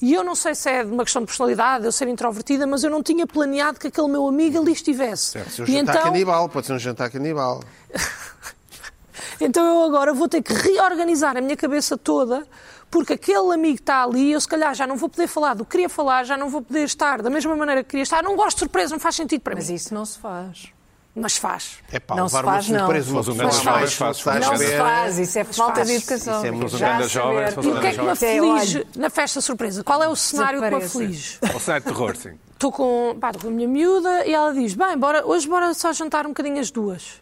E 0.00 0.12
eu 0.12 0.24
não 0.24 0.34
sei 0.34 0.54
se 0.54 0.68
é 0.68 0.84
de 0.84 0.90
uma 0.90 1.04
questão 1.04 1.22
de 1.22 1.26
personalidade, 1.26 1.84
eu 1.84 1.92
ser 1.92 2.08
introvertida, 2.08 2.66
mas 2.66 2.82
eu 2.82 2.90
não 2.90 3.02
tinha 3.04 3.24
planeado 3.24 3.78
que 3.78 3.86
aquele 3.86 4.08
meu 4.08 4.26
amigo 4.26 4.58
ali 4.58 4.72
estivesse. 4.72 5.38
Pode 5.38 5.52
ser 5.52 5.62
um 5.62 5.64
e 5.64 5.72
jantar 5.72 5.94
então, 5.94 6.12
canibal, 6.12 6.48
pode 6.48 6.66
ser 6.66 6.72
um 6.72 6.78
jantar 6.78 7.08
canibal. 7.08 7.62
então 9.40 9.64
eu 9.64 9.84
agora 9.84 10.12
vou 10.12 10.28
ter 10.28 10.42
que 10.42 10.52
reorganizar 10.52 11.36
a 11.36 11.40
minha 11.40 11.56
cabeça 11.56 11.96
toda, 11.96 12.44
porque 12.90 13.12
aquele 13.12 13.54
amigo 13.54 13.76
está 13.76 14.02
ali, 14.02 14.32
eu 14.32 14.40
se 14.40 14.48
calhar 14.48 14.74
já 14.74 14.88
não 14.88 14.96
vou 14.96 15.08
poder 15.08 15.28
falar 15.28 15.54
do 15.54 15.64
que 15.64 15.70
queria 15.70 15.88
falar, 15.88 16.24
já 16.24 16.36
não 16.36 16.50
vou 16.50 16.62
poder 16.62 16.82
estar 16.84 17.22
da 17.22 17.30
mesma 17.30 17.54
maneira 17.54 17.84
que 17.84 17.90
queria 17.90 18.02
estar. 18.02 18.24
Não 18.24 18.34
gosto 18.34 18.56
de 18.56 18.58
surpresa, 18.58 18.92
não 18.92 19.00
faz 19.00 19.14
sentido 19.14 19.40
para 19.40 19.54
Mas 19.54 19.68
mim. 19.68 19.76
isso 19.76 19.94
não 19.94 20.04
se 20.04 20.18
faz. 20.18 20.72
Mas 21.14 21.36
faz. 21.36 21.78
É 21.92 22.00
pá, 22.00 22.14
Não 22.16 22.26
se 22.26 22.34
levar 22.36 22.46
uma 22.48 22.52
faz, 22.54 22.68
não. 22.68 22.78
surpresa, 22.78 23.10
uma 23.10 23.16
Mas 23.18 23.28
um 23.28 23.34
jovem 23.34 23.52
faz, 23.62 23.92
à 23.92 23.96
faz. 23.96 24.24
Não 24.46 24.56
se 24.56 24.64
espera. 24.64 24.84
faz, 24.84 25.18
isso 25.18 25.38
é 25.38 25.44
falta 25.44 25.74
faz. 25.74 25.88
de 25.88 25.94
educação. 25.94 26.36
Isso 26.38 26.46
é 26.46 26.50
muito 26.50 26.76
Já 26.78 26.88
grande 26.96 27.08
jovem, 27.12 27.34
saber. 27.34 27.48
se 27.48 27.54
fosse 27.54 27.68
E 27.68 27.70
o 27.70 27.80
que 27.80 27.86
é 27.86 27.92
que 27.92 28.00
me 28.00 28.06
é, 28.08 28.10
aflige 28.12 28.86
na 28.96 29.10
festa 29.10 29.40
surpresa? 29.42 29.84
Qual 29.84 30.02
é 30.02 30.08
o 30.08 30.16
cenário 30.16 30.62
que 30.62 30.70
me 30.70 30.76
aflige? 30.76 31.38
Ou 31.52 31.60
cenário 31.60 31.84
de 31.84 31.92
terror, 31.92 32.16
sim. 32.16 32.38
Estou 32.54 32.72
com, 32.72 33.16
pá, 33.20 33.30
com 33.32 33.48
a 33.48 33.50
minha 33.50 33.68
miúda 33.68 34.24
e 34.26 34.32
ela 34.32 34.54
diz: 34.54 34.72
Bem, 34.74 34.96
bora, 34.96 35.26
hoje 35.26 35.46
bora 35.46 35.74
só 35.74 35.92
jantar 35.92 36.24
um 36.24 36.30
bocadinho 36.30 36.58
as 36.60 36.70
duas. 36.70 37.20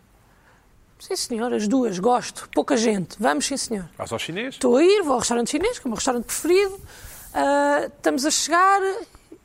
Sim, 1.01 1.17
senhor, 1.17 1.53
as 1.53 1.67
duas, 1.67 1.99
gosto. 1.99 2.49
Pouca 2.55 2.77
gente. 2.77 3.17
Vamos, 3.19 3.47
sim, 3.47 3.57
senhor. 3.57 3.87
Vais 3.99 4.13
ao 4.13 4.19
chinês? 4.19 4.55
Estou 4.55 4.77
a 4.77 4.85
ir, 4.85 5.03
vou 5.03 5.15
ao 5.15 5.19
restaurante 5.19 5.51
chinês, 5.51 5.79
que 5.79 5.87
é 5.87 5.89
o 5.89 5.89
meu 5.89 5.97
restaurante 5.97 6.25
preferido. 6.27 6.79
Ah, 7.35 7.85
estamos 7.87 8.25
a 8.27 8.31
chegar 8.31 8.81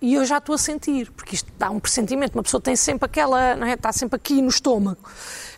e 0.06 0.14
eu 0.14 0.24
já 0.24 0.38
estou 0.38 0.54
a 0.54 0.58
sentir, 0.60 1.12
porque 1.14 1.34
isto 1.34 1.52
dá 1.58 1.72
um 1.72 1.80
pressentimento. 1.80 2.38
Uma 2.38 2.44
pessoa 2.44 2.62
tem 2.62 2.76
sempre 2.76 3.08
aquela, 3.08 3.56
não 3.56 3.66
é? 3.66 3.74
está 3.74 3.92
sempre 3.92 4.16
aqui 4.18 4.40
no 4.40 4.50
estômago. 4.50 5.00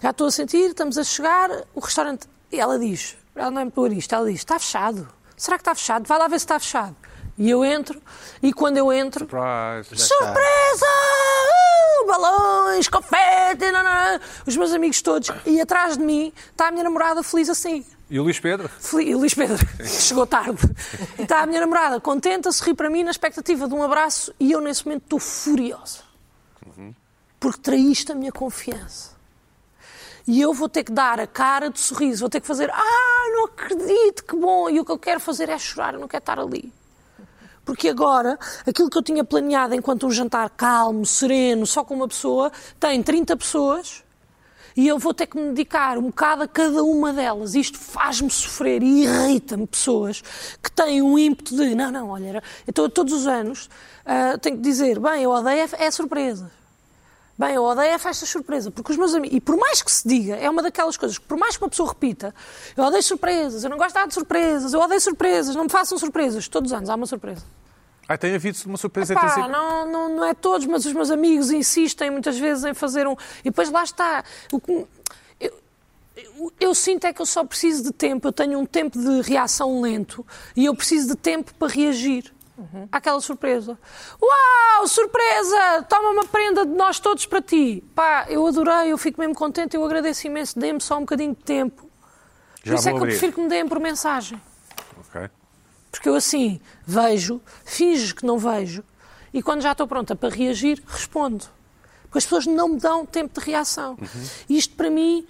Já 0.02 0.12
estou 0.12 0.28
a 0.28 0.32
sentir, 0.32 0.70
estamos 0.70 0.98
a 0.98 1.04
chegar, 1.04 1.50
o 1.76 1.82
restaurante. 1.82 2.30
E 2.50 2.58
ela 2.58 2.80
diz: 2.80 3.18
ela 3.36 3.52
não 3.52 3.62
é 3.64 3.70
por 3.70 3.92
isto, 3.92 4.16
ela 4.16 4.26
diz: 4.26 4.40
está 4.40 4.58
fechado. 4.58 5.06
Será 5.36 5.58
que 5.58 5.64
está 5.64 5.76
fechado? 5.76 6.08
Vai 6.08 6.18
lá 6.18 6.30
ver 6.30 6.40
se 6.40 6.46
está 6.46 6.58
fechado. 6.58 6.96
E 7.38 7.50
eu 7.50 7.66
entro, 7.66 8.02
e 8.42 8.54
quando 8.54 8.78
eu 8.78 8.92
entro, 8.94 9.28
Surprise. 9.28 10.08
Surpresa! 10.08 10.86
Uh, 12.02 12.08
balões, 12.08 12.88
confete, 12.88 13.66
os 14.48 14.56
meus 14.56 14.72
amigos 14.72 15.02
todos, 15.02 15.30
e 15.46 15.60
atrás 15.60 15.98
de 15.98 16.04
mim 16.06 16.32
está 16.52 16.70
a 16.70 16.72
minha 16.72 16.86
namorada 16.86 17.22
feliz 17.22 17.50
assim. 17.50 17.86
E 18.10 18.20
o 18.20 18.24
Luís 18.24 18.40
Pedro? 18.40 18.70
E 19.02 19.14
o 19.14 19.18
Luís 19.18 19.34
Pedro, 19.34 19.58
chegou 19.86 20.26
tarde. 20.26 20.60
E 21.20 21.24
está 21.24 21.42
a 21.42 21.46
minha 21.46 21.60
namorada 21.60 22.00
contente 22.00 22.48
a 22.48 22.52
sorrir 22.52 22.74
para 22.74 22.90
mim 22.90 23.04
na 23.04 23.12
expectativa 23.12 23.68
de 23.68 23.74
um 23.74 23.84
abraço 23.84 24.34
e 24.40 24.52
eu 24.52 24.62
nesse 24.62 24.86
momento 24.86 25.04
estou 25.04 25.20
furiosa. 25.20 26.08
Porque 27.40 27.62
traíste 27.62 28.12
a 28.12 28.16
minha 28.16 28.32
confiança. 28.32 29.12
E 30.26 30.42
eu 30.42 30.54
vou 30.54 30.68
ter 30.68 30.84
que 30.84 30.92
dar 30.92 31.20
a 31.20 31.28
cara 31.28 31.70
de 31.70 31.80
sorriso, 31.80 32.22
vou 32.22 32.30
ter 32.30 32.42
que 32.42 32.48
fazer, 32.48 32.70
ah, 32.72 33.32
não 33.34 33.46
acredito, 33.46 34.26
que 34.26 34.36
bom. 34.36 34.70
E 34.70 34.80
o 34.80 34.86
que 34.86 34.92
eu 34.92 34.98
quero 34.98 35.20
fazer 35.20 35.50
é 35.50 35.58
chorar, 35.58 35.94
eu 35.94 36.00
não 36.00 36.08
quero 36.08 36.22
estar 36.22 36.40
ali. 36.40 36.74
Porque 37.64 37.90
agora, 37.90 38.40
aquilo 38.66 38.90
que 38.90 38.98
eu 38.98 39.04
tinha 39.04 39.24
planeado 39.24 39.76
enquanto 39.76 40.08
um 40.08 40.12
jantar 40.12 40.50
calmo, 40.50 41.06
sereno, 41.06 41.68
só 41.68 41.84
com 41.84 41.94
uma 41.94 42.08
pessoa, 42.08 42.52
tem 42.80 43.04
30 43.04 43.36
pessoas 43.38 44.04
e 44.78 44.88
eu 44.88 45.00
vou 45.00 45.14
ter 45.14 45.26
que 45.26 45.36
me 45.38 45.50
dedicar 45.50 45.98
um 45.98 46.04
bocado 46.04 46.44
a 46.44 46.48
cada 46.48 46.84
uma 46.84 47.12
delas. 47.12 47.56
Isto 47.56 47.80
faz-me 47.80 48.30
sofrer 48.30 48.84
e 48.84 49.04
irrita-me 49.04 49.66
pessoas 49.66 50.22
que 50.62 50.72
têm 50.72 51.02
um 51.02 51.18
ímpeto 51.18 51.56
de, 51.56 51.74
não, 51.74 51.92
não, 51.92 52.10
olha, 52.10 52.44
tô- 52.74 52.88
todos 52.88 53.12
os 53.12 53.26
anos 53.28 53.70
ah, 54.06 54.38
tenho 54.38 54.56
que 54.58 54.62
dizer, 54.62 55.00
bem, 55.00 55.24
eu 55.24 55.32
odeio 55.32 55.68
é, 55.78 55.92
surpresa. 55.92 56.52
Bem, 57.38 57.54
eu 57.54 57.64
odeio 57.64 57.94
a 57.94 58.00
festa 58.00 58.26
surpresa, 58.26 58.72
porque 58.72 58.92
os 58.92 58.98
meus 58.98 59.14
amigos, 59.14 59.36
e 59.38 59.42
por 59.42 59.58
mais 59.58 59.82
que 59.82 59.92
se 59.92 60.08
diga, 60.08 60.36
é 60.38 60.50
uma 60.50 60.62
daquelas 60.64 60.96
coisas 60.98 61.18
que 61.20 61.26
por 61.26 61.38
mais 61.38 61.56
que 61.58 61.64
uma 61.64 61.70
pessoa 61.70 61.90
repita, 61.90 62.34
eu 62.76 62.84
odeio 62.84 63.04
surpresas, 63.04 63.64
eu 63.64 63.70
não 63.70 63.78
gosto 63.78 64.08
de 64.08 64.14
surpresas, 64.14 64.74
eu 64.74 64.80
odeio 64.80 65.02
surpresas, 65.02 65.56
não 65.56 65.66
me 65.66 65.70
façam 65.70 65.98
surpresas. 66.00 66.48
Todos 66.48 66.72
os 66.72 66.78
anos 66.78 66.90
há 66.90 66.96
uma 66.96 67.06
surpresa. 67.06 67.44
Ah, 68.08 68.18
tem 68.18 68.34
havido 68.36 68.58
uma 68.66 68.78
surpresa 68.78 69.14
Epá, 69.14 69.22
intensiva. 69.26 69.48
não, 69.50 69.86
não, 69.92 70.16
não 70.16 70.26
é 70.26 70.34
todos, 70.34 70.66
mas 70.66 70.86
os 70.86 70.94
meus 70.94 71.12
amigos 71.12 71.52
insistem 71.52 72.10
muitas 72.10 72.38
vezes 72.40 72.64
em 72.64 72.74
fazer 72.74 73.06
um. 73.08 73.14
E 73.42 73.46
depois 73.46 73.70
lá 73.70 73.84
está. 73.84 74.24
O 74.52 74.60
que- 74.62 74.86
eu, 75.40 75.54
eu- 76.16 76.54
eu 76.60 76.74
sinto 76.76 77.06
é 77.06 77.12
que 77.14 77.22
eu 77.22 77.26
só 77.26 77.44
preciso 77.44 77.84
de 77.84 77.92
tempo, 77.92 78.28
eu 78.28 78.32
tenho 78.32 78.58
um 78.60 78.66
tempo 78.66 78.98
de 78.98 79.22
reação 79.22 79.82
lento 79.82 80.26
e 80.56 80.66
eu 80.66 80.74
preciso 80.76 81.10
de 81.10 81.16
tempo 81.16 81.54
para 81.56 81.68
reagir. 81.68 82.34
Àquela 82.92 83.22
surpresa. 83.22 83.78
Uau, 84.20 84.88
surpresa! 84.88 85.84
Toma 85.88 86.10
uma 86.10 86.26
prenda 86.26 86.66
de 86.66 86.72
nós 86.74 87.00
todos 87.00 87.24
para 87.28 87.40
ti. 87.40 87.84
Pá, 87.94 88.26
eu 88.30 88.48
adorei, 88.48 88.92
eu 88.92 88.98
fico 88.98 89.20
mesmo 89.22 89.36
contente, 89.36 89.76
eu 89.76 89.86
agradeço 89.86 90.26
imenso. 90.26 90.58
Dê-me 90.58 90.82
só 90.82 90.98
um 90.98 91.02
bocadinho 91.02 91.36
de 91.36 91.44
tempo. 91.44 91.84
Por 91.84 91.90
Já 92.64 92.74
isso 92.76 92.90
é 92.90 92.92
que 92.92 92.96
eu 92.98 93.02
abrir. 93.04 93.12
prefiro 93.12 93.34
que 93.34 93.42
me 93.42 93.48
deem 93.48 93.68
por 93.68 93.80
mensagem. 93.80 94.42
Porque 95.98 96.10
eu 96.10 96.16
assim 96.16 96.60
vejo, 96.86 97.42
finjo 97.66 98.16
que 98.16 98.26
não 98.26 98.38
vejo 98.38 98.84
e 99.34 99.42
quando 99.42 99.62
já 99.62 99.72
estou 99.72 99.88
pronta 99.88 100.16
para 100.16 100.30
reagir, 100.34 100.82
respondo. 100.88 101.44
Porque 102.04 102.20
as 102.20 102.24
pessoas 102.24 102.46
não 102.48 102.70
me 102.70 102.80
dão 102.80 103.06
tempo 103.06 103.40
de 103.40 103.46
reação. 103.46 103.98
E 104.48 104.58
Isto 104.58 104.76
para 104.76 104.90
mim 104.90 105.26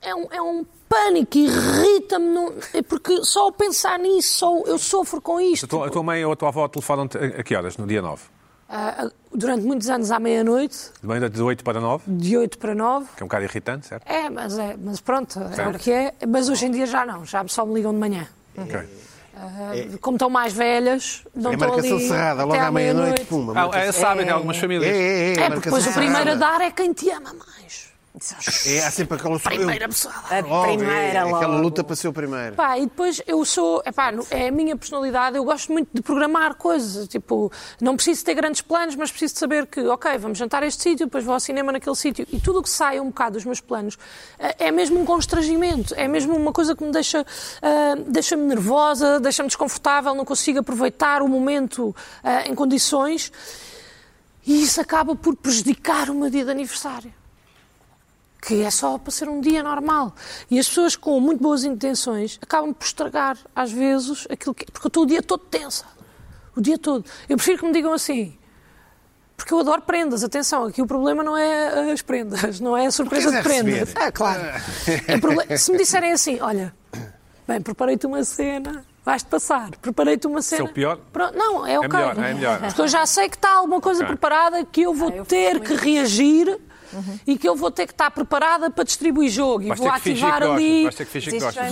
é 0.00 0.14
um, 0.14 0.26
é 0.30 0.40
um 0.42 0.64
pânico, 0.88 1.36
irrita-me. 1.36 2.26
não- 2.26 2.54
é 2.72 2.82
Porque 2.82 3.24
só 3.24 3.44
ao 3.44 3.52
pensar 3.52 3.98
nisso, 3.98 4.34
só 4.38 4.58
eu 4.66 4.78
sofro 4.78 5.20
com 5.20 5.40
isto. 5.40 5.64
A 5.64 5.68
tua, 5.68 5.86
a 5.86 5.90
tua 5.90 6.02
mãe 6.02 6.24
ou 6.24 6.32
a 6.32 6.36
tua 6.36 6.48
avó 6.48 6.68
telefonam-te 6.68 7.18
a, 7.18 7.42
que 7.42 7.54
horas? 7.56 7.76
No 7.76 7.86
dia 7.86 8.00
9? 8.02 8.22
Ah, 8.68 9.04
ah, 9.06 9.10
durante 9.34 9.64
muitos 9.66 9.90
anos 9.90 10.10
à 10.12 10.20
meia-noite, 10.20 10.92
De 11.00 11.06
manhã 11.08 11.28
de 11.28 11.42
8 11.42 11.64
para 11.64 11.80
9? 11.80 12.04
de 12.06 12.36
8 12.36 12.56
para 12.58 12.72
9. 12.74 13.06
Que 13.16 13.22
é 13.22 13.24
um 13.24 13.28
bocado 13.28 13.44
irritante, 13.44 13.86
certo? 13.88 14.06
É, 14.08 14.30
mas, 14.30 14.56
é, 14.58 14.76
mas 14.80 15.00
pronto, 15.00 15.40
é 15.40 15.52
Certo. 15.56 15.74
o 15.76 15.78
que 15.78 15.90
é. 15.90 16.14
Mas 16.28 16.48
hoje 16.48 16.66
em 16.66 16.70
dia 16.70 16.86
já 16.86 17.04
não, 17.04 17.24
já 17.24 17.44
só 17.48 17.66
me 17.66 17.74
ligam 17.74 17.92
de 17.92 17.98
manhã. 17.98 18.28
Ok. 18.56 18.88
Ah, 19.42 19.72
Como 20.02 20.16
estão 20.16 20.28
mais 20.28 20.52
velhas, 20.52 21.22
não 21.34 21.50
É 21.50 21.54
estão 21.54 21.68
marcação 21.68 21.96
ali 21.96 22.08
cerrada, 22.08 22.42
logo 22.44 22.54
até 22.54 22.66
à 22.66 22.70
meia-noite, 22.70 23.24
puma. 23.24 23.54
Ah, 23.56 23.78
é, 23.78 23.90
sabem 23.92 24.26
em 24.26 24.30
algumas 24.30 24.56
É, 24.56 24.60
famílias. 24.60 24.94
é, 24.94 25.32
é. 25.34 25.40
É, 25.40 25.48
porque 25.50 25.70
depois 25.70 25.86
o 25.86 25.92
primeiro 25.92 26.32
a 26.32 26.34
dar 26.34 26.60
é 26.60 26.70
quem 26.70 26.92
te 26.92 27.08
ama 27.10 27.32
mais. 27.34 27.89
É, 28.66 28.84
há 28.84 28.90
sempre 28.90 29.16
aquela 29.16 29.38
Primeira 29.38 29.88
pessoa 29.88 30.12
a 30.28 30.40
Logo, 30.40 30.66
primeira 30.66 31.20
é, 31.20 31.24
logo. 31.24 31.36
Aquela 31.36 31.58
luta 31.58 31.84
para 31.84 31.94
ser 31.94 32.08
o 32.08 32.12
primeiro. 32.12 32.56
Pá, 32.56 32.76
e 32.76 32.82
depois 32.82 33.22
eu 33.24 33.44
sou, 33.44 33.80
epá, 33.86 34.12
é 34.30 34.48
a 34.48 34.50
minha 34.50 34.76
personalidade, 34.76 35.36
eu 35.36 35.44
gosto 35.44 35.72
muito 35.72 35.88
de 35.94 36.02
programar 36.02 36.56
coisas, 36.56 37.06
tipo, 37.06 37.52
não 37.80 37.94
preciso 37.94 38.24
ter 38.24 38.34
grandes 38.34 38.62
planos, 38.62 38.96
mas 38.96 39.10
preciso 39.12 39.34
de 39.34 39.40
saber 39.40 39.66
que, 39.66 39.80
ok, 39.86 40.18
vamos 40.18 40.38
jantar 40.38 40.64
a 40.64 40.66
este 40.66 40.82
sítio, 40.82 41.06
depois 41.06 41.22
vou 41.22 41.34
ao 41.34 41.40
cinema 41.40 41.70
naquele 41.70 41.94
sítio, 41.94 42.26
e 42.32 42.40
tudo 42.40 42.58
o 42.58 42.62
que 42.64 42.68
sai 42.68 42.98
um 42.98 43.06
bocado 43.06 43.34
dos 43.34 43.44
meus 43.44 43.60
planos 43.60 43.96
eh, 44.40 44.56
é 44.58 44.70
mesmo 44.72 45.00
um 45.00 45.04
constrangimento, 45.04 45.94
é 45.96 46.08
mesmo 46.08 46.34
uma 46.36 46.52
coisa 46.52 46.74
que 46.74 46.82
me 46.82 46.90
deixa, 46.90 47.24
ah, 47.62 47.94
deixa-me 48.08 48.42
nervosa, 48.42 49.20
deixa-me 49.20 49.46
desconfortável, 49.46 50.16
não 50.16 50.24
consigo 50.24 50.58
aproveitar 50.58 51.22
o 51.22 51.28
momento 51.28 51.94
ah, 52.24 52.42
em 52.44 52.56
condições, 52.56 53.30
e 54.44 54.64
isso 54.64 54.80
acaba 54.80 55.14
por 55.14 55.36
prejudicar 55.36 56.10
o 56.10 56.14
meu 56.14 56.28
dia 56.28 56.44
de 56.44 56.50
aniversário 56.50 57.19
que 58.42 58.62
é 58.62 58.70
só 58.70 58.96
para 58.98 59.10
ser 59.10 59.28
um 59.28 59.40
dia 59.40 59.62
normal. 59.62 60.14
E 60.50 60.58
as 60.58 60.68
pessoas 60.68 60.96
com 60.96 61.18
muito 61.20 61.42
boas 61.42 61.64
intenções 61.64 62.38
acabam 62.42 62.72
por 62.72 62.84
estragar, 62.84 63.36
às 63.54 63.70
vezes, 63.70 64.26
aquilo 64.30 64.54
que. 64.54 64.64
Porque 64.70 64.86
eu 64.86 64.88
estou 64.88 65.02
o 65.02 65.06
dia 65.06 65.22
todo 65.22 65.40
tensa. 65.44 65.84
O 66.56 66.60
dia 66.60 66.78
todo. 66.78 67.04
Eu 67.28 67.36
prefiro 67.36 67.58
que 67.58 67.66
me 67.66 67.72
digam 67.72 67.92
assim. 67.92 68.36
Porque 69.36 69.54
eu 69.54 69.60
adoro 69.60 69.80
prendas, 69.82 70.22
atenção, 70.22 70.64
aqui 70.66 70.82
o 70.82 70.86
problema 70.86 71.22
não 71.22 71.34
é 71.34 71.92
as 71.92 72.02
prendas, 72.02 72.60
não 72.60 72.76
é 72.76 72.84
a 72.86 72.90
surpresa 72.90 73.30
de 73.30 73.36
é 73.38 73.42
prendas. 73.42 73.92
Ah, 73.96 74.12
claro. 74.12 74.42
O 75.16 75.20
proble- 75.20 75.56
Se 75.56 75.72
me 75.72 75.78
disserem 75.78 76.12
assim, 76.12 76.38
olha, 76.40 76.74
bem, 77.48 77.58
preparei-te 77.62 78.06
uma 78.06 78.22
cena, 78.22 78.84
vais-te 79.02 79.28
passar, 79.28 79.70
preparei-te 79.80 80.26
uma 80.26 80.42
cena. 80.42 80.64
é 80.68 80.70
o 80.70 80.72
pior? 80.74 80.98
Pronto, 81.10 81.38
não, 81.38 81.66
é 81.66 81.78
ok. 81.78 81.88
melhor, 81.88 82.18
é 82.18 82.34
melhor. 82.34 82.60
Porque 82.60 82.82
eu 82.82 82.88
já 82.88 83.06
sei 83.06 83.30
que 83.30 83.36
está 83.36 83.50
alguma 83.52 83.80
coisa 83.80 84.00
Ok. 84.02 84.08
preparada 84.08 84.62
que 84.62 84.82
eu 84.82 84.92
vou 84.92 85.08
Ah, 85.10 85.16
eu 85.16 85.24
ter 85.24 85.58
que 85.60 85.72
reagir 85.74 86.60
e 87.26 87.38
que 87.38 87.48
eu 87.48 87.54
vou 87.56 87.70
ter 87.70 87.86
que 87.86 87.92
estar 87.92 88.10
preparada 88.10 88.70
para 88.70 88.84
distribuir 88.84 89.30
jogo 89.30 89.62
e 89.62 89.68
Vais 89.68 89.80
vou 89.80 89.88
ter 89.90 89.94
que 89.96 90.00
fingir 90.02 90.24
ativar 90.26 90.54
ali. 90.54 90.90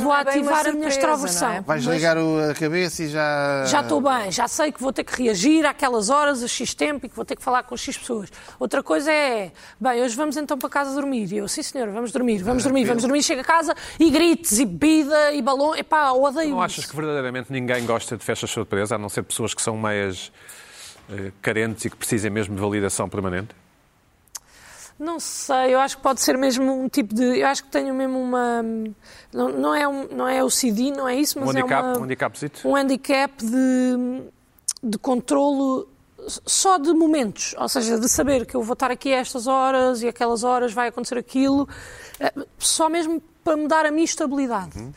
Vou 0.02 0.14
é 0.14 0.20
ativar 0.20 0.66
a 0.66 0.72
minha 0.72 0.88
extroversão. 0.88 1.52
é? 1.52 1.60
Vais 1.60 1.84
Mas 1.84 1.94
ligar 1.94 2.16
a 2.16 2.54
cabeça 2.54 3.02
e 3.02 3.08
já. 3.08 3.64
Já 3.66 3.80
estou 3.80 4.00
bem, 4.00 4.30
já 4.30 4.48
sei 4.48 4.72
que 4.72 4.80
vou 4.80 4.92
ter 4.92 5.04
que 5.04 5.22
reagir 5.22 5.64
àquelas 5.66 6.10
horas, 6.10 6.42
a 6.42 6.48
X 6.48 6.74
tempo 6.74 7.06
e 7.06 7.08
que 7.08 7.16
vou 7.16 7.24
ter 7.24 7.36
que 7.36 7.42
falar 7.42 7.62
com 7.62 7.76
X 7.76 7.96
pessoas. 7.96 8.30
Outra 8.58 8.82
coisa 8.82 9.12
é, 9.12 9.52
bem, 9.80 10.02
hoje 10.02 10.16
vamos 10.16 10.36
então 10.36 10.58
para 10.58 10.68
casa 10.68 10.94
dormir. 10.94 11.32
E 11.32 11.38
eu, 11.38 11.48
sim 11.48 11.62
senhora, 11.62 11.90
vamos 11.90 12.12
dormir, 12.12 12.42
vamos 12.42 12.62
dormir, 12.62 12.84
vamos 12.84 13.02
dormir. 13.02 13.22
Chego 13.22 13.40
a 13.40 13.44
casa 13.44 13.74
e 13.98 14.10
gritos 14.10 14.58
e 14.58 14.64
bebida 14.64 15.32
e 15.32 15.42
balão. 15.42 15.74
Epá, 15.76 16.12
odeio 16.12 16.50
Não 16.50 16.62
achas 16.62 16.78
isso. 16.78 16.88
que 16.88 16.96
verdadeiramente 16.96 17.52
ninguém 17.52 17.84
gosta 17.84 18.16
de 18.16 18.24
festas 18.24 18.50
surpresa, 18.50 18.94
a 18.94 18.98
não 18.98 19.08
ser 19.08 19.22
pessoas 19.22 19.54
que 19.54 19.62
são 19.62 19.76
meias 19.76 20.32
eh, 21.10 21.32
carentes 21.40 21.84
e 21.84 21.90
que 21.90 21.96
precisem 21.96 22.30
mesmo 22.30 22.54
de 22.54 22.60
validação 22.60 23.08
permanente? 23.08 23.54
Não 24.98 25.20
sei, 25.20 25.74
eu 25.74 25.78
acho 25.78 25.96
que 25.96 26.02
pode 26.02 26.20
ser 26.20 26.36
mesmo 26.36 26.72
um 26.72 26.88
tipo 26.88 27.14
de. 27.14 27.38
Eu 27.38 27.46
acho 27.46 27.62
que 27.62 27.70
tenho 27.70 27.94
mesmo 27.94 28.18
uma. 28.20 28.62
Não, 29.32 29.48
não, 29.48 29.74
é, 29.74 29.86
um, 29.86 30.08
não 30.08 30.28
é 30.28 30.42
o 30.42 30.50
CD, 30.50 30.90
não 30.90 31.08
é 31.08 31.14
isso, 31.14 31.38
Um 31.38 31.44
mas 31.44 31.54
é 31.54 31.60
handicap, 31.60 31.82
uma, 31.84 31.98
um 31.98 32.04
handicapzito? 32.04 32.68
um 32.68 32.76
handicap 32.76 33.44
de, 33.44 34.22
de 34.82 34.98
controlo 34.98 35.88
só 36.26 36.78
de 36.78 36.92
momentos, 36.92 37.54
ou 37.58 37.68
seja, 37.68 37.98
de 37.98 38.08
saber 38.08 38.44
que 38.44 38.54
eu 38.54 38.62
vou 38.62 38.74
estar 38.74 38.90
aqui 38.90 39.14
a 39.14 39.18
estas 39.18 39.46
horas 39.46 40.02
e 40.02 40.08
aquelas 40.08 40.44
horas 40.44 40.72
vai 40.72 40.88
acontecer 40.88 41.16
aquilo, 41.16 41.68
eh, 42.20 42.32
só 42.58 42.88
mesmo 42.88 43.22
para 43.42 43.56
me 43.56 43.66
dar 43.66 43.86
a 43.86 43.90
minha 43.90 44.04
estabilidade. 44.04 44.92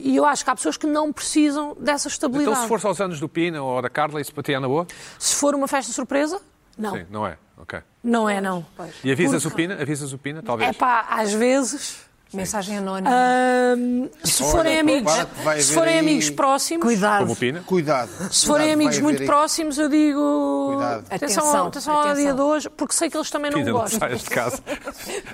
E 0.00 0.16
eu 0.16 0.24
acho 0.24 0.42
que 0.42 0.50
há 0.50 0.56
pessoas 0.56 0.76
que 0.76 0.86
não 0.86 1.12
precisam 1.12 1.76
dessa 1.78 2.08
estabilidade. 2.08 2.48
Uhum. 2.48 2.54
Então, 2.54 2.62
se 2.64 2.68
fosse 2.68 2.86
aos 2.86 3.00
anos 3.00 3.20
do 3.20 3.28
Pina 3.28 3.62
ou 3.62 3.80
da 3.80 3.88
Carla, 3.88 4.20
isso 4.20 4.34
para 4.34 4.42
ti 4.42 4.54
é 4.54 4.58
na 4.58 4.66
boa? 4.66 4.86
Se 5.18 5.36
for 5.36 5.54
uma 5.54 5.68
festa 5.68 5.92
surpresa, 5.92 6.40
não. 6.76 6.96
Sim, 6.96 7.06
não 7.10 7.26
é? 7.26 7.36
Ok. 7.56 7.80
Não 8.02 8.28
é, 8.28 8.40
não. 8.40 8.64
E 9.04 9.12
avisas 9.12 9.42
Porque- 9.42 9.54
o 9.54 9.56
Pina? 9.56 9.80
Avisas 9.82 10.12
o 10.12 10.18
Pina, 10.18 10.42
talvez? 10.42 10.70
É 10.70 10.72
pá, 10.72 11.06
às 11.08 11.32
vezes. 11.32 12.04
Mensagem 12.32 12.78
anónima. 12.78 13.10
Ahm, 13.14 14.08
se 14.24 14.42
forem 14.44 14.78
amigos, 14.80 15.12
prepara-te, 15.12 15.44
vai 15.44 15.60
se 15.60 15.72
forem 15.72 15.92
aí- 15.94 15.98
amigos 16.00 16.30
próximos, 16.30 16.82
Cuidado. 16.84 17.20
Como 17.20 17.32
o 17.32 17.36
Pina? 17.36 17.62
Cuidado. 17.66 18.08
se 18.32 18.46
forem 18.46 18.62
Cuidado, 18.68 18.72
amigos 18.74 18.98
muito 19.00 19.20
aí- 19.20 19.26
próximos, 19.26 19.78
eu 19.78 19.88
digo 19.88 20.68
Cuidado. 20.72 21.04
atenção, 21.10 21.42
Atenção, 21.44 21.66
atenção, 21.66 21.94
ao 21.94 22.00
atenção. 22.00 22.22
dia 22.22 22.34
de 22.34 22.40
hoje, 22.40 22.70
porque 22.70 22.94
sei 22.94 23.10
que 23.10 23.16
eles 23.16 23.30
também 23.30 23.50
não 23.50 23.58
Pina, 23.58 23.70
não 23.72 23.78
gostam. 23.80 24.00
saias 24.00 24.22
de 24.22 24.30
casa. 24.30 24.60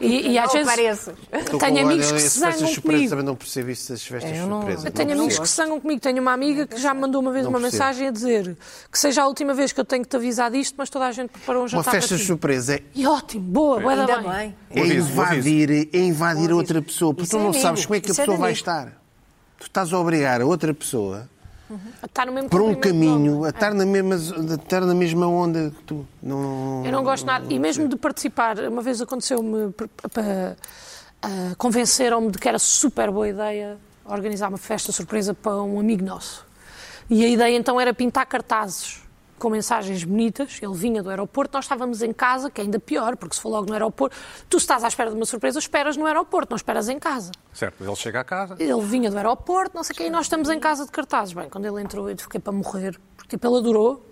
E, 0.00 0.30
e 0.32 0.38
às 0.38 0.46
Não 0.46 0.52
vezes 0.52 0.68
apareço. 0.68 1.12
Estou 1.32 1.58
tenho 1.60 1.78
amigos 1.86 2.06
olha, 2.06 2.14
que 2.14 2.20
se 2.20 2.38
zangam 2.40 2.74
comigo. 2.82 3.08
Também 3.10 3.24
não 3.24 3.36
percebo 3.36 3.70
isso 3.70 3.92
das 3.92 4.02
festas 4.02 4.36
Eu 4.36 4.46
não- 4.46 4.58
surpresas. 4.58 4.84
Eu 4.84 4.90
tenho 4.90 5.08
não 5.10 5.16
amigos 5.18 5.38
que 5.38 5.48
se 5.48 5.54
zangam 5.56 5.80
comigo. 5.80 6.00
Tenho 6.00 6.20
uma 6.22 6.32
amiga 6.32 6.66
que 6.66 6.80
já 6.80 6.92
me 6.94 7.00
mandou 7.00 7.20
uma 7.20 7.30
vez 7.32 7.44
Não 7.44 7.50
uma 7.52 7.60
percebo. 7.60 7.82
mensagem 7.84 8.08
a 8.08 8.10
dizer 8.10 8.56
que 8.90 8.98
seja 8.98 9.22
a 9.22 9.26
última 9.26 9.54
vez 9.54 9.72
que 9.72 9.80
eu 9.80 9.84
tenho 9.84 10.02
que 10.02 10.08
te 10.08 10.16
avisar 10.16 10.50
disto, 10.50 10.74
mas 10.76 10.90
toda 10.90 11.06
a 11.06 11.12
gente 11.12 11.30
preparou 11.30 11.60
um 11.62 11.64
Uma 11.64 11.68
jantar 11.68 11.90
festa 11.92 12.08
para 12.08 12.18
ti. 12.18 12.24
surpresa 12.26 12.74
é 12.76 12.82
E 12.94 13.06
ótimo, 13.06 13.44
boa, 13.44 13.80
boa 13.80 13.94
bem. 14.06 14.56
É 14.70 14.86
invadir, 14.86 15.88
é 15.92 15.98
invadir 15.98 16.52
outra 16.52 16.82
pessoa, 16.88 17.12
porque 17.14 17.22
Isso 17.24 17.30
tu 17.32 17.36
é 17.36 17.40
não 17.42 17.48
amigo. 17.50 17.62
sabes 17.62 17.86
como 17.86 17.94
é 17.96 18.00
que 18.00 18.08
a 18.08 18.12
Isso 18.12 18.20
é 18.20 18.24
de 18.24 18.26
pessoa 18.30 18.38
vai 18.38 18.50
amigo. 18.50 18.58
estar. 18.58 18.86
Tu 19.58 19.66
estás 19.66 19.92
a 19.92 19.98
obrigar 19.98 20.40
a 20.40 20.46
outra 20.46 20.72
pessoa 20.74 21.28
Está 22.02 22.24
no 22.24 22.32
mesmo 22.32 22.48
por 22.48 22.62
um 22.62 22.74
caminho 22.74 23.44
a 23.44 23.50
estar 23.50 23.74
na 23.74 23.84
mesma, 23.84 24.14
a 24.14 24.54
estar 24.54 24.80
na 24.80 24.94
mesma 24.94 25.26
onda 25.28 25.70
que 25.76 25.82
tu. 25.84 26.06
Não, 26.22 26.82
Eu 26.86 26.90
não 26.90 27.04
gosto 27.04 27.26
nada. 27.26 27.44
E 27.52 27.58
mesmo 27.58 27.86
de 27.86 27.94
participar, 27.96 28.58
uma 28.60 28.80
vez 28.80 29.02
aconteceu-me, 29.02 29.70
p- 29.72 29.86
p- 29.86 30.56
ah, 31.20 31.54
convenceram-me 31.58 32.30
de 32.30 32.38
que 32.38 32.48
era 32.48 32.58
super 32.58 33.10
boa 33.10 33.28
ideia 33.28 33.76
organizar 34.06 34.48
uma 34.48 34.56
festa 34.56 34.92
surpresa 34.92 35.34
para 35.34 35.56
um 35.62 35.78
amigo 35.78 36.02
nosso. 36.04 36.46
E 37.10 37.22
a 37.22 37.28
ideia 37.28 37.54
então 37.56 37.78
era 37.78 37.92
pintar 37.92 38.24
cartazes 38.24 39.02
com 39.38 39.48
mensagens 39.50 40.04
bonitas. 40.04 40.58
Ele 40.60 40.74
vinha 40.74 41.02
do 41.02 41.10
aeroporto, 41.10 41.56
nós 41.56 41.64
estávamos 41.64 42.02
em 42.02 42.12
casa, 42.12 42.50
que 42.50 42.60
é 42.60 42.64
ainda 42.64 42.78
pior, 42.78 43.16
porque 43.16 43.34
se 43.36 43.40
for 43.40 43.48
logo 43.50 43.66
no 43.66 43.72
aeroporto, 43.72 44.16
tu 44.48 44.56
estás 44.56 44.84
à 44.84 44.88
espera 44.88 45.10
de 45.10 45.16
uma 45.16 45.24
surpresa, 45.26 45.58
esperas 45.58 45.96
no 45.96 46.06
aeroporto, 46.06 46.50
não 46.50 46.56
esperas 46.56 46.88
em 46.88 46.98
casa. 46.98 47.30
Certo, 47.52 47.82
ele 47.82 47.96
chega 47.96 48.20
a 48.20 48.24
casa. 48.24 48.56
Ele 48.58 48.80
vinha 48.82 49.10
do 49.10 49.16
aeroporto, 49.16 49.74
não 49.74 49.82
sei 49.82 49.94
o 49.94 49.96
quê, 49.96 50.06
e 50.06 50.10
nós 50.10 50.26
estamos 50.26 50.48
em 50.50 50.58
casa 50.60 50.84
de 50.84 50.90
cartazes. 50.90 51.32
Bem, 51.32 51.48
quando 51.48 51.64
ele 51.66 51.80
entrou, 51.82 52.08
eu 52.10 52.16
fiquei 52.18 52.40
para 52.40 52.52
morrer, 52.52 52.98
porque 53.16 53.30
tipo, 53.36 53.46
ele 53.46 53.56
adorou. 53.58 54.04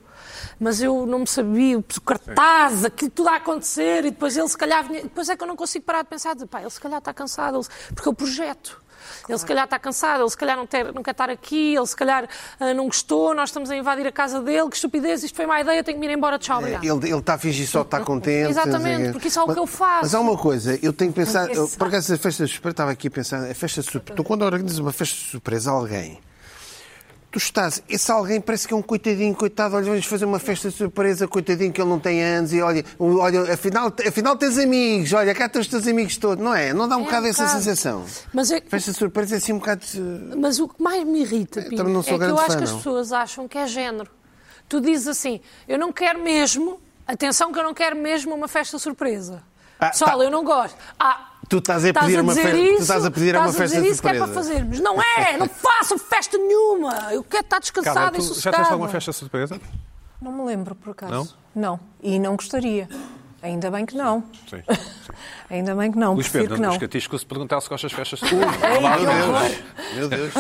Mas 0.60 0.82
eu 0.82 1.06
não 1.06 1.20
me 1.20 1.26
sabia, 1.26 1.78
o 1.78 1.82
cartaz, 2.04 2.84
aquilo 2.84 3.10
tudo 3.10 3.28
a 3.28 3.36
acontecer, 3.36 4.04
e 4.04 4.10
depois 4.10 4.36
ele 4.36 4.48
se 4.48 4.56
calhar 4.56 4.84
vinha. 4.86 5.02
Depois 5.02 5.28
é 5.28 5.36
que 5.36 5.42
eu 5.42 5.46
não 5.46 5.56
consigo 5.56 5.84
parar 5.84 6.02
de 6.02 6.08
pensar, 6.08 6.34
de, 6.34 6.46
pá, 6.46 6.60
ele 6.60 6.70
se 6.70 6.80
calhar 6.80 6.98
está 6.98 7.12
cansado, 7.14 7.58
ele- 7.58 7.66
porque 7.94 8.08
o 8.08 8.14
projeto. 8.14 8.80
Ele 9.28 9.38
se 9.38 9.46
calhar 9.46 9.64
está 9.64 9.78
cansado, 9.78 10.22
ele 10.22 10.30
se 10.30 10.36
calhar 10.36 10.57
não, 10.57 10.66
ter- 10.66 10.92
não 10.92 11.02
quer 11.02 11.11
estar 11.12 11.30
aqui, 11.30 11.74
ele 11.74 11.86
se 11.86 11.96
calhar 11.96 12.28
ah, 12.61 12.74
não 12.74 12.86
gostou, 12.86 13.34
nós 13.34 13.48
estamos 13.50 13.70
a 13.70 13.76
invadir 13.76 14.07
a 14.07 14.12
casa 14.12 14.40
dele, 14.40 14.68
que 14.68 14.76
estupidez, 14.76 15.22
isto 15.22 15.34
foi 15.34 15.46
má 15.46 15.61
ideia, 15.61 15.82
tenho 15.82 15.98
que 15.98 16.07
me 16.07 16.12
ir 16.12 16.16
embora, 16.16 16.38
tchau, 16.38 16.59
obrigado. 16.59 16.84
Ele, 16.84 17.11
ele 17.11 17.18
está 17.18 17.34
a 17.34 17.38
fingir 17.38 17.66
só 17.66 17.80
que 17.80 17.86
está 17.88 18.00
contente. 18.00 18.50
Exatamente, 18.50 19.07
quê. 19.07 19.12
porque 19.12 19.28
isso 19.28 19.38
é 19.38 19.42
o 19.42 19.52
que 19.52 19.59
eu 19.59 19.66
faço. 19.66 20.00
Mas 20.02 20.14
há 20.14 20.20
uma 20.20 20.36
coisa, 20.36 20.78
eu 20.82 20.92
tenho 20.92 21.12
que 21.12 21.20
pensar. 21.20 21.50
Eu, 21.50 21.68
por 21.68 21.88
acaso, 21.88 22.14
a 22.14 22.18
festa 22.18 22.44
de 22.44 22.52
surpresa, 22.52 22.72
estava 22.72 22.90
aqui 22.90 23.09
a 23.09 23.11
pensar, 23.11 23.50
a 23.50 23.54
festa 23.54 23.80
de 23.82 23.90
surpresa. 23.90 24.16
Tu, 24.16 24.24
quando 24.24 24.42
organizas 24.42 24.78
uma 24.78 24.92
festa 24.92 25.14
de 25.14 25.30
surpresa 25.30 25.70
a 25.70 25.74
alguém, 25.74 26.18
tu 27.37 27.39
estás. 27.39 27.82
Esse 27.89 28.11
alguém 28.11 28.41
parece 28.41 28.66
que 28.66 28.72
é 28.72 28.76
um 28.76 28.80
coitadinho, 28.82 29.34
coitado. 29.34 29.76
Olha, 29.76 29.84
vamos 29.84 30.07
fazer 30.07 30.24
uma 30.24 30.39
festa 30.39 30.70
de 30.70 30.74
surpresa, 30.76 31.28
coitadinho, 31.28 31.70
que 31.70 31.80
ele 31.80 31.91
não 31.91 31.99
tem 32.01 32.22
anos. 32.22 32.51
E 32.53 32.62
olha, 32.62 32.82
olha 32.99 33.53
afinal, 33.53 33.93
afinal 34.09 34.37
tens 34.37 34.57
amigos. 34.59 35.12
Olha, 35.12 35.34
cá 35.34 35.45
estão 35.47 35.61
os 35.61 35.68
teus 35.68 35.87
amigos 35.87 36.16
todos. 36.16 36.43
Não 36.43 36.55
é? 36.55 36.72
Não 36.72 36.89
dá 36.89 36.97
um 36.97 37.01
É 37.01 37.03
um 37.03 37.05
bocado 37.05 37.26
essa 37.26 37.43
bocado. 37.45 37.62
sensação. 37.62 38.05
Mas 38.32 38.51
é- 38.51 38.61
Festa 38.62 38.91
de 38.93 38.97
surpresa 38.99 39.34
é 39.34 39.39
assim 39.39 39.53
um 39.53 39.59
bocado. 39.59 39.82
eh, 39.95 40.37
Mas 40.37 40.59
o 40.59 40.66
que 40.68 40.82
mais 40.82 41.05
me 41.05 41.20
irrita, 41.20 41.61
sou 41.61 41.68
é 41.68 42.18
que 42.18 42.24
eu 42.24 42.39
acho 42.39 42.53
fã, 42.53 42.57
que 42.59 42.64
as 42.64 42.70
não. 42.70 42.76
pessoas 42.78 43.12
acham 43.12 43.47
que 43.47 43.59
é 43.59 43.66
género. 43.66 44.11
Tu 44.68 44.80
dizes 44.80 45.07
assim, 45.07 45.41
eu 45.68 45.78
não 45.78 45.93
quero 45.93 46.18
mesmo, 46.22 46.80
atenção 47.07 47.53
que 47.53 47.59
eu 47.59 47.62
não 47.64 47.74
quero 47.74 47.95
mesmo 47.97 48.34
uma 48.34 48.49
festa 48.49 48.78
surpresa. 48.78 49.43
Ah, 49.78 49.91
Pessoal, 49.91 50.18
tá. 50.18 50.24
eu 50.24 50.30
não 50.30 50.43
gosto. 50.43 50.74
Ah, 50.99 51.32
Tu 51.49 51.59
estás 51.59 51.84
a 51.84 51.92
pedir 51.94 52.20
uma 52.20 52.34
dizer 52.34 52.42
fe- 52.42 52.51
tu 52.51 52.57
isso, 52.57 52.82
estás 52.82 53.05
a 53.05 53.11
pedir 53.11 53.36
uma 53.36 53.47
estás 53.47 53.57
festa 53.57 53.76
dizer 53.76 53.82
de 53.86 53.92
isso 53.92 54.03
que 54.03 54.09
é 54.09 54.14
para 54.14 54.26
surpresa. 54.26 54.49
fazermos. 54.49 54.80
Não 54.80 54.97
é, 55.03 55.36
não 55.36 55.49
faço 55.49 55.99
festa 55.99 56.36
nenhuma. 56.38 56.92
Eu 57.12 57.22
quero 57.22 57.44
estar 57.44 57.59
descansada 57.61 57.94
Carla, 57.94 58.16
e 58.16 58.20
tu 58.20 58.22
já 58.22 58.28
sossegada. 58.28 58.57
tiveste 58.57 58.72
alguma 58.72 58.88
festa 58.90 59.12
surpresa? 59.12 59.61
Não 60.20 60.32
me 60.32 60.44
lembro, 60.44 60.74
por 60.74 60.90
acaso. 60.90 61.36
Não? 61.55 61.78
E 62.03 62.18
não 62.18 62.34
gostaria. 62.36 62.88
Ainda 63.47 63.70
bem 63.70 63.86
que 63.86 63.94
não. 63.97 64.24
Sim. 64.51 64.62
Ainda 65.49 65.74
bem 65.76 65.92
que 65.92 65.99
não. 65.99 66.14
Luís 66.14 66.28
Pedro, 66.28 66.57
que 66.57 66.61
não. 66.61 66.70
os 66.72 66.78
catiscos 66.78 67.20
se 67.20 67.26
perguntar 67.26 67.61
se 67.61 67.68
gostas 67.68 67.90
de 67.90 67.97
festas 67.97 68.18
surpresas. 68.18 68.59
Meu 69.94 70.09
Deus. 70.09 70.32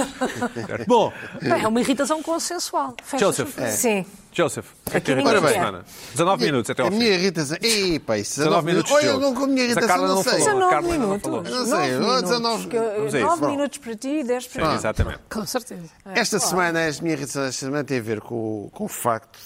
Bom, 0.86 1.12
Bem, 1.40 1.62
É 1.62 1.68
uma 1.68 1.80
irritação 1.80 2.22
consensual. 2.22 2.94
Festa 3.02 3.18
Joseph. 3.24 3.48
surpresa. 3.48 3.76
Sim. 3.76 4.06
Joseph, 4.32 4.66
que 4.90 4.96
é 4.96 5.00
quer. 5.00 5.22
semana? 5.52 5.84
19 6.12 6.44
minutos 6.44 6.70
até 6.70 6.82
ao 6.82 6.88
A 6.88 6.90
fim. 6.90 6.98
minha 6.98 7.10
irritação. 7.14 7.56
Ei, 7.62 7.98
pá, 7.98 8.18
isso 8.18 8.38
19 8.40 8.66
minutos 8.66 8.90
de 8.90 8.96
Olha, 8.96 9.06
eu 9.06 9.20
não 9.20 9.34
com 9.34 9.44
a 9.44 9.46
minha 9.46 9.62
a 9.62 9.64
irritação, 9.66 9.88
Carla 9.88 10.08
não 10.08 10.14
não 10.16 10.22
sei. 10.22 10.32
falou. 10.32 10.46
19 10.46 10.70
Carla 10.74 10.92
ainda 10.92 11.06
não 11.06 11.12
minutos. 11.16 11.50
Eu 11.50 11.56
não 11.58 11.64
sei, 11.64 11.72
Nove 11.76 11.90
eu- 11.94 12.00
minutos, 12.00 12.22
19 12.22 12.66
que 12.68 12.76
eu- 12.76 12.82
Vamos 12.96 13.14
a 13.14 13.18
isso, 13.18 13.26
9 13.26 13.40
vamos. 13.40 13.56
minutos 13.56 13.78
para 13.78 13.96
ti 13.96 14.08
e 14.08 14.24
10 14.24 14.46
para 14.48 14.62
Sim, 14.64 14.68
mim. 14.68 14.74
exatamente. 14.74 15.18
Com 15.30 15.46
certeza. 15.46 15.82
Esta 16.14 16.38
semana, 16.38 16.80
a 16.80 17.02
minha 17.02 17.14
irritação 17.14 17.44
esta 17.44 17.64
semana 17.64 17.84
tem 17.84 17.98
a 17.98 18.02
ver 18.02 18.20
com, 18.20 18.68
com 18.74 18.84
o 18.84 18.88
facto 18.88 19.38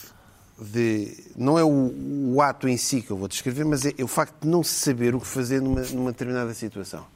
de. 0.61 1.17
Não 1.37 1.59
é 1.59 1.65
o, 1.65 2.35
o 2.35 2.43
ato 2.43 2.69
em 2.69 2.77
si 2.77 3.03
que 3.03 3.11
eu 3.11 3.17
vou 3.17 3.29
descrever, 3.29 3.65
mas 3.65 3.85
é, 3.85 3.95
o 4.03 4.09
facto 4.09 4.43
de 4.43 4.49
não 4.49 4.63
saber 4.63 5.15
o 5.15 5.21
que 5.21 5.27
fazer 5.27 5.61
numa, 5.61 5.81
numa 5.83 6.13
determinada 6.13 6.53
situação. 6.55 7.07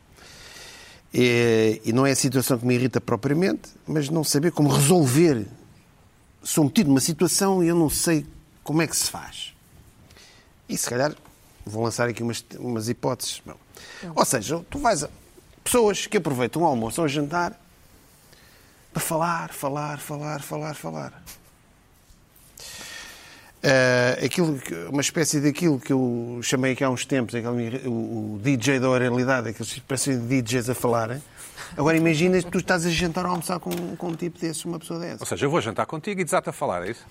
É- 1.12 1.80
e 1.84 1.92
não 1.92 2.06
é 2.06 2.10
a 2.10 2.16
situação 2.16 2.58
que 2.58 2.66
me 2.66 2.74
irrita 2.74 3.00
propriamente, 3.00 3.70
mas 3.86 4.08
não 4.08 4.24
saber 4.24 4.50
como 4.52 4.68
resolver. 4.68 5.46
Sou 6.42 6.64
metido 6.64 6.88
numa 6.88 7.00
situação 7.00 7.62
e 7.62 7.68
eu 7.68 7.76
não 7.76 7.88
sei 7.88 8.26
como 8.62 8.82
é 8.82 8.86
que 8.86 8.96
se 8.96 9.10
faz. 9.10 9.54
E 10.68 10.76
se 10.76 10.88
calhar 10.88 11.14
vou 11.64 11.84
lançar 11.84 12.08
aqui 12.08 12.22
umas, 12.22 12.44
umas 12.58 12.88
hipóteses. 12.88 13.40
Bom, 13.44 13.56
ou 14.14 14.24
seja, 14.24 14.64
tu 14.68 14.78
vais 14.78 15.04
a 15.04 15.10
pessoas 15.62 16.06
que 16.06 16.18
aproveitam 16.18 16.62
o 16.62 16.66
almoço 16.66 17.00
ou 17.00 17.06
o 17.06 17.08
jantar 17.08 17.58
para 18.92 19.02
falar, 19.02 19.52
falar, 19.52 19.98
falar, 19.98 20.42
falar, 20.42 20.74
falar. 20.74 21.22
Eh, 23.66 24.26
aquilo 24.26 24.58
que- 24.58 24.74
uma 24.90 25.00
espécie 25.00 25.40
daquilo 25.40 25.80
que 25.80 25.90
eu 25.90 26.38
chamei 26.42 26.72
aqui 26.72 26.84
há 26.84 26.90
uns 26.90 27.06
tempos, 27.06 27.34
aquele, 27.34 27.80
o, 27.88 28.34
o 28.34 28.40
DJ 28.42 28.78
da 28.78 28.90
oralidade, 28.90 29.48
aqueles 29.48 29.72
que 29.72 29.80
parecem 29.80 30.18
DJs 30.18 30.68
a 30.68 30.74
falarem. 30.74 31.22
Agora 31.76 31.96
imagina 31.96 32.40
que 32.42 32.50
tu 32.50 32.58
estás 32.58 32.84
a 32.84 32.90
jantar 32.90 33.24
ou 33.24 33.28
a 33.30 33.30
almoçar 33.32 33.58
com, 33.58 33.70
com 33.96 34.08
um 34.08 34.14
tipo 34.14 34.38
desses, 34.38 34.62
uma 34.66 34.78
pessoa 34.78 35.00
dessa. 35.00 35.16
Ou 35.20 35.26
seja, 35.26 35.46
eu 35.46 35.50
vou 35.50 35.60
jantar 35.62 35.86
contigo 35.86 36.20
e 36.20 36.24
desata 36.24 36.50
a 36.50 36.52
falar, 36.52 36.86
é 36.86 36.90
isso? 36.90 37.04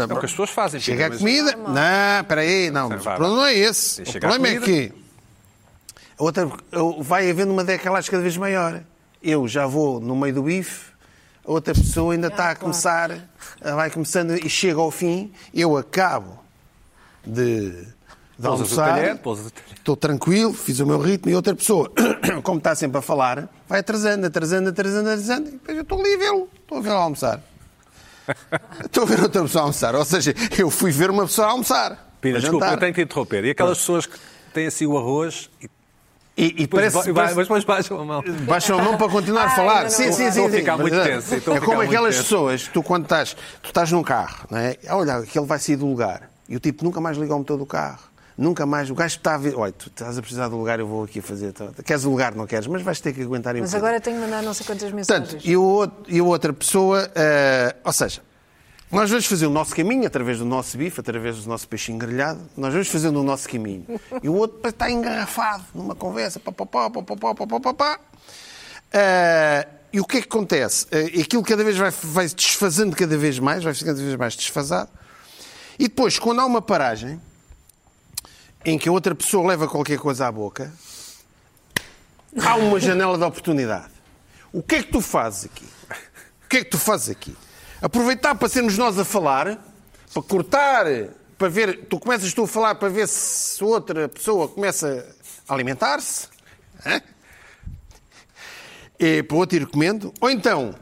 É 0.00 0.04
o 0.04 0.18
que 0.18 0.24
as 0.26 0.30
pessoas 0.32 0.50
fazem. 0.50 0.80
Chega 0.80 1.06
a 1.06 1.10
Pina, 1.10 1.20
mas- 1.44 1.54
comida. 1.54 1.56
Não, 1.80 2.20
espera 2.22 2.40
aí, 2.40 2.70
não. 2.70 2.88
mas 2.88 3.00
o 3.00 3.04
problema 3.04 3.36
não 3.36 3.44
é 3.44 3.54
esse. 3.54 4.02
O 4.02 4.04
problema 4.20 4.48
é 4.48 4.54
comida. 4.58 4.64
que 4.64 4.92
a 6.18 6.22
outra, 6.24 6.50
vai 7.00 7.30
havendo 7.30 7.52
uma 7.52 7.64
decalagem 7.64 8.10
cada 8.10 8.22
vez 8.22 8.36
maior. 8.36 8.80
Eu 9.22 9.46
já 9.48 9.66
vou 9.66 10.00
no 10.00 10.14
meio 10.16 10.34
do 10.34 10.42
bife, 10.42 10.86
a 11.44 11.52
outra 11.52 11.74
pessoa 11.74 12.14
ainda 12.14 12.28
está 12.28 12.50
a 12.50 12.56
começar, 12.56 13.28
vai 13.60 13.90
começando 13.90 14.32
e 14.34 14.48
chega 14.48 14.80
ao 14.80 14.90
fim, 14.90 15.32
eu 15.52 15.76
acabo 15.76 16.38
de, 17.24 17.70
de 18.38 18.46
almoçar, 18.46 18.94
talher, 18.94 19.20
estou 19.76 19.96
tranquilo, 19.96 20.54
fiz 20.54 20.80
o 20.80 20.86
meu 20.86 20.98
ritmo 20.98 21.30
e 21.30 21.34
outra 21.34 21.54
pessoa, 21.54 21.92
como 22.42 22.58
está 22.58 22.74
sempre 22.74 22.98
a 22.98 23.02
falar, 23.02 23.48
vai 23.68 23.80
atrasando, 23.80 24.26
atrasando, 24.26 24.70
atrasando, 24.70 25.08
atrasando, 25.08 25.48
e 25.48 25.52
depois 25.52 25.76
eu 25.76 25.82
estou 25.82 26.00
ali 26.00 26.14
a 26.14 26.18
vê-lo, 26.18 26.48
estou 26.62 26.78
a 26.78 26.80
vê-lo 26.80 26.96
almoçar. 26.96 27.40
Estou 28.82 29.02
a 29.02 29.06
ver 29.06 29.20
outra 29.20 29.42
pessoa 29.42 29.62
almoçar. 29.64 29.94
Ou 29.94 30.02
seja, 30.02 30.34
eu 30.58 30.70
fui 30.70 30.90
ver 30.90 31.10
uma 31.10 31.26
pessoa 31.26 31.48
almoçar. 31.48 32.14
Pina, 32.22 32.38
a 32.38 32.40
desculpa, 32.40 32.66
eu 32.66 32.78
tenho 32.78 32.94
que 32.94 33.02
te 33.02 33.04
interromper. 33.04 33.44
E 33.44 33.50
aquelas 33.50 33.76
pessoas 33.76 34.06
que 34.06 34.18
têm 34.54 34.66
assim 34.66 34.86
o 34.86 34.96
arroz 34.96 35.50
e 35.60 35.68
E, 36.36 36.46
e 36.46 36.52
depois, 36.66 36.92
parece, 36.92 37.12
mas 37.12 37.36
depois 37.36 37.64
baixam 37.64 38.00
a 38.00 38.04
mão. 38.04 38.22
baixam 38.46 38.78
a 38.78 38.82
mão 38.82 38.96
para 38.98 39.08
continuar 39.08 39.42
a 39.44 39.50
Ai, 39.50 39.56
falar. 39.56 39.82
não, 39.84 39.90
sim, 39.90 40.10
sim, 40.10 40.12
sim. 40.12 40.24
Estou 40.28 40.46
a 40.46 40.50
sim. 40.50 40.56
ficar 40.58 40.76
muito 40.76 41.00
tenso, 41.02 41.34
É 41.34 41.60
como 41.60 41.80
aquelas 41.80 42.14
tenso. 42.16 42.24
pessoas, 42.24 42.68
tu 42.72 42.82
quando 42.82 43.04
estás, 43.04 43.36
tu 43.62 43.66
estás 43.68 43.92
num 43.92 44.02
carro, 44.02 44.46
não 44.50 44.58
é? 44.58 44.76
Olha, 44.90 45.16
aquele 45.18 45.46
vai 45.46 45.58
sair 45.60 45.76
do 45.76 45.86
lugar. 45.86 46.28
E 46.48 46.56
o 46.56 46.60
tipo 46.60 46.84
nunca 46.84 47.00
mais 47.00 47.16
liga 47.16 47.32
ao 47.32 47.38
motor 47.38 47.56
do 47.56 47.64
carro. 47.66 48.00
Nunca 48.36 48.66
mais. 48.66 48.90
O 48.90 48.96
gajo 48.96 49.16
está 49.16 49.36
a 49.36 49.38
ver. 49.38 49.54
Olha, 49.56 49.70
tu 49.72 49.86
estás 49.86 50.18
a 50.18 50.20
precisar 50.20 50.48
do 50.48 50.56
lugar, 50.56 50.80
eu 50.80 50.88
vou 50.88 51.04
aqui 51.04 51.20
fazer. 51.20 51.54
Queres 51.84 52.04
o 52.04 52.10
lugar, 52.10 52.34
não 52.34 52.48
queres, 52.48 52.66
mas 52.66 52.82
vais 52.82 53.00
ter 53.00 53.12
que 53.12 53.22
aguentar 53.22 53.54
em 53.54 53.60
Mas 53.60 53.72
agora 53.76 54.00
tenho 54.00 54.16
que 54.16 54.22
mandar 54.24 54.42
não 54.42 54.52
sei 54.52 54.66
quantas 54.66 54.90
Portanto, 54.90 55.20
mensagens. 55.20 55.42
e, 55.46 55.56
o 55.56 55.62
outro- 55.62 56.04
e 56.08 56.18
a 56.18 56.24
outra 56.24 56.52
pessoa, 56.52 57.08
eh, 57.14 57.76
ou 57.84 57.92
seja, 57.92 58.20
nós 58.94 59.10
vamos 59.10 59.26
fazer 59.26 59.46
o 59.46 59.50
nosso 59.50 59.74
caminho 59.74 60.06
através 60.06 60.38
do 60.38 60.44
nosso 60.44 60.78
bife, 60.78 61.00
através 61.00 61.42
do 61.42 61.48
nosso 61.48 61.66
peixinho 61.66 61.98
grelhado. 61.98 62.40
Nós 62.56 62.72
vamos 62.72 62.86
fazendo 62.86 63.20
o 63.20 63.24
nosso 63.24 63.48
caminho. 63.48 63.84
E 64.22 64.28
o 64.28 64.34
outro 64.34 64.68
está 64.68 64.88
engarrafado 64.88 65.64
numa 65.74 65.96
conversa. 65.96 66.38
Pá, 66.38 66.52
pá, 66.52 66.64
pá, 66.64 66.88
pá, 66.88 67.02
pá, 67.02 67.34
pá, 67.34 67.60
pá, 67.60 67.74
pá. 67.74 68.00
Uh, 68.94 69.68
e 69.92 70.00
o 70.00 70.04
que 70.04 70.18
é 70.18 70.20
que 70.20 70.28
acontece? 70.28 70.86
Uh, 70.86 71.20
aquilo 71.20 71.42
cada 71.42 71.64
vez 71.64 71.76
vai, 71.76 71.90
vai 71.90 72.28
desfazendo 72.28 72.94
cada 72.94 73.18
vez 73.18 73.40
mais, 73.40 73.64
vai 73.64 73.74
ficando 73.74 73.96
cada 73.96 74.06
vez 74.06 74.16
mais 74.16 74.36
desfasado. 74.36 74.90
E 75.76 75.88
depois, 75.88 76.16
quando 76.16 76.40
há 76.40 76.46
uma 76.46 76.62
paragem 76.62 77.20
em 78.64 78.78
que 78.78 78.88
a 78.88 78.92
outra 78.92 79.12
pessoa 79.12 79.44
leva 79.48 79.66
qualquer 79.66 79.98
coisa 79.98 80.28
à 80.28 80.30
boca, 80.30 80.72
há 82.40 82.54
uma 82.54 82.78
janela 82.78 83.18
de 83.18 83.24
oportunidade. 83.24 83.92
O 84.52 84.62
que 84.62 84.76
é 84.76 84.82
que 84.84 84.92
tu 84.92 85.00
fazes 85.00 85.46
aqui? 85.46 85.66
O 86.44 86.48
que 86.48 86.58
é 86.58 86.64
que 86.64 86.70
tu 86.70 86.78
fazes 86.78 87.10
aqui? 87.10 87.36
Aproveitar 87.88 88.34
para 88.34 88.48
sermos 88.48 88.78
nós 88.78 88.98
a 88.98 89.04
falar, 89.04 89.62
para 90.14 90.22
cortar, 90.22 90.86
para 91.36 91.48
ver, 91.50 91.84
tu 91.84 91.98
começas 92.00 92.32
tu 92.32 92.44
a 92.44 92.48
falar 92.48 92.76
para 92.76 92.88
ver 92.88 93.06
se 93.06 93.62
outra 93.62 94.08
pessoa 94.08 94.48
começa 94.48 95.06
a 95.46 95.52
alimentar-se, 95.52 96.26
e 98.98 99.22
para 99.22 99.34
o 99.36 99.38
outro 99.38 99.58
ir 99.58 99.66
comendo, 99.66 100.14
ou 100.18 100.30
então, 100.30 100.74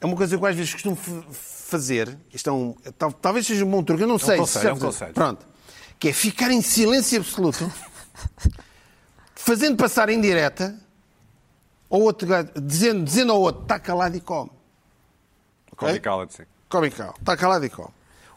é 0.00 0.06
uma 0.06 0.16
coisa 0.16 0.38
que 0.38 0.42
eu 0.42 0.48
às 0.48 0.56
vezes 0.56 0.72
costumo 0.72 0.96
fazer, 1.30 2.16
isto 2.32 2.48
é 2.48 2.52
um, 2.54 2.74
tal- 2.98 3.12
talvez 3.12 3.46
seja 3.46 3.62
um 3.66 3.70
bom 3.70 3.82
truque, 3.84 4.04
eu 4.04 4.08
não 4.08 4.18
sei. 4.18 4.36
se 4.36 4.40
conselho, 4.40 4.62
já 4.64 4.70
é 4.70 4.72
um 4.72 4.78
conselho. 4.78 5.12
Pronto. 5.12 5.46
Que 5.98 6.08
é 6.08 6.12
ficar 6.14 6.50
em 6.50 6.62
silêncio 6.62 7.18
absoluto, 7.20 7.70
fazendo 9.34 9.76
passar 9.76 10.08
em 10.08 10.18
direta, 10.18 10.74
ou 11.90 12.00
outro 12.04 12.26
dizendo, 12.62 13.04
dizendo 13.04 13.32
ao 13.32 13.40
outro, 13.42 13.64
está 13.64 13.78
calado 13.78 14.16
e 14.16 14.20
come. 14.20 14.50
Come 15.78 15.92
Ok? 15.92 15.96
e 15.96 16.00
cala-te, 16.00 16.34
sim. 16.34 16.42
Come 16.68 16.88
e 16.88 16.90
cala. 16.90 17.14
Está 17.18 17.36
calado 17.36 17.64
e 17.64 17.70
come. 17.70 17.88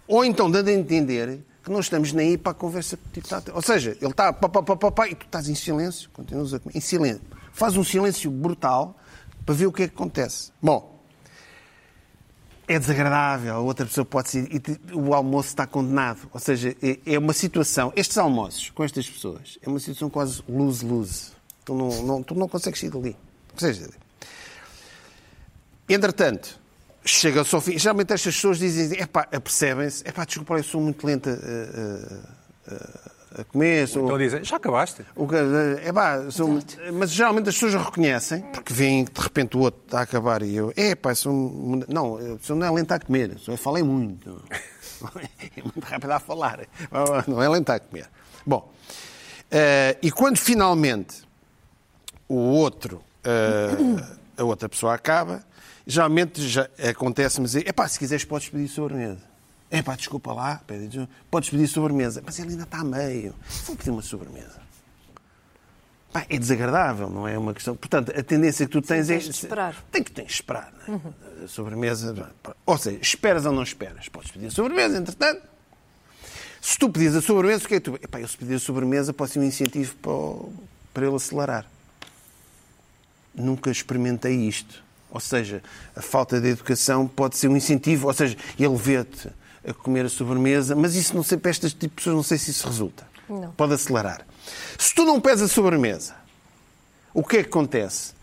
Ou 0.08 0.24
então 0.24 0.50
dando 0.50 0.70
a 0.70 0.74
entender 0.74 1.44
que 1.64 1.72
não 1.72 1.80
estamos 1.80 2.14
nem 2.14 2.30
aí 2.30 2.38
para 2.38 2.52
a 2.52 2.56
conversa. 2.56 2.98
Ou 3.54 3.62
seja, 3.62 3.98
ele 4.00 4.12
está 4.12 4.32
pá, 4.32 4.48
pá, 4.48 4.62
pá, 4.62 4.76
pá, 4.76 4.92
pá, 4.92 5.08
e 5.08 5.16
tu 5.16 5.26
estás 5.26 5.50
em 5.50 5.56
silêncio, 5.56 6.10
continuas 6.12 6.54
a 6.54 6.60
comer. 6.60 6.78
Em 6.78 6.80
silêncio. 6.80 7.22
Faz 7.52 7.76
um 7.76 7.84
silêncio 7.84 8.30
brutal 8.32 8.96
para 9.46 9.56
ver 9.56 9.66
o 9.66 9.72
que 9.72 9.84
é 9.84 9.88
que 9.88 9.94
acontece. 9.94 10.52
Bom, 10.62 11.00
é 12.68 12.80
desagradável, 12.80 13.56
a 13.56 13.60
outra 13.60 13.86
pessoa 13.86 14.06
pode 14.06 14.30
ser. 14.30 14.48
e 14.54 14.62
o 14.94 15.14
almoço 15.14 15.50
está 15.50 15.68
condenado. 15.68 16.30
Ou 16.32 16.40
seja, 16.40 16.76
é, 16.82 17.00
é 17.06 17.20
uma 17.20 17.34
situação. 17.34 17.92
Estes 17.96 18.18
almoços 18.18 18.70
com 18.70 18.84
estas 18.84 19.10
pessoas 19.10 19.58
é 19.62 19.68
uma 19.68 19.80
situação 19.80 20.10
quase 20.10 20.44
lose-lose. 20.48 21.32
Tu 21.66 21.74
não, 21.76 21.90
não, 22.04 22.24
tu 22.24 22.34
não 22.36 22.48
consegues 22.48 22.80
sair 22.80 22.90
dali. 22.90 23.16
Ou 23.54 23.60
seja, 23.60 23.90
Entretanto, 25.90 26.61
chega-se 27.04 27.54
ao 27.56 27.62
fim. 27.62 27.78
Geralmente 27.78 28.14
estas 28.14 28.36
pessoas 28.36 28.60
dizem, 28.60 29.00
epá, 29.02 29.28
apercebem-se, 29.32 30.08
epá, 30.08 30.26
desculpa, 30.26 30.56
eu 30.56 30.64
sou 30.64 30.82
muito 30.82 31.06
lenta 31.06 31.30
a, 31.32 32.74
a- 32.74 32.76
a- 32.76 33.12
a 33.42 33.44
comer, 33.46 33.88
sou... 33.88 34.04
Então 34.06 34.18
dizem, 34.18 34.44
já 34.44 34.58
acabaste. 34.58 35.06
O 35.16 35.26
que- 35.28 35.36
é 35.86 35.92
pá, 35.94 36.30
sou- 36.30 36.60
mas 36.94 37.12
geralmente 37.12 37.48
as 37.50 37.56
pessoas 37.56 37.74
reconhecem, 37.86 38.42
porque 38.54 38.74
veem 38.74 39.06
que 39.06 39.14
de 39.14 39.22
repente 39.22 39.56
o 39.56 39.62
outro 39.62 39.82
está 39.86 40.00
a 40.00 40.02
acabar 40.04 40.42
e 40.44 40.54
eu, 40.56 40.74
é 40.76 40.94
pá, 40.96 41.16
sou, 41.16 41.32
um- 41.34 41.82
não, 41.88 42.20
eu 42.20 42.38
sou 42.42 42.56
não 42.58 42.68
é 42.68 42.72
lento 42.72 42.92
a 42.92 43.00
comer, 43.00 43.38
sou, 43.40 43.54
eu 43.54 43.58
falei 43.58 43.84
muito. 43.84 44.42
É 45.58 45.64
muito 45.64 45.80
rápido 45.84 46.12
a 46.12 46.20
falar, 46.20 46.60
não 47.28 47.42
é 47.42 47.50
lento 47.50 47.72
a 47.72 47.80
comer. 47.80 48.08
Bom, 48.46 48.72
eh, 49.50 49.98
e 50.00 50.12
quando 50.12 50.38
finalmente 50.38 51.24
o 52.30 52.36
outro, 52.36 53.02
eh, 53.24 54.04
a 54.38 54.44
outra 54.44 54.70
pessoa 54.70 54.94
acaba, 54.94 55.44
geralmente 55.86 56.48
já 56.48 56.70
acontece-me 56.90 57.46
dizer, 57.46 57.68
é 57.68 57.72
pá, 57.72 57.88
se 57.88 57.98
quiseres 58.00 58.24
podes 58.26 58.50
pedir 58.50 58.68
sobremesa. 58.68 59.22
É 59.70 59.82
pá, 59.82 59.96
desculpa 59.96 60.34
lá, 60.34 60.62
podes 61.30 61.50
pedir 61.50 61.68
sobremesa. 61.68 62.22
Mas 62.26 62.38
ele 62.40 62.52
ainda 62.52 62.64
está 62.64 62.80
a 62.80 62.84
meio. 62.84 63.34
Vou 63.66 63.76
pedir 63.76 63.90
uma 63.92 64.02
sobremesa. 64.02 64.60
Pá, 66.12 66.26
é 66.30 66.38
desagradável, 66.38 67.10
não 67.10 67.26
é 67.26 67.38
uma 67.38 67.54
questão. 67.54 67.74
Portanto, 67.74 68.12
a 68.18 68.22
tendência 68.22 68.66
que 68.66 68.72
tu 68.74 68.82
tens 68.82 69.10
é. 69.10 69.14
tens 69.14 69.24
de 69.24 69.30
esperar. 69.32 69.76
Tem 69.90 70.04
que 70.04 70.12
tens 70.12 70.26
de 70.28 70.34
esperar, 70.34 70.74
não 70.86 70.96
é? 71.40 71.46
A 71.46 71.48
sobremesa. 71.48 72.32
Ou 72.66 72.78
seja, 72.78 73.00
esperas 73.02 73.46
ou 73.46 73.54
não 73.54 73.64
esperas. 73.64 74.10
Podes 74.10 74.30
pedir 74.30 74.48
a 74.48 74.52
sobremesa, 74.52 74.98
entretanto. 74.98 75.42
Se 76.60 76.78
tu 76.78 76.90
pedires 76.90 77.16
a 77.16 77.22
sobremesa, 77.22 77.64
o 77.64 77.68
que 77.70 77.76
é 77.76 77.80
que 77.80 77.90
tu. 77.90 77.96
Epá, 77.96 78.20
eu 78.20 78.28
se 78.28 78.38
pedir 78.38 78.56
a 78.56 78.60
sobremesa, 78.60 79.14
pode 79.14 79.32
ser 79.32 79.40
um 79.40 79.44
incentivo 79.44 79.96
para, 79.96 80.12
o- 80.12 80.54
para 80.94 81.08
ele 81.08 81.16
acelerar. 81.16 81.66
Nunca 83.34 83.72
experimentei 83.72 84.36
isto. 84.48 84.84
Ou 85.12 85.20
seja, 85.20 85.62
a 85.96 86.02
falta 86.02 86.40
de 86.40 86.48
educação 86.48 87.08
pode 87.08 87.38
ser 87.38 87.48
um 87.50 87.58
incentivo. 87.58 88.08
Ou 88.08 88.14
seja, 88.14 88.38
ele 88.58 88.76
vê-te 88.76 89.30
a 89.68 89.74
comer 89.74 90.06
a 90.06 90.10
sobremesa, 90.10 90.76
mas 90.76 90.96
isso 90.96 91.16
não 91.16 91.22
sei, 91.22 91.38
para 91.38 91.52
estas 91.52 91.74
tipo 91.74 91.96
pessoas, 91.96 92.16
não 92.16 92.24
sei 92.24 92.38
se 92.38 92.52
isso 92.52 92.66
resulta. 92.68 93.06
Não. 93.30 93.52
Pode 93.52 93.74
acelerar. 93.74 94.26
Se 94.78 94.96
tu 94.96 95.06
não 95.06 95.22
pedes 95.22 95.42
a 95.42 95.48
sobremesa, 95.48 96.16
o 97.14 97.24
que 97.24 97.38
é 97.38 97.44
que 97.44 97.50
acontece? 97.50 98.14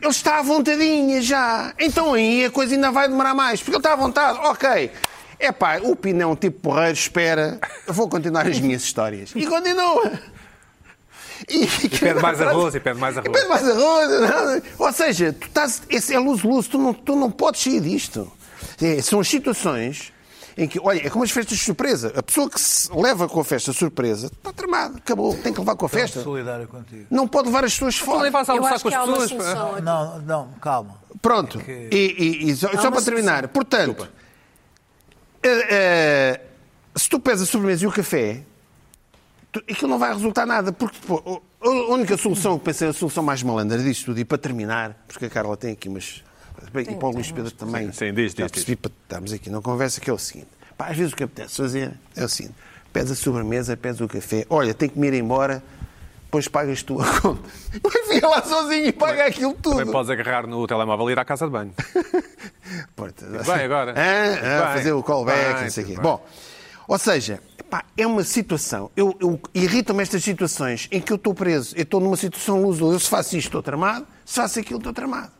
Ele 0.00 0.10
está 0.10 0.38
à 0.38 0.42
vontadinha 0.42 1.20
já. 1.20 1.74
Então 1.78 2.14
aí 2.14 2.44
a 2.44 2.50
coisa 2.50 2.74
ainda 2.74 2.90
vai 2.90 3.08
demorar 3.08 3.34
mais. 3.34 3.60
Porque 3.60 3.72
ele 3.72 3.78
está 3.78 3.92
à 3.92 3.96
vontade. 3.96 4.38
Ok. 4.42 4.90
É 5.38 5.52
pá, 5.52 5.78
o 5.82 5.94
Pino 5.94 6.22
é 6.22 6.26
um 6.26 6.36
tipo 6.36 6.60
porreiro, 6.60 6.92
espera. 6.92 7.60
Eu 7.86 7.92
vou 7.92 8.08
continuar 8.08 8.46
as 8.46 8.58
minhas 8.58 8.82
histórias. 8.82 9.32
E 9.34 9.46
continua. 9.46 10.12
E, 11.48 11.64
E 11.64 11.88
pede 11.88 12.20
mais 12.20 12.40
arroz, 12.40 12.74
e 12.74 12.80
pede 12.80 12.98
mais 12.98 13.16
E 13.16 13.18
arroz. 13.18 13.32
pede 13.32 13.48
mais 13.48 13.68
arroz. 13.68 14.62
Ou 14.78 14.92
seja, 14.92 15.32
tu 15.32 15.46
estás, 15.46 15.82
esse 15.90 16.14
é 16.14 16.18
luz-luz. 16.18 16.66
Tu 16.68 16.78
não, 16.78 16.94
tu 16.94 17.14
não 17.16 17.30
podes 17.30 17.62
sair 17.62 17.80
disto. 17.80 18.30
É, 18.80 19.00
são 19.02 19.20
as 19.20 19.28
situações 19.28 20.12
em 20.58 20.66
que, 20.66 20.80
olha, 20.80 21.06
é 21.06 21.10
como 21.10 21.22
as 21.22 21.30
festas 21.30 21.58
de 21.58 21.64
surpresa. 21.64 22.12
A 22.16 22.22
pessoa 22.22 22.48
que 22.48 22.58
se 22.58 22.90
leva 22.94 23.28
com 23.28 23.38
a 23.40 23.44
festa 23.44 23.72
surpresa 23.72 24.26
está 24.28 24.52
tramada. 24.52 24.96
Acabou. 24.96 25.36
Tem 25.36 25.52
que 25.52 25.58
levar 25.60 25.76
com 25.76 25.84
a 25.84 25.88
festa. 25.88 26.22
Solidário 26.22 26.66
contigo. 26.66 27.06
Não 27.10 27.28
pode 27.28 27.48
levar 27.48 27.64
as 27.64 27.72
pessoas 27.74 27.94
nem 27.96 28.04
fora. 28.04 28.28
Eu 28.28 28.54
almoçar 28.54 28.80
com 28.80 28.88
as 28.88 29.30
pessoas. 29.32 29.82
Não, 29.84 30.18
não, 30.22 30.48
calma. 30.62 30.96
Pronto. 31.20 31.58
que- 31.58 31.88
E, 31.92 31.96
e- 32.46 32.50
e 32.50 32.56
só, 32.56 32.68
só 32.80 32.90
para 32.90 33.02
terminar. 33.02 33.48
Portanto, 33.48 34.08
eh, 35.42 35.66
eh, 35.70 36.40
se 36.96 37.08
tu 37.08 37.20
pedes 37.20 37.42
a 37.42 37.46
sobremesa 37.46 37.84
e 37.84 37.86
o 37.86 37.92
café, 37.92 38.42
aquilo 39.58 39.90
não 39.90 39.98
vai 39.98 40.12
resultar 40.12 40.46
nada. 40.46 40.72
Porque 40.72 40.98
pô, 41.06 41.42
a 41.60 41.68
única 41.92 42.16
solução 42.16 42.58
que 42.58 42.64
pensei, 42.64 42.88
a 42.88 42.92
solução 42.92 43.22
mais 43.22 43.42
malandra 43.42 43.78
disto 43.78 44.06
tudo, 44.06 44.20
e 44.20 44.24
para 44.24 44.38
terminar, 44.38 45.04
porque 45.06 45.26
a 45.26 45.30
Carla 45.30 45.56
tem 45.56 45.72
aqui 45.72 45.88
umas. 45.88 46.22
E 46.74 46.94
para 46.94 47.06
o 47.06 47.10
Luís 47.10 47.30
Pedro 47.30 47.50
também. 47.50 47.92
Sim, 47.92 48.12
diz, 48.12 48.34
diz, 48.34 48.76
para 48.76 48.90
estarmos 49.02 49.32
aqui 49.32 49.50
numa 49.50 49.62
conversa 49.62 50.00
que 50.00 50.08
é 50.08 50.12
o 50.12 50.18
seguinte. 50.18 50.48
Pá, 50.76 50.88
às 50.88 50.96
vezes 50.96 51.12
o 51.12 51.16
que 51.16 51.24
apetece 51.24 51.56
fazer 51.56 51.92
é 52.14 52.24
o 52.24 52.28
seguinte: 52.28 52.54
pedes 52.92 53.10
a 53.12 53.14
sobremesa, 53.14 53.76
pedes 53.76 54.00
o 54.00 54.08
café, 54.08 54.46
olha, 54.48 54.74
tem 54.74 54.88
que 54.88 54.98
me 54.98 55.06
ir 55.06 55.14
embora, 55.14 55.62
depois 56.24 56.48
pagas 56.48 56.82
tu 56.82 57.00
a 57.00 57.20
conta. 57.20 57.48
Mas 57.82 58.08
fica 58.08 58.28
lá 58.28 58.42
sozinho 58.42 58.86
e 58.86 58.92
paga 58.92 59.26
aquilo 59.26 59.54
tudo. 59.54 59.78
Também 59.78 59.92
podes 59.92 60.10
agarrar 60.10 60.46
no 60.46 60.66
telemóvel 60.66 61.08
e 61.10 61.12
ir 61.12 61.18
à 61.18 61.24
casa 61.24 61.46
de 61.46 61.52
banho. 61.52 61.72
Pronto. 62.94 63.24
bem 63.24 63.64
agora. 63.64 63.94
Ah, 63.96 64.34
ah, 64.38 64.64
bem. 64.64 64.74
fazer 64.74 64.92
o 64.92 65.02
callback, 65.02 65.54
Bem, 65.54 65.62
não 65.62 65.70
sei 65.70 65.84
o 65.84 65.86
quê. 65.86 65.96
Bom, 66.00 66.26
ou 66.88 66.98
seja, 66.98 67.40
epá, 67.66 67.84
é 67.96 68.06
uma 68.06 68.22
situação. 68.22 68.90
Eu, 68.96 69.16
eu 69.20 69.40
irritam-me 69.52 70.02
estas 70.02 70.22
situações 70.22 70.88
em 70.90 71.00
que 71.00 71.12
eu 71.12 71.16
estou 71.16 71.34
preso. 71.34 71.74
Eu 71.76 71.82
estou 71.82 72.00
numa 72.00 72.16
situação 72.16 72.62
luz. 72.62 72.78
Eu 72.78 72.98
se 72.98 73.08
faço 73.08 73.36
isto, 73.36 73.48
estou 73.48 73.62
tramado. 73.62 74.06
Se 74.24 74.36
faço 74.36 74.60
aquilo, 74.60 74.78
estou 74.78 74.92
tramado. 74.92 75.32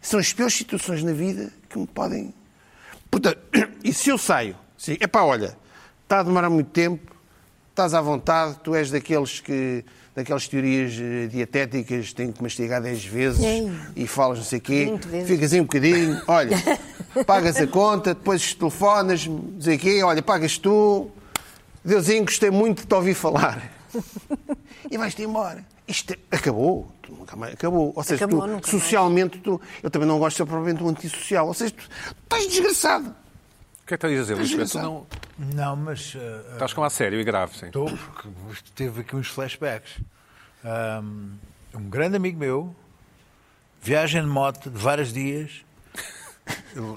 São 0.00 0.18
as 0.18 0.32
piores 0.32 0.54
situações 0.54 1.02
na 1.02 1.12
vida 1.12 1.52
que 1.68 1.78
me 1.78 1.86
podem. 1.86 2.32
Portanto, 3.10 3.38
e 3.84 3.92
se 3.92 4.08
eu 4.10 4.16
saio? 4.16 4.56
Sim, 4.78 4.96
epá, 5.00 5.22
olha, 5.22 5.56
está 6.02 6.20
a 6.20 6.22
demorar 6.22 6.50
muito 6.50 6.70
tempo, 6.70 7.14
estás 7.70 7.94
à 7.94 8.00
vontade, 8.00 8.56
tu 8.62 8.74
és 8.74 8.90
daqueles 8.90 9.40
que. 9.40 9.84
Daquelas 10.14 10.46
teorias 10.46 10.92
eh, 11.00 11.26
dietéticas, 11.26 12.12
tenho 12.12 12.34
que 12.34 12.42
mastigar 12.42 12.82
10 12.82 13.04
vezes 13.06 13.42
Ei. 13.42 13.72
e 13.96 14.06
falas 14.06 14.36
não 14.36 14.44
sei 14.44 14.58
o 14.58 14.60
quê, 14.60 14.84
20 14.84 15.04
vezes. 15.06 15.26
ficas 15.26 15.52
aí 15.54 15.60
um 15.60 15.64
bocadinho, 15.64 16.22
olha, 16.28 16.58
pagas 17.26 17.56
a 17.56 17.66
conta, 17.66 18.12
depois 18.12 18.52
telefonas, 18.52 19.26
não 19.26 19.58
sei 19.58 19.76
o 19.76 19.78
quê, 19.78 20.02
olha, 20.02 20.20
pagas 20.20 20.58
tu, 20.58 21.10
Deusinho, 21.84 22.24
gostei 22.24 22.50
muito 22.50 22.82
de 22.82 22.86
te 22.86 22.94
ouvir 22.94 23.14
falar. 23.14 23.70
E 24.90 24.96
vais-te 24.96 25.22
embora. 25.22 25.64
Isto 25.86 26.12
é- 26.14 26.36
acabou. 26.36 26.90
Tu 27.02 27.12
nunca 27.12 27.34
mais 27.36 27.54
acabou. 27.54 27.92
Ou 27.94 28.02
seja, 28.02 28.24
Acabou, 28.24 28.60
tu, 28.60 28.68
socialmente, 28.70 29.38
tu, 29.38 29.60
eu 29.82 29.90
também 29.90 30.06
não 30.08 30.18
gosto 30.18 30.36
de 30.36 30.36
ser 30.38 30.46
propriamente 30.46 30.82
um 30.82 30.88
antissocial. 30.88 31.46
Ou 31.48 31.54
seja, 31.54 31.72
tu, 31.74 31.88
estás 32.22 32.46
desgraçado. 32.46 33.08
O 33.08 33.86
que 33.86 33.94
é 33.94 33.96
que 33.98 34.06
estás 34.06 34.12
a 34.12 34.16
dizer, 34.16 34.34
Luís? 34.56 34.70
Tu 34.70 34.78
não... 34.78 35.06
Não, 35.38 35.76
mas. 35.76 36.14
eh, 36.16 36.44
Estás 36.52 36.72
com 36.72 36.84
a 36.84 36.90
sério 36.90 37.20
e 37.20 37.24
grave, 37.24 37.58
sim. 37.58 37.66
Estou, 37.66 37.86
porque 37.86 38.28
teve 38.76 39.00
aqui 39.00 39.16
uns 39.16 39.26
flashbacks. 39.28 39.98
Ahm, 40.64 41.32
Um, 41.74 41.88
grande 41.88 42.16
amigo 42.16 42.38
meu, 42.38 42.76
viagem 43.80 44.20
de 44.22 44.28
moto 44.28 44.68
de 44.70 44.78
vários 44.78 45.10
dias. 45.12 45.64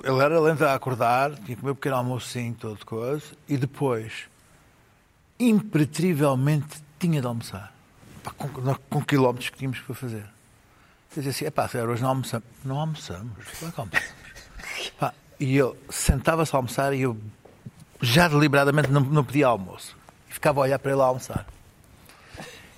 Ele 0.03 0.21
era 0.23 0.39
lento 0.39 0.63
a 0.65 0.73
acordar, 0.73 1.33
tinha 1.36 1.47
que 1.47 1.55
comer 1.57 1.71
um 1.71 1.75
pequeno 1.75 1.95
almocinho, 1.95 2.53
todo 2.53 2.86
coisa, 2.86 3.23
e 3.47 3.55
depois, 3.57 4.11
impreterivelmente, 5.39 6.83
tinha 6.99 7.21
de 7.21 7.27
almoçar. 7.27 7.73
Pá, 8.23 8.31
com, 8.31 8.47
com 8.89 9.03
quilómetros 9.03 9.49
que 9.49 9.57
tínhamos 9.57 9.79
para 9.79 9.95
fazer. 9.95 10.25
Dizia 11.15 11.31
assim: 11.31 11.45
é 11.45 11.51
pá, 11.51 11.69
hoje 11.88 12.01
não 12.01 12.09
almoçamos. 12.09 12.47
Não 12.63 12.79
almoçamos, 12.79 13.31
claro 13.59 13.73
que 13.73 13.79
almoçamos. 13.79 14.15
Pá, 14.99 15.13
e 15.39 15.57
ele 15.57 15.73
sentava-se 15.89 16.55
a 16.55 16.59
almoçar 16.59 16.93
e 16.93 17.01
eu 17.01 17.17
já 18.01 18.27
deliberadamente 18.27 18.89
não, 18.89 19.01
não 19.01 19.23
pedia 19.23 19.47
almoço. 19.47 19.95
E 20.29 20.33
ficava 20.33 20.59
a 20.59 20.63
olhar 20.63 20.79
para 20.79 20.91
ele 20.91 21.01
a 21.01 21.05
almoçar. 21.05 21.45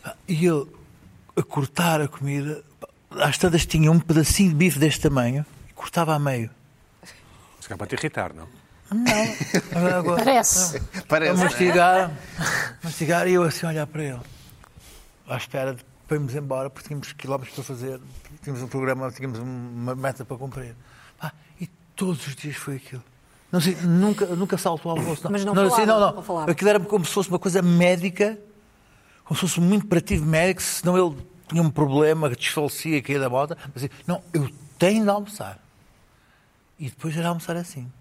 Pá, 0.04 0.16
E 0.28 0.46
ele, 0.46 0.68
a 1.36 1.44
cortar 1.44 2.02
a 2.02 2.08
comida, 2.08 2.64
pá, 2.80 2.88
às 3.24 3.38
tantas 3.38 3.66
tinha 3.66 3.92
um 3.92 4.00
pedacinho 4.00 4.50
de 4.50 4.56
bife 4.56 4.80
deste 4.80 5.02
tamanho 5.02 5.46
e 5.70 5.74
cortava 5.74 6.14
a 6.14 6.20
meio. 6.20 6.50
Se 7.60 7.68
calhar 7.68 7.78
para 7.78 7.88
te 7.88 7.96
irritar, 7.96 8.34
não? 8.34 8.48
Não. 8.92 9.98
Agora, 9.98 10.18
Parece. 10.24 10.78
a 10.78 11.02
Parece. 11.08 11.44
mastigar, 11.44 12.12
mastigar 12.84 13.28
e 13.28 13.34
eu 13.34 13.44
assim 13.44 13.66
a 13.66 13.70
olhar 13.70 13.88
para 13.88 14.04
ele. 14.04 14.22
À 15.28 15.38
espera 15.38 15.74
de 15.74 15.84
para 16.08 16.16
irmos 16.16 16.34
embora, 16.36 16.70
porque 16.70 16.88
tínhamos 16.88 17.12
quilómetros 17.12 17.54
para 17.54 17.64
fazer, 17.66 18.00
tínhamos 18.42 18.64
um 18.64 18.68
programa, 18.68 19.12
tínhamos 19.12 19.40
uma 19.40 19.94
meta 19.94 20.24
para 20.24 20.38
cumprir. 20.38 20.74
Pá, 21.20 21.34
e 21.60 21.68
todos 21.96 22.26
os 22.26 22.36
dias 22.36 22.56
foi 22.56 22.78
aquilo. 22.78 23.04
Não 23.52 23.60
sei, 23.60 23.76
nunca, 23.82 24.26
nunca 24.28 24.58
saltou 24.58 24.92
ao 24.92 24.98
almoço. 24.98 25.28
Mas 25.30 25.44
não 25.44 25.54
sei, 25.54 25.70
falava, 25.70 25.86
não, 25.86 26.00
não. 26.00 26.16
não 26.16 26.24
falava. 26.24 26.52
Aquilo 26.52 26.70
era 26.70 26.80
como 26.80 27.06
se 27.06 27.12
fosse 27.12 27.30
uma 27.30 27.40
coisa 27.40 27.62
médica, 27.62 28.40
como 29.26 29.36
se 29.36 29.42
fosse 29.42 29.60
um 29.60 29.74
imperativo 29.74 30.26
médico, 30.26 30.62
senão 30.62 30.98
ele 30.98 31.18
tinha 31.50 31.62
um 31.62 31.70
problema, 31.70 32.30
desfalecia, 32.30 33.02
caía 33.02 33.20
da 33.20 33.30
moto. 33.30 33.58
Mas 33.74 33.84
assim, 33.84 33.94
não, 34.06 34.22
eu 34.34 34.50
tenho 34.80 35.04
de 35.04 35.10
almoçar. 35.10 35.60
E 36.80 36.86
depois 36.90 37.18
era 37.18 37.28
almoçar 37.28 37.58
assim. 37.58 37.92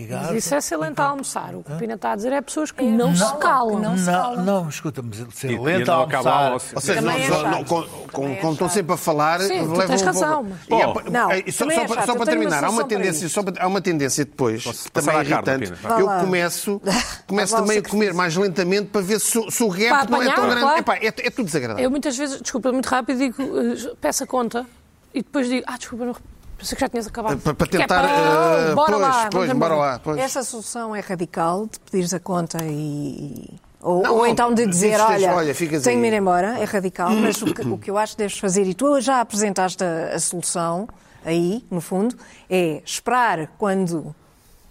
E 0.00 0.08
Mas 0.10 0.30
isso 0.32 0.54
é 0.54 0.60
ser 0.62 0.78
lento 0.78 0.98
a 1.00 1.04
almoçar. 1.04 1.54
O 1.54 1.62
que 1.62 1.70
o 1.70 1.76
Pina 1.76 1.92
está 1.94 2.12
a 2.12 2.16
dizer 2.16 2.32
é 2.32 2.40
pessoas 2.40 2.70
que 2.70 2.82
não, 2.82 3.14
se 3.14 3.36
calam. 3.36 3.78
não 3.78 3.98
se 3.98 4.06
Não, 4.06 4.12
calam. 4.12 4.44
não, 4.44 4.68
escuta, 4.68 5.02
mas 5.02 5.18
ser 5.34 5.60
lento 5.60 5.90
a 5.92 5.94
não 5.94 6.02
almoçar. 6.04 6.52
Ou 6.74 6.80
seja, 6.80 7.00
não, 7.02 7.10
é 7.12 7.28
não, 7.28 7.64
com- 7.64 7.82
é 7.82 8.36
quando 8.36 8.52
estão 8.54 8.68
sempre 8.70 8.94
a 8.94 8.96
falar, 8.96 9.40
Sim, 9.40 9.58
tu 9.66 9.72
levam 9.72 9.86
tens 9.88 10.02
um 10.02 10.04
razão, 10.06 10.46
E 10.70 10.74
é 10.74 11.10
Não, 11.10 11.30
é, 11.30 11.44
só, 11.52 11.70
é 11.70 11.86
para- 11.86 12.26
terminar, 12.26 12.64
há 12.64 12.70
uma 12.70 12.84
tendência, 12.84 13.26
isso. 13.26 13.34
só 13.34 13.42
para- 13.42 13.62
há 13.62 13.66
uma 13.66 13.80
tendência 13.82 14.24
depois, 14.24 14.64
Posso 14.64 14.90
também 14.90 15.20
irritante. 15.20 15.72
Eu 15.98 16.06
começo, 16.20 16.80
começo 17.28 17.54
também 17.56 17.78
a 17.78 17.82
comer 17.82 18.14
mais 18.14 18.34
lentamente 18.36 18.86
para 18.86 19.02
ver 19.02 19.20
se, 19.20 19.38
se 19.50 19.62
o 19.62 19.68
gap 19.68 20.06
Para 20.06 20.10
não 20.10 20.22
é 20.22 20.34
tão 20.34 20.48
grande. 20.48 21.06
é, 21.06 21.26
é 21.26 21.30
tudo 21.30 21.44
desagradável. 21.44 21.84
Eu 21.84 21.90
muitas 21.90 22.16
vezes, 22.16 22.40
desculpa, 22.40 22.72
muito 22.72 22.86
rápido, 22.86 23.18
digo, 23.18 23.42
eh, 23.42 23.92
peço 24.00 24.24
a 24.24 24.26
conta 24.26 24.64
e 25.12 25.18
depois 25.22 25.46
digo, 25.46 25.64
ah, 25.66 25.76
desculpa, 25.76 26.06
não, 26.06 26.16
pensei 26.58 26.74
que 26.76 26.80
já 26.80 26.88
tinhas 26.88 27.06
acabado. 27.06 27.38
Para, 27.40 27.54
para 27.54 27.66
Que 27.68 27.76
é 27.76 27.80
tentar. 27.80 28.02
para- 28.02 28.70
eh, 28.70 28.74
bora 28.74 28.90
pois, 28.92 29.00
lá, 29.02 29.28
pois, 29.30 29.52
bora 29.52 29.74
lá. 29.76 30.00
Pois. 30.02 30.18
Essa 30.18 30.42
solução 30.42 30.94
é 30.94 31.00
radical, 31.00 31.66
de 31.66 31.78
pedires 31.80 32.12
a 32.12 32.20
conta 32.20 32.58
e. 32.64 33.48
Ou, 33.80 34.02
Não, 34.02 34.16
ou 34.16 34.26
então 34.26 34.52
de 34.52 34.66
dizer, 34.66 35.00
olha, 35.00 35.34
olha, 35.34 35.54
ficas 35.54 35.84
tenho 35.84 36.00
de 36.00 36.06
aí. 36.08 36.12
ir 36.12 36.16
embora, 36.18 36.58
é 36.58 36.64
radical, 36.64 37.10
mas 37.10 37.40
o 37.40 37.46
que, 37.54 37.62
o 37.62 37.78
que 37.78 37.88
eu 37.90 37.96
acho 37.96 38.14
que 38.16 38.18
deves 38.18 38.36
fazer, 38.36 38.64
e 38.66 38.74
tu 38.74 39.00
já 39.00 39.20
apresentaste 39.20 39.84
a, 39.84 40.16
a 40.16 40.18
solução, 40.18 40.88
aí, 41.24 41.64
no 41.70 41.80
fundo, 41.80 42.16
é 42.50 42.82
esperar 42.84 43.46
quando 43.56 44.12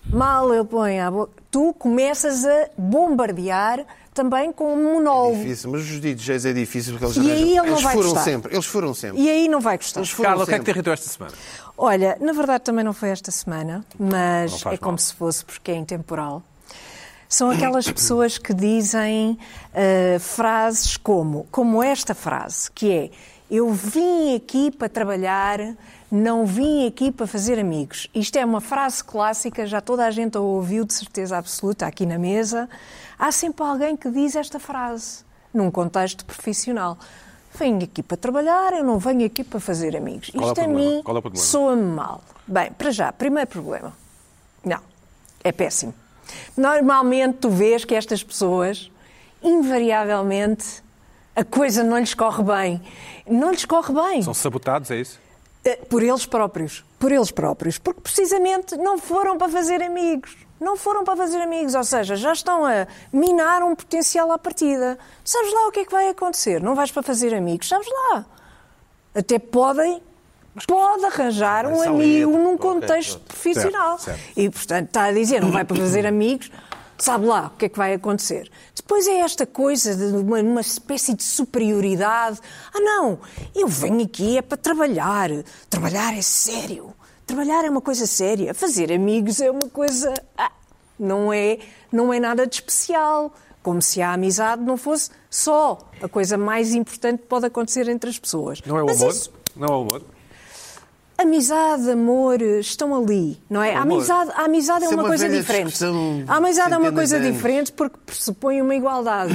mal 0.10 0.54
ele 0.54 0.66
põe 0.66 1.00
a 1.00 1.10
boca, 1.10 1.32
tu 1.50 1.74
começas 1.80 2.44
a 2.46 2.68
bombardear 2.78 3.86
também 4.18 4.52
com 4.52 4.74
um 4.74 4.96
monólogo. 4.96 5.38
Difícil, 5.38 5.70
mas 5.70 5.82
os 5.82 6.02
DJs 6.02 6.46
é 6.46 6.54
difícil 6.54 6.94
porque 6.94 7.06
eles 7.06 7.18
E 7.18 7.32
aí 7.32 7.50
ele 7.52 7.56
não 7.58 7.66
eles 7.68 7.84
vai 7.84 7.94
foram 7.94 8.10
gostar. 8.10 8.24
sempre, 8.24 8.54
eles 8.56 8.66
foram 8.66 8.94
sempre. 8.96 9.22
E 9.22 9.30
aí 9.30 9.48
não 9.48 9.62
vai 9.62 9.78
gostar. 9.78 10.00
Eles 10.00 10.10
foram 10.10 10.30
Carla, 10.32 10.44
o 10.44 10.48
que 10.48 10.56
é 10.56 10.58
que 10.58 10.66
te 10.66 10.72
irritou 10.72 10.92
esta 10.92 11.08
semana? 11.08 11.36
Olha, 11.78 12.18
na 12.20 12.34
verdade 12.34 12.64
também 12.64 12.84
não 12.84 12.94
foi 12.94 13.10
esta 13.10 13.30
semana, 13.30 13.86
mas 14.00 14.66
é 14.66 14.78
como 14.78 14.94
mal. 14.94 14.98
se 14.98 15.14
fosse 15.14 15.46
porque 15.46 15.70
é 15.70 15.76
intemporal. 15.76 16.42
São 17.30 17.52
aquelas 17.52 17.92
pessoas 17.92 18.38
que 18.40 18.54
dizem 18.54 19.38
ah, 19.76 20.20
frases 20.20 20.98
como, 20.98 21.46
como 21.52 21.84
esta 21.84 22.16
frase, 22.16 22.72
que 22.72 22.92
é 22.92 23.12
eu 23.50 23.72
vim 23.72 24.36
aqui 24.36 24.72
para 24.72 24.90
trabalhar, 24.90 25.60
não 26.12 26.46
vim 26.46 26.86
aqui 26.88 27.12
para 27.12 27.28
fazer 27.28 27.58
amigos. 27.60 28.08
Isto 28.14 28.38
é 28.38 28.46
uma 28.46 28.60
frase 28.60 29.04
clássica, 29.04 29.66
já 29.66 29.80
toda 29.80 30.06
a 30.06 30.12
gente 30.12 30.36
a 30.38 30.42
ouviu 30.42 30.84
de 30.84 30.94
certeza 30.94 31.38
absoluta 31.38 31.86
aqui 31.86 32.06
na 32.06 32.18
mesa. 32.18 32.68
Há 33.18 33.32
sempre 33.32 33.66
alguém 33.66 33.96
que 33.98 34.10
diz 34.10 34.36
esta 34.36 34.60
frase, 34.60 35.24
num 35.54 35.72
contexto 35.72 36.24
profissional. 36.26 36.98
Venho 37.58 37.84
aqui 37.84 38.04
para 38.04 38.18
trabalhar, 38.18 38.74
eu 38.74 38.84
não 38.84 39.00
venho 39.00 39.26
aqui 39.26 39.44
para 39.44 39.60
fazer 39.60 39.96
amigos. 39.98 40.30
Qual 40.30 40.44
é 40.44 40.48
Isto 40.48 40.60
a 40.62 40.64
problema? 40.66 40.92
mim 40.92 41.04
é 41.34 41.36
soa-me 41.38 41.84
mal. 41.84 42.22
Bem, 42.46 42.72
para 42.72 42.92
já, 42.92 43.12
primeiro 43.12 43.48
problema. 43.50 43.94
Não, 44.64 44.80
é 45.44 45.52
péssimo. 45.52 45.94
Normalmente 46.56 47.38
tu 47.40 47.50
vês 47.50 47.84
que 47.84 47.96
estas 47.96 48.24
pessoas, 48.24 48.92
invariavelmente, 49.42 50.84
a 51.36 51.44
coisa 51.44 51.84
não 51.84 51.98
lhes 51.98 52.14
corre 52.14 52.44
bem. 52.44 52.82
Não 53.28 53.52
lhes 53.52 53.66
corre 53.66 53.94
bem. 53.94 54.22
São 54.22 54.34
sabotados, 54.34 54.92
é 54.92 54.98
isso? 54.98 55.20
Eh, 55.64 55.76
Por 55.76 56.04
eles 56.04 56.26
próprios. 56.26 56.84
Por 57.00 57.12
eles 57.12 57.32
próprios. 57.32 57.78
Porque 57.78 58.02
precisamente 58.02 58.76
não 58.78 58.98
foram 58.98 59.38
para 59.38 59.50
fazer 59.50 59.82
amigos. 59.82 60.36
Não 60.60 60.76
foram 60.76 61.04
para 61.04 61.16
fazer 61.16 61.42
amigos. 61.42 61.76
Ou 61.76 61.84
seja, 61.84 62.16
já 62.16 62.34
estão 62.34 62.66
a 62.66 62.88
minar 63.12 63.64
um 63.64 63.76
potencial 63.76 64.32
à 64.32 64.38
partida. 64.38 64.98
Sabes 65.24 65.54
lá 65.54 65.68
o 65.68 65.72
que 65.72 65.82
é 65.82 65.86
que 65.86 65.92
vai 65.92 66.10
acontecer? 66.10 66.62
Não 66.62 66.76
vais 66.76 66.92
para 66.92 67.04
fazer 67.04 67.34
amigos. 67.34 67.68
Sabes 67.68 67.88
lá. 67.88 68.26
Até 69.14 69.40
podem. 69.40 70.02
Pode 70.66 71.06
arranjar 71.06 71.68
um 71.68 71.84
amigo 71.84 72.32
num 72.32 72.58
contexto 72.58 73.12
certo, 73.12 73.28
profissional. 73.28 74.00
certo. 74.00 74.20
E, 74.36 74.50
portanto, 74.50 74.88
está 74.88 75.04
a 75.04 75.12
dizer, 75.12 75.40
não 75.40 75.52
vai 75.52 75.64
para 75.64 75.78
fazer 75.78 76.04
amigos, 76.08 76.50
sabe 76.98 77.28
lá 77.28 77.52
o 77.54 77.58
que 77.58 77.66
é 77.66 77.70
que 77.70 77.78
vai 77.78 77.94
acontecer. 77.94 78.50
Depois 78.76 79.08
é 79.08 79.20
esta 79.20 79.46
coisa 79.46 79.96
de 79.96 80.18
uma, 80.18 80.40
uma 80.40 80.62
espécie 80.62 81.14
de 81.14 81.24
superioridade. 81.24 82.40
Ah, 82.74 82.80
não, 82.80 83.20
eu 83.54 83.68
venho 83.68 84.04
aqui 84.04 84.40
é 84.40 84.42
para 84.42 84.58
trabalhar. 84.58 85.30
Trabalhar 85.70 86.18
é 86.18 86.24
sério. 86.24 86.92
Trabalhar 87.28 87.64
é 87.66 87.70
uma 87.70 87.82
coisa 87.82 88.08
séria. 88.08 88.54
Fazer 88.54 88.92
amigos 88.92 89.40
é 89.42 89.52
uma 89.52 89.70
coisa. 89.70 90.14
ah, 90.38 90.52
não, 91.00 91.32
é, 91.32 91.60
não 91.92 92.12
é 92.14 92.20
nada 92.20 92.48
de 92.48 92.56
especial. 92.56 93.32
Como 93.62 93.82
se 93.82 94.02
a 94.02 94.14
amizade 94.14 94.64
não 94.64 94.78
fosse 94.78 95.10
só 95.30 95.78
a 96.02 96.08
coisa 96.08 96.38
mais 96.38 96.74
importante 96.74 97.20
que 97.22 97.28
pode 97.28 97.46
acontecer 97.46 97.88
entre 97.90 98.10
as 98.10 98.18
pessoas. 98.18 98.62
Não 98.66 98.78
é 98.78 98.82
o 98.84 98.86
Mas 98.86 99.02
amor? 99.02 99.12
isso- 99.14 99.32
Não 99.58 99.68
é 99.68 99.72
o 99.72 99.82
amor? 99.82 100.02
Amizade, 101.20 101.90
amor, 101.90 102.40
estão 102.44 102.94
ali, 102.96 103.42
não 103.50 103.62
é? 103.64 103.74
A 103.76 103.82
amizade, 103.82 104.30
a 104.36 104.44
amizade 104.44 104.86
é 104.86 104.88
é 104.88 104.90
uma, 104.92 105.02
uma 105.02 105.08
coisa 105.10 105.28
diferente. 105.28 105.76
A 106.28 106.36
amizade 106.36 106.74
é 106.76 106.78
uma 106.78 106.92
coisa 106.92 107.20
diferente 107.20 107.72
porque 107.72 107.98
pressupõe 108.06 108.62
uma 108.62 108.76
igualdade. 108.76 109.34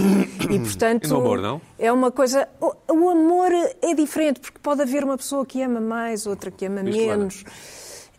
E, 0.49 0.61
portanto, 0.63 1.07
E 1.07 1.09
no 1.09 1.17
amor, 1.17 1.41
não? 1.41 1.61
é 1.81 1.91
uma 1.91 2.13
coisa. 2.13 2.49
O, 2.61 2.73
o 2.89 3.09
amor 3.11 3.51
é 3.83 3.95
diferente 3.97 4.39
porque 4.39 4.61
pode 4.63 4.81
haver 4.81 5.03
uma 5.03 5.17
pessoa 5.19 5.45
que 5.45 5.61
ama 5.61 5.81
mais, 5.81 6.25
outra 6.25 6.53
que 6.53 6.65
ama 6.67 6.85
Diz, 6.85 6.95
Luana. 6.95 7.29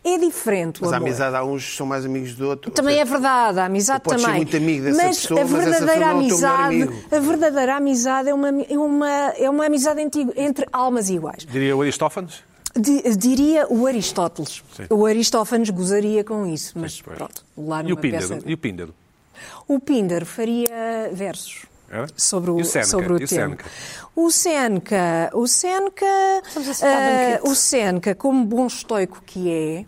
É 0.06 0.18
diferente 0.18 0.80
o 0.82 0.84
Mas 0.84 0.92
a 0.92 0.96
amor. 0.98 1.08
amizade, 1.08 1.34
há 1.36 1.42
uns 1.44 1.64
que 1.70 1.76
são 1.78 1.86
mais 1.86 2.04
amigos 2.04 2.34
do 2.34 2.46
outro. 2.46 2.70
Também 2.70 2.98
é 3.00 3.04
verdade, 3.06 3.58
a 3.58 3.64
amizade 3.64 4.02
podes 4.02 4.20
ser 4.20 4.26
também. 4.26 4.42
muito 4.42 4.56
amigo 4.56 4.84
dessa 4.84 5.02
mas 5.02 5.18
pessoa, 5.20 5.40
a 5.40 5.44
mas 5.46 5.66
essa 5.66 5.70
verdadeira 5.70 6.04
é 6.04 6.08
o 6.08 6.10
teu 6.10 6.16
melhor 6.18 6.20
amizade, 6.20 6.82
amigo. 6.82 7.04
a 7.10 7.18
verdadeira 7.20 7.76
amizade 7.76 8.28
é 8.28 8.34
uma, 8.34 8.48
é 8.62 8.78
uma, 8.78 9.10
é 9.10 9.48
uma 9.50 9.64
amizade 9.66 10.02
antiga, 10.02 10.32
entre 10.36 10.66
almas 10.70 11.08
iguais. 11.08 11.46
Diria 11.50 11.74
o 11.74 11.80
Aristófanes? 11.80 12.42
Di- 12.76 13.16
Diria 13.16 13.66
o 13.70 13.86
Aristóteles. 13.86 14.62
Sim. 14.76 14.82
O 14.90 15.06
Aristófanes 15.06 15.70
gozaria 15.70 16.22
com 16.22 16.46
isso, 16.46 16.72
mas 16.76 17.00
pois. 17.00 17.16
pronto, 17.16 17.42
lá 17.56 17.80
E 17.80 17.86
o 17.86 17.88
numa 17.90 18.00
Píndaro? 18.00 18.28
peça... 18.28 18.42
E 18.44 18.52
o 18.52 18.58
Píndaro? 18.58 18.94
O 19.66 19.80
Píndaro 19.80 20.26
faria 20.26 21.10
versos. 21.12 21.62
Era? 21.90 22.06
Sobre 22.16 22.50
o, 22.50 22.58
E 22.58 22.62
o 22.62 22.64
Seneca? 22.64 22.90
sobre 22.90 23.12
o 23.12 23.20
E 23.20 23.24
o 23.24 23.28
tema. 23.28 23.42
Seneca? 23.46 23.64
O 24.16 24.30
Seneca, 24.30 25.30
o 25.34 25.46
Seneca, 25.46 26.06
a 26.06 26.58
banquete. 26.58 27.48
o 27.48 27.54
Seneca, 27.54 28.14
como 28.14 28.44
bom 28.44 28.66
estoico 28.66 29.22
que 29.24 29.50
é, 29.50 29.84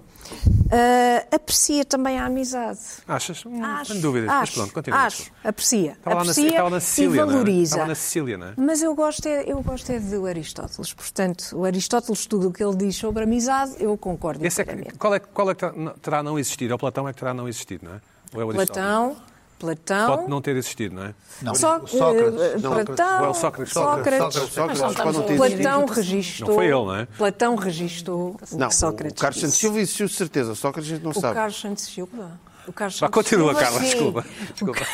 ah, 0.70 1.26
aprecia 1.36 1.84
também 1.84 2.18
a 2.18 2.26
amizade. 2.26 2.78
Achas? 3.06 3.44
Hum, 3.46 3.62
Acho, 3.64 3.94
dúvidas. 4.00 4.26
Mas 4.28 4.42
acho, 4.42 4.52
pronto, 4.54 4.72
continua. 4.74 4.98
acho, 5.00 5.30
aprecia, 5.44 5.92
Estava 5.92 6.16
lá 6.16 6.24
na- 6.24 6.30
aprecia 6.30 6.48
estava 6.48 6.70
na 6.70 6.76
e 6.78 6.80
Sicília, 6.80 7.08
não 7.16 7.22
é? 7.22 7.26
valoriza. 7.32 7.62
Estava 7.74 7.88
na 7.88 7.94
Sicília, 7.94 8.38
não 8.38 8.46
é? 8.48 8.52
Mas 8.56 8.82
eu 8.82 8.94
gosto 8.94 9.26
é, 9.26 9.44
eu 9.46 9.62
gosto 9.62 9.90
é 9.92 9.98
do 10.00 10.26
Aristóteles. 10.26 10.92
Portanto, 10.92 11.50
o 11.56 11.64
Aristóteles, 11.64 12.26
tudo 12.26 12.48
o 12.48 12.52
que 12.52 12.62
ele 12.64 12.76
diz 12.76 12.96
sobre 12.96 13.22
amizade, 13.24 13.74
eu 13.78 13.96
concordo 13.96 14.44
Esse 14.44 14.62
é 14.62 14.64
que- 14.64 14.92
qual, 14.98 15.14
é, 15.14 15.18
qual 15.20 15.50
é 15.50 15.54
que 15.54 15.60
terá- 15.60 15.72
não- 15.76 15.92
terá 15.94 16.22
não 16.22 16.38
existido? 16.38 16.72
É 16.72 16.74
o 16.76 16.78
Platão 16.78 17.08
é 17.08 17.12
que 17.12 17.18
terá 17.18 17.32
não 17.32 17.48
existido, 17.48 17.86
não 17.86 17.94
é? 17.94 18.00
Ou 18.34 18.40
é 18.40 18.44
o 18.44 18.50
Aristóteles? 18.50 18.68
Platão, 18.86 19.16
Platão... 19.58 20.16
Pode 20.18 20.30
não 20.30 20.40
ter 20.42 20.54
existido, 20.56 20.94
não 20.96 21.04
é? 21.04 21.14
Não. 21.42 21.54
Só, 21.54 21.80
Sócrates. 21.86 22.40
eh, 22.40 22.58
Não, 22.58 22.84
Platão, 22.84 23.24
é 23.24 23.28
o 23.28 23.34
Sócrates? 23.34 23.72
Sócrates. 23.72 24.18
Sócrates, 24.34 24.52
Sócrates, 24.52 24.80
não 24.82 24.94
pode 24.94 25.18
não 25.18 25.24
ter 25.24 25.32
existido. 25.34 25.62
Platão 25.62 25.86
registou. 25.86 26.48
Não 26.48 26.54
foi 26.54 26.64
ele, 26.66 26.72
não 26.74 26.94
é? 26.96 27.06
Platão 27.06 27.54
registou 27.56 28.18
o 28.52 28.56
Não, 28.58 28.68
que 28.68 28.74
Sócrates 28.74 29.18
o 29.18 29.22
Carlos 29.22 29.40
Santos. 29.40 29.56
Silva 29.56 29.78
existiu 29.80 30.06
de 30.06 30.12
certeza. 30.14 30.54
Sócrates 30.54 30.90
a 30.90 30.94
gente 30.94 31.04
não 31.04 31.10
O 31.12 31.14
sabe. 31.14 31.34
Carlos 31.34 31.60
Santos 31.60 31.84
Silva. 31.84 32.30
O 32.68 32.72
Carlos 32.72 32.98
Vá, 33.00 33.06
Santos 33.06 33.14
continua, 33.14 33.54
Silva, 33.54 33.60
Carla, 33.64 33.80
desculpa. 33.80 34.24
desculpa. 34.52 34.86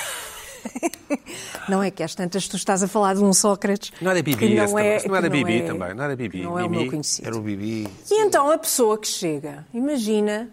Não 1.68 1.82
é 1.82 1.90
que 1.90 2.02
às 2.02 2.14
tantas 2.14 2.46
tu 2.46 2.56
estás 2.56 2.82
a 2.82 2.88
falar 2.88 3.14
de 3.14 3.20
um 3.24 3.32
Sócrates. 3.32 3.92
Não 4.00 4.10
era 4.10 4.22
Bibi, 4.22 4.56
também. 4.56 4.58
é, 4.86 5.08
não 5.08 5.16
era 5.16 5.28
que 5.30 5.36
Bibi 5.36 5.58
é- 5.62 5.66
também, 5.66 5.94
não 5.94 6.04
era 6.04 6.16
Bibi. 6.16 6.42
Não 6.42 6.58
é 6.58 6.64
o 6.64 6.70
meu 6.70 6.86
conhecido. 6.88 7.26
Era 7.26 7.36
o 7.36 7.40
Bibi. 7.40 7.88
E 8.10 8.22
então 8.22 8.50
a 8.50 8.58
pessoa 8.58 8.96
que 8.98 9.08
chega, 9.08 9.66
imagina 9.74 10.48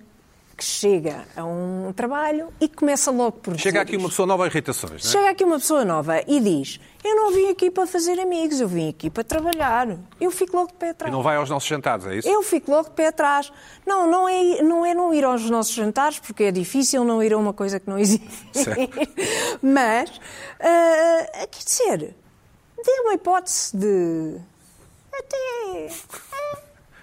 que 0.59 0.65
chega 0.65 1.25
a 1.37 1.45
um 1.45 1.93
trabalho 1.95 2.51
e 2.59 2.67
começa 2.67 3.09
logo 3.09 3.31
por 3.39 3.53
dizer 3.55 3.69
Chega 3.69 3.81
aqui 3.81 3.95
uma 3.95 4.09
pessoa 4.09 4.25
nova 4.27 4.43
a 4.43 4.47
irritações, 4.47 4.91
não 5.03 5.09
é? 5.09 5.13
Chega 5.13 5.29
aqui 5.29 5.43
uma 5.45 5.57
pessoa 5.57 5.85
nova 5.85 6.21
e 6.27 6.39
diz: 6.41 6.79
Eu 7.01 7.15
não 7.15 7.31
vim 7.31 7.49
aqui 7.49 7.71
para 7.71 7.87
fazer 7.87 8.19
amigos, 8.19 8.59
eu 8.59 8.67
vim 8.67 8.89
aqui 8.89 9.09
para 9.09 9.23
trabalhar. 9.23 9.87
Eu 10.19 10.29
fico 10.31 10.57
logo 10.57 10.67
de 10.67 10.73
pé 10.73 10.87
E 10.87 10.89
atrás. 10.89 11.13
não 11.13 11.23
vai 11.23 11.37
aos 11.37 11.49
nossos 11.49 11.69
jantares, 11.69 12.05
é 12.05 12.15
isso? 12.17 12.27
Eu 12.27 12.43
fico 12.43 12.69
logo 12.69 12.89
de 12.89 12.95
pé 12.95 13.07
atrás. 13.07 13.51
Não, 13.87 14.05
não 14.11 14.27
é, 14.27 14.61
não 14.61 14.85
é 14.85 14.93
não 14.93 15.13
ir 15.13 15.23
aos 15.23 15.49
nossos 15.49 15.73
jantares, 15.73 16.19
porque 16.19 16.43
é 16.43 16.51
difícil 16.51 17.05
não 17.05 17.23
ir 17.23 17.31
a 17.33 17.37
uma 17.37 17.53
coisa 17.53 17.79
que 17.79 17.89
não 17.89 17.97
existe. 17.97 18.27
Mas, 19.63 20.11
ah, 20.59 21.47
quer 21.49 21.63
dizer, 21.63 22.15
dê 22.85 22.91
uma 23.05 23.13
hipótese 23.13 23.77
de. 23.77 24.35
Até. 25.13 25.89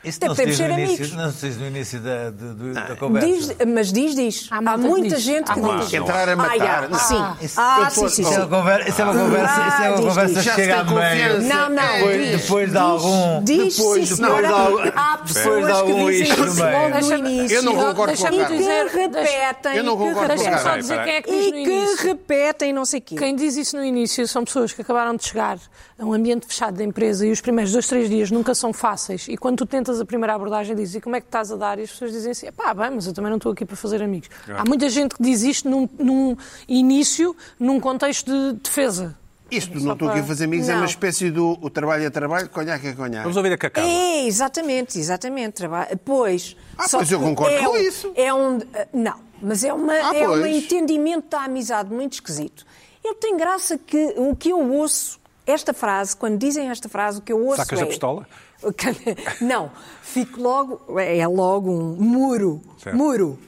Isso 0.06 0.18
Até 0.18 0.28
podemos 0.28 0.56
diz 0.56 0.60
no 0.60 0.66
ser 0.74 0.78
início, 0.80 1.04
amigos. 1.04 1.12
não 1.12 1.32
se 1.32 1.48
diz 1.48 1.56
no 1.58 1.66
início 1.66 2.00
da, 2.00 2.30
de- 2.30 2.54
de- 2.54 2.72
da 2.74 2.96
conversa. 2.96 3.26
Diz, 3.26 3.56
mas 3.66 3.92
diz, 3.92 4.14
diz. 4.14 4.48
Há 4.50 4.56
Há, 4.58 4.60
malta 4.62 4.82
que 4.82 4.88
muita 4.88 5.16
diz. 5.16 5.24
gente 5.24 5.50
Há 5.50 5.54
que 5.54 5.60
diz. 5.60 5.94
Entrar 5.94 6.28
a 6.28 6.32
Ah, 6.32 6.36
matar. 6.36 6.58
já, 6.58 6.88
Não. 6.88 6.98
sim. 6.98 7.44
Isso- 7.44 7.60
Ah, 7.60 7.88
sim, 7.90 8.08
sim, 8.08 8.22
Isso 8.22 8.32
é 8.32 8.36
uma 8.36 8.44
sim. 8.44 8.50
conversa, 8.50 8.88
isso 8.88 9.00
é 9.00 9.04
uma 9.04 9.12
conversa, 9.14 9.52
isso 9.52 9.60
é 9.60 9.66
uma 9.66 9.86
Ah, 9.86 9.96
diz, 9.96 10.06
conversa 10.06 10.34
diz. 10.34 10.44
que 10.44 10.54
chega 10.54 10.80
a 10.80 10.84
meio. 10.84 11.42
Não, 11.42 11.68
não. 11.70 11.82
É, 11.82 12.18
diz, 12.18 12.42
depois 12.42 12.70
de 12.70 12.78
algum- 12.78 13.44
Diz, 13.44 13.76
depois- 13.76 14.08
sim, 14.08 14.22
não, 14.22 14.28
senhora. 14.28 14.46
de 14.46 14.52
algum- 14.54 14.78
Há 14.96 15.16
depois 15.16 15.32
pessoas 15.32 15.60
de 15.60 15.66
que 15.66 15.72
algum 15.72 16.06
dizem 16.10 16.22
isso 16.22 16.62
logo 16.62 17.00
no 17.00 17.16
início. 17.28 17.56
Eu 17.56 17.62
não 17.62 17.74
concordo 17.74 18.16
com. 18.16 18.26
E 18.28 18.44
dizer, 18.58 18.90
que 18.90 18.96
repetem. 18.98 19.76
Eu 19.76 19.84
não 19.84 19.96
concordo 19.96 20.34
com 20.36 20.44
Carla. 20.44 20.58
só 20.58 20.76
dizer 20.76 21.02
quem 21.04 21.14
é 21.14 21.22
que 21.22 21.30
diz 21.30 21.46
E 21.46 21.96
que 21.96 22.06
repetem 22.06 22.72
não 22.72 22.84
sei 22.84 23.00
o 23.00 23.02
quê. 23.02 23.16
Quem 23.16 23.34
diz 23.34 23.56
isso 23.56 23.76
no 23.76 23.84
início 23.84 24.26
são 24.28 24.44
pessoas 24.44 24.72
que 24.72 24.82
acabaram 24.82 25.16
de 25.16 25.24
chegar 25.24 25.58
a 25.98 26.04
um 26.04 26.12
ambiente 26.12 26.46
fechado 26.46 26.76
da 26.76 26.84
empresa 26.84 27.26
e 27.26 27.30
os 27.32 27.40
primeiros 27.40 27.72
dois, 27.72 27.86
três 27.86 28.08
dias 28.10 28.30
nunca 28.30 28.54
são 28.54 28.72
fáceis. 28.72 29.26
E 29.28 29.36
quando 29.36 29.56
tu 29.58 29.66
tentas 29.66 29.98
a 30.00 30.04
primeira 30.04 30.34
abordagem, 30.34 30.76
dizes 30.76 30.96
e 30.96 31.00
como 31.00 31.16
é 31.16 31.20
que 31.20 31.26
estás 31.26 31.50
a 31.50 31.56
dar? 31.56 31.78
E 31.78 31.82
as 31.84 31.90
pessoas 31.90 32.12
dizem 32.12 32.32
assim: 32.32 32.52
pá, 32.52 32.74
bem, 32.74 32.90
mas 32.90 33.06
eu 33.06 33.14
também 33.14 33.30
não 33.30 33.38
estou 33.38 33.52
aqui 33.52 33.64
para 33.64 33.76
fazer 33.76 34.02
amigos. 34.02 34.28
Há 34.48 34.64
muita 34.66 34.88
gente 34.90 35.14
que 35.14 35.22
diz 35.22 35.42
isto 35.42 35.68
num, 35.70 35.88
num 35.98 36.36
início, 36.68 37.34
num 37.58 37.80
contexto 37.80 38.30
de 38.30 38.58
defesa. 38.60 39.16
Isto, 39.50 39.78
não 39.80 39.92
estou 39.92 40.08
aqui 40.08 40.18
a 40.18 40.22
para- 40.22 40.28
fazer 40.28 40.44
amigos, 40.46 40.68
é 40.68 40.72
Não. 40.72 40.80
uma 40.80 40.86
espécie 40.86 41.30
do 41.30 41.56
o 41.62 41.70
trabalho 41.70 42.04
é 42.04 42.10
trabalho, 42.10 42.48
conhaque 42.50 42.88
é 42.88 42.92
conhaque. 42.92 43.22
Vamos 43.22 43.36
ouvir 43.36 43.52
a 43.52 43.56
Cacau. 43.56 43.84
É, 43.84 44.26
exatamente, 44.26 44.98
exatamente. 44.98 45.52
Traba- 45.54 45.86
Pois. 46.04 46.56
Ah, 46.76 46.88
só 46.88 46.98
pois 46.98 47.12
eu 47.12 47.20
que 47.20 47.24
concordo 47.24 47.54
é 47.54 47.62
com 47.64 47.70
um- 47.74 47.76
isso. 47.76 48.12
É 48.16 48.34
um, 48.34 48.58
não, 48.92 49.14
mas 49.40 49.62
é, 49.62 49.72
uma, 49.72 49.92
Ah, 49.92 50.16
é 50.16 50.28
um 50.28 50.44
entendimento 50.46 51.28
da 51.30 51.44
amizade 51.44 51.94
muito 51.94 52.14
esquisito. 52.14 52.66
Eu 53.04 53.14
tenho 53.14 53.38
graça 53.38 53.78
que 53.78 54.14
o 54.16 54.34
que 54.34 54.48
eu 54.50 54.58
ouço, 54.58 55.20
esta 55.46 55.72
frase, 55.72 56.16
quando 56.16 56.38
dizem 56.38 56.68
esta 56.68 56.88
frase, 56.88 57.18
o 57.18 57.22
que 57.22 57.32
eu 57.32 57.44
ouço 57.44 57.56
Sacas 57.58 57.80
é... 57.80 57.82
a 57.82 57.86
pistola? 57.86 58.26
Não, 59.40 59.70
fico 60.02 60.40
logo, 60.40 60.98
é 60.98 61.26
logo 61.26 61.70
um 61.70 61.94
muro, 61.96 62.60
Certo. 62.82 62.96
muro. 62.96 63.38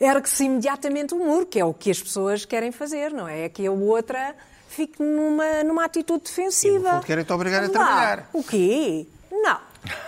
Ergue-se 0.00 0.44
imediatamente 0.44 1.14
um 1.14 1.24
muro, 1.24 1.46
que 1.46 1.58
é 1.60 1.64
o 1.64 1.72
que 1.74 1.90
as 1.90 2.02
pessoas 2.02 2.44
querem 2.44 2.72
fazer, 2.72 3.12
não 3.12 3.28
é? 3.28 3.44
É 3.44 3.48
que 3.48 3.64
a 3.64 3.70
outra 3.70 4.34
fique 4.68 5.00
numa, 5.00 5.62
numa 5.62 5.84
atitude 5.84 6.24
defensiva. 6.24 6.76
E, 6.76 6.82
no 6.82 6.90
fundo, 6.94 7.06
querem-te 7.06 7.32
obrigar 7.32 7.62
a 7.62 7.66
Vamos 7.66 7.80
lá. 7.80 7.86
trabalhar. 7.86 8.30
O 8.32 8.42
quê? 8.42 9.06
Não. 9.30 9.58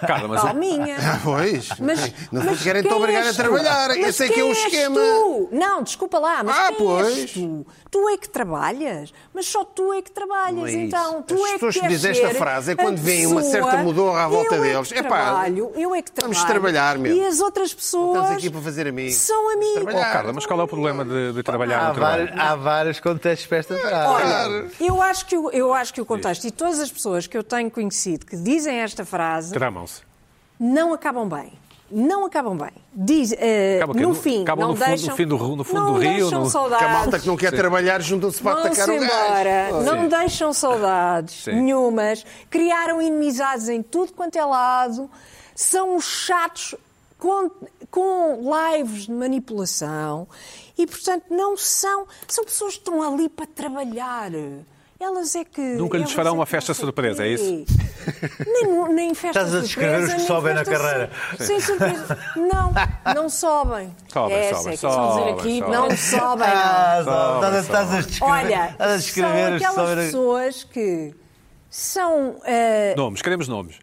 Carla, 0.06 0.28
mas 0.28 0.44
a 0.44 0.52
minha. 0.54 0.96
Ah, 0.98 1.20
pois. 1.22 1.68
Mas, 1.80 2.12
não 2.32 2.44
mas 2.44 2.62
querem 2.62 2.82
te 2.82 2.92
obrigar 2.92 3.26
a 3.26 3.32
trabalhar. 3.34 3.88
Mas 3.88 3.98
Esse 3.98 4.24
é 4.24 4.28
que 4.28 4.40
é 4.40 4.44
o 4.44 4.52
esquema. 4.52 4.96
tu? 5.00 5.48
Não, 5.52 5.82
desculpa 5.82 6.18
lá, 6.18 6.42
mas 6.42 6.56
Ah, 6.56 6.68
quem 6.68 6.76
pois. 6.78 7.18
és 7.18 7.30
tu? 7.32 7.66
Tu 7.90 8.08
é 8.08 8.16
que 8.16 8.28
trabalhas, 8.28 9.12
mas 9.34 9.46
só 9.46 9.64
tu 9.64 9.92
é 9.92 10.02
que 10.02 10.10
trabalhas, 10.10 10.64
é 10.66 10.70
isso. 10.70 10.78
então. 10.78 11.22
Tu 11.22 11.34
As 11.34 11.40
é 11.40 11.44
que 11.46 11.52
pessoas 11.54 11.76
que 11.76 11.88
dizem 11.88 12.10
esta 12.12 12.34
frase 12.34 12.72
é 12.72 12.74
quando 12.76 12.98
vem 12.98 13.26
uma 13.26 13.42
certa 13.42 13.76
mudorra 13.78 14.24
à 14.24 14.28
volta 14.28 14.54
eu 14.54 14.64
é 14.64 14.68
deles. 14.72 14.92
Epá, 14.92 15.02
trabalho, 15.08 15.72
eu 15.76 15.94
é 15.94 16.02
que 16.02 16.10
trabalho. 16.12 16.34
vamos 16.34 16.48
trabalhar, 16.50 16.98
meu. 16.98 17.14
E 17.14 17.26
as 17.26 17.40
outras 17.40 17.72
pessoas 17.74 18.16
Estamos 18.18 18.36
aqui 18.38 18.50
para 18.50 18.60
fazer 18.60 18.86
amigos. 18.88 19.14
são 19.16 19.52
amigos. 19.52 19.94
Oh, 19.94 19.98
Carla, 19.98 20.32
mas 20.32 20.46
qual 20.46 20.60
é 20.60 20.62
o 20.64 20.68
problema 20.68 21.04
de, 21.04 21.32
de 21.32 21.42
trabalhar 21.42 21.80
Há 21.80 21.88
no 21.88 21.94
trabalho? 21.94 22.24
vários, 22.26 22.40
há 22.40 22.56
vários 22.56 23.00
contextos 23.00 23.46
para 23.46 23.58
esta 23.58 23.76
frase. 23.78 24.08
Olha, 24.08 24.64
eu 24.80 25.00
acho, 25.02 25.26
que, 25.26 25.36
o- 25.36 25.50
eu 25.50 25.72
acho 25.74 25.92
que 25.94 26.00
o 26.00 26.06
contexto 26.06 26.44
e 26.46 26.50
todas 26.50 26.80
as 26.80 26.90
pessoas 26.90 27.26
que 27.26 27.36
eu 27.36 27.42
tenho 27.44 27.70
conhecido 27.70 28.26
que 28.26 28.36
dizem 28.36 28.78
esta 28.80 29.04
frase 29.04 29.52
Tramam-se. 29.70 30.02
não 30.58 30.92
acabam 30.94 31.28
bem. 31.28 31.52
Não 31.88 32.24
acabam 32.24 32.56
bem. 32.56 32.72
Diz, 32.92 33.32
eh, 33.38 33.76
Acaba 33.76 33.94
no 33.94 34.08
No- 34.08 34.14
fim, 34.14 34.42
acabam 34.42 34.62
não 34.66 34.74
no 34.74 34.76
fundo- 34.76 34.88
deixam, 34.88 35.10
no 35.10 35.16
fim 35.16 35.26
do 35.26 35.38
no 35.56 35.62
fundo 35.64 35.80
não 35.80 35.92
do 35.94 35.98
rio, 36.00 36.10
deixam 36.10 36.40
no- 36.40 36.50
saudades. 36.50 36.78
Que 36.78 36.84
a 36.84 36.98
malta 36.98 37.18
que 37.20 37.26
não 37.28 37.36
quer 37.36 37.52
trabalhar 37.52 38.00
juntam-se 38.02 38.42
para 38.42 38.58
atacar 38.60 38.88
o 38.88 38.92
embora, 38.94 39.82
não 39.84 40.08
deixam 40.08 40.52
saudades 40.52 41.44
Sim. 41.44 41.52
nenhumas, 41.52 42.24
criaram 42.50 43.00
inimizades 43.00 43.68
em 43.68 43.82
tudo 43.84 44.12
quanto 44.12 44.36
é 44.36 44.44
lado, 44.44 45.08
são 45.54 45.94
os 45.96 46.04
chatos 46.04 46.74
com, 47.18 47.50
com 47.88 48.40
lives 48.76 49.02
de 49.06 49.12
manipulação 49.12 50.26
e, 50.76 50.86
portanto, 50.88 51.24
não 51.30 51.56
são. 51.56 52.06
São 52.26 52.44
pessoas 52.44 52.72
que 52.74 52.80
estão 52.80 53.00
ali 53.00 53.28
para 53.28 53.46
trabalhar. 53.46 54.30
Elas 54.98 55.34
é 55.34 55.44
que. 55.44 55.60
Nunca 55.60 55.98
lhes 55.98 56.12
farão 56.12 56.30
é 56.32 56.34
uma 56.34 56.46
festa 56.46 56.72
surpresa, 56.72 57.22
é 57.26 57.36
quê. 57.36 57.64
Nem, 58.46 58.94
nem 58.94 59.14
festa 59.14 59.40
Estás 59.40 59.54
a 59.54 59.60
descrever 59.60 60.04
os 60.04 60.14
que 60.14 60.20
sobem 60.20 60.54
na 60.54 60.64
carreira. 60.64 61.10
su- 61.36 61.44
Sem 61.44 61.60
surpresa. 61.60 62.18
Não, 62.36 62.72
não 63.14 63.28
sobem. 63.28 63.94
Sobem, 64.12 64.36
Essa 64.36 64.54
sobem, 64.56 64.70
é 64.70 64.74
é 64.74 64.76
sobem, 64.76 65.34
aqui. 65.34 65.58
sobem. 65.58 65.72
Não 65.74 65.96
sobem. 65.96 66.48
Ah, 66.48 67.02
Só, 67.04 67.34
estás 67.36 67.44
a- 67.44 67.50
só. 67.52 67.60
estás 67.60 67.92
a 67.94 68.00
descrever, 68.00 68.32
Olha, 68.32 68.76
a 68.78 68.88
são 68.88 68.96
descrever 68.96 69.58
que 69.58 69.64
aquelas 69.64 69.74
sobem- 69.90 70.06
pessoas 70.06 70.64
que 70.64 71.14
são. 71.70 72.36
eh, 72.44 72.94
Nomes, 72.96 73.20
queremos 73.22 73.48
nomes. 73.48 73.78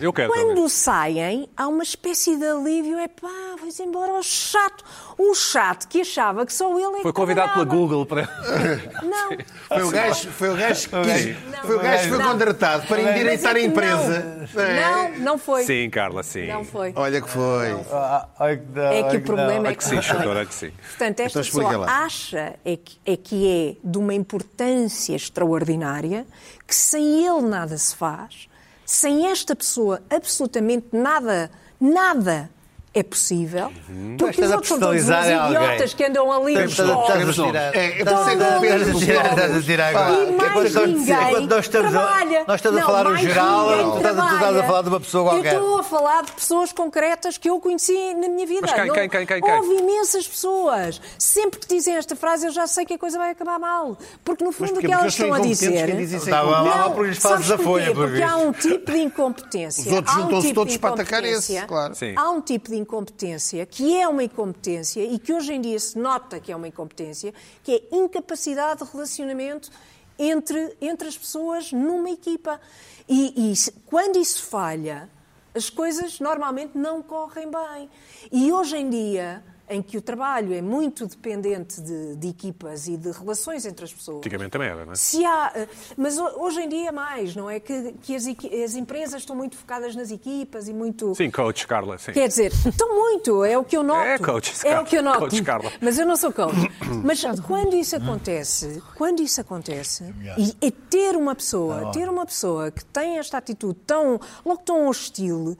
Eu 0.00 0.12
quero 0.12 0.32
quando 0.32 0.48
também. 0.54 0.68
saem, 0.68 1.48
há 1.56 1.68
uma 1.68 1.82
espécie 1.82 2.36
de 2.36 2.44
alívio. 2.46 2.98
É 2.98 3.06
pá, 3.08 3.28
vai-se 3.60 3.82
embora 3.82 4.12
o 4.12 4.22
chato. 4.22 4.84
O 5.16 5.32
chato 5.34 5.86
que 5.88 6.00
achava 6.00 6.44
que 6.44 6.52
só 6.52 6.76
ele 6.76 6.98
é 6.98 7.02
Foi 7.02 7.12
convidado 7.12 7.52
pela. 7.52 7.64
Google 7.64 8.04
para. 8.04 8.28
Não. 9.02 9.30
Foi 9.68 9.82
o 9.84 9.90
gajo, 9.90 10.28
foi 10.30 10.50
o 10.50 10.56
gajo 10.56 10.88
que 10.88 11.00
quis- 11.02 11.36
Não. 11.52 11.62
foi 11.62 11.76
o 11.76 11.80
gajo 11.80 12.02
que 12.02 12.08
foi 12.08 12.18
Não. 12.18 12.32
contratado 12.32 12.86
para 12.88 13.02
Não. 13.02 13.10
endireitar 13.12 13.54
a 13.54 13.58
é 13.60 13.62
empresa. 13.64 14.48
É. 14.56 14.80
Não, 14.80 15.18
não 15.20 15.38
foi. 15.38 15.64
Sim, 15.64 15.88
Carla, 15.88 16.22
sim. 16.24 16.48
Não 16.48 16.64
foi. 16.64 16.92
Olha 16.96 17.22
que 17.22 17.30
foi. 17.30 17.70
Ah, 17.92 18.28
ai, 18.40 18.56
que 18.56 18.66
não, 18.74 18.82
É 18.82 19.02
que 19.10 19.16
o 19.18 19.20
problema 19.22 19.60
não. 19.60 19.66
é 19.66 19.72
É 19.72 19.74
que 19.76 19.84
sim, 19.84 20.02
Chador, 20.02 20.36
é 20.36 20.44
que 20.46 20.54
sim. 20.54 20.70
Portanto, 20.70 21.20
esta 21.20 21.40
Então 21.40 21.42
pessoa 21.62 21.76
lá. 21.76 22.04
acha 22.04 22.54
é 22.64 22.76
que, 22.76 22.98
é 23.06 23.16
que 23.16 23.76
é 23.84 23.88
de 23.88 23.98
uma 23.98 24.12
importância 24.14 25.14
extraordinária, 25.14 26.26
que 26.66 26.74
sem 26.74 27.24
ele 27.26 27.42
nada 27.42 27.78
se 27.78 27.94
faz, 27.94 28.48
sem 28.84 29.26
esta 29.26 29.56
pessoa 29.56 30.02
absolutamente 30.10 30.88
nada, 30.92 31.50
nada 31.80 32.50
é 32.96 33.02
possível, 33.02 33.72
porque 34.18 34.40
Estás 34.40 34.46
os 34.46 34.52
a 34.52 34.54
outros 34.54 34.68
são 34.68 34.78
todos 34.78 34.94
uns 35.02 35.06
personalizar 35.08 35.28
em 35.30 35.34
alguém. 35.34 35.62
idiotas 35.74 35.94
que 35.94 36.04
andam 36.04 36.32
ali 36.32 36.54
nos 36.54 36.76
fogos. 36.76 37.54
É, 37.54 38.00
eu 38.00 38.04
estás 38.04 38.20
a- 38.20 38.24
pensei 38.24 38.36
que 38.36 38.42
estás 38.42 38.42
a 38.54 38.60
queremos 38.60 38.98
tirar- 39.04 39.22
nomes. 39.24 39.32
estás 39.44 39.56
a 39.56 39.62
tirar 39.62 39.88
agora. 39.88 40.12
E 40.12 40.26
Que 40.26 40.32
é 40.32 40.36
mais 40.36 40.52
quando 40.52 40.74
nós- 40.74 40.86
ninguém 40.86 41.68
trabalha. 41.70 42.44
Nós 42.46 42.54
estamos 42.56 42.80
a 42.80 42.84
falar 42.86 43.04
no 43.04 43.16
geral, 43.16 43.96
estás 43.96 44.18
a- 44.18 44.62
falar 44.64 44.82
de 44.82 44.88
uma 44.88 45.00
pessoa 45.00 45.30
qualquer. 45.30 45.54
Eu 45.54 45.60
estou 45.60 45.78
a 45.78 45.82
falar 45.82 46.22
de 46.22 46.32
pessoas 46.32 46.72
concretas 46.72 47.36
que 47.36 47.50
eu 47.50 47.60
conheci 47.60 48.14
na 48.14 48.28
minha 48.28 48.46
vida. 48.46 48.60
Mas 48.62 48.72
quem, 48.72 48.92
quem, 48.92 49.08
quem, 49.08 49.26
quem, 49.26 49.40
quem? 49.42 49.52
Houve 49.54 49.74
imensas 49.74 50.26
pessoas. 50.28 51.00
Sempre 51.18 51.58
que 51.60 51.66
dizem 51.66 51.96
esta 51.96 52.14
frase, 52.14 52.46
eu 52.46 52.52
já 52.52 52.66
sei 52.66 52.84
que 52.84 52.94
a 52.94 52.98
coisa 52.98 53.18
vai 53.18 53.30
acabar 53.32 53.58
mal. 53.58 53.98
Porque 54.24 54.44
no 54.44 54.52
fundo 54.52 54.76
o 54.76 54.80
que 54.80 54.90
elas 54.92 55.12
estão 55.12 55.34
a 55.34 55.40
dizer. 55.40 55.90
é 55.90 56.00
Estava 56.00 56.62
mal 56.62 56.92
porque 56.92 57.08
lhes 57.10 57.18
fazes 57.18 57.50
a 57.50 57.58
folha, 57.58 57.92
Porque 57.92 58.22
há 58.22 58.36
um 58.36 58.52
tipo 58.52 58.92
de 58.92 58.98
incompetência. 58.98 59.82
Os 59.90 59.92
outros 59.96 60.14
juntam-se 60.14 60.52
todos 60.52 60.76
para 60.76 60.90
atacar 60.90 61.24
esse, 61.24 61.60
claro. 61.66 61.94
Sim. 61.94 62.14
Há 62.16 62.30
um 62.30 62.40
tipo 62.40 62.70
de 62.70 62.83
incompetência 62.84 63.66
que 63.66 63.96
é 63.98 64.06
uma 64.06 64.22
incompetência 64.22 65.02
e 65.02 65.18
que 65.18 65.32
hoje 65.32 65.52
em 65.52 65.60
dia 65.60 65.78
se 65.78 65.98
nota 65.98 66.38
que 66.38 66.52
é 66.52 66.56
uma 66.56 66.68
incompetência, 66.68 67.34
que 67.62 67.72
é 67.72 67.96
incapacidade 67.96 68.84
de 68.84 68.90
relacionamento 68.92 69.70
entre, 70.18 70.76
entre 70.80 71.08
as 71.08 71.18
pessoas 71.18 71.72
numa 71.72 72.10
equipa. 72.10 72.60
E, 73.08 73.52
e 73.52 73.54
quando 73.86 74.18
isso 74.18 74.44
falha, 74.44 75.08
as 75.54 75.70
coisas 75.70 76.20
normalmente 76.20 76.76
não 76.76 77.02
correm 77.02 77.50
bem. 77.50 77.90
E 78.30 78.52
hoje 78.52 78.76
em 78.76 78.90
dia, 78.90 79.42
em 79.68 79.80
que 79.80 79.96
o 79.96 80.02
trabalho 80.02 80.52
é 80.52 80.60
muito 80.60 81.06
dependente 81.06 81.80
de, 81.80 82.16
de 82.16 82.28
equipas 82.28 82.86
e 82.86 82.96
de 82.98 83.10
relações 83.12 83.64
entre 83.64 83.84
as 83.84 83.92
pessoas. 83.94 84.18
Antigamente 84.18 84.50
também 84.50 84.68
era, 84.68 84.84
não 84.84 84.92
é? 84.92 84.96
Se 84.96 85.24
há, 85.24 85.52
eh, 85.54 85.68
mas 85.96 86.18
ho- 86.18 86.34
hoje 86.42 86.60
em 86.60 86.68
dia 86.68 86.88
é 86.90 86.92
mais, 86.92 87.34
não 87.34 87.48
é? 87.48 87.58
Que, 87.58 87.92
que 88.02 88.14
as, 88.14 88.24
as 88.26 88.74
empresas 88.74 89.22
estão 89.22 89.34
muito 89.34 89.56
focadas 89.56 89.96
nas 89.96 90.10
equipas 90.10 90.68
e 90.68 90.72
muito. 90.74 91.14
Sim, 91.14 91.30
coach, 91.30 91.66
Carla, 91.66 91.96
sim. 91.96 92.12
Quer 92.12 92.28
dizer, 92.28 92.52
estão 92.66 92.94
muito, 92.94 93.42
é 93.42 93.56
o 93.56 93.64
que 93.64 93.76
eu 93.76 93.82
noto. 93.82 94.06
É, 94.06 94.18
coach, 94.18 94.52
É 94.64 94.68
Carla. 94.70 94.82
o 94.82 94.84
que 94.84 94.96
eu 94.98 95.02
noto. 95.02 95.18
Coach, 95.20 95.42
Carla. 95.42 95.72
Mas 95.80 95.98
eu 95.98 96.06
não 96.06 96.16
sou 96.16 96.30
coach. 96.32 96.54
Mas 97.02 97.22
quando 97.40 97.74
isso 97.74 97.96
acontece, 97.96 98.82
quando 98.96 99.20
isso 99.22 99.40
acontece, 99.40 100.04
e, 100.36 100.66
e 100.66 100.70
ter 100.70 101.16
uma 101.16 101.34
pessoa, 101.34 101.90
ter 101.92 102.08
uma 102.08 102.26
pessoa 102.26 102.70
que 102.70 102.84
tem 102.84 103.18
esta 103.18 103.38
atitude 103.38 103.78
tão, 103.86 104.20
logo 104.44 104.60
tão 104.62 104.86
hostil, 104.88 105.56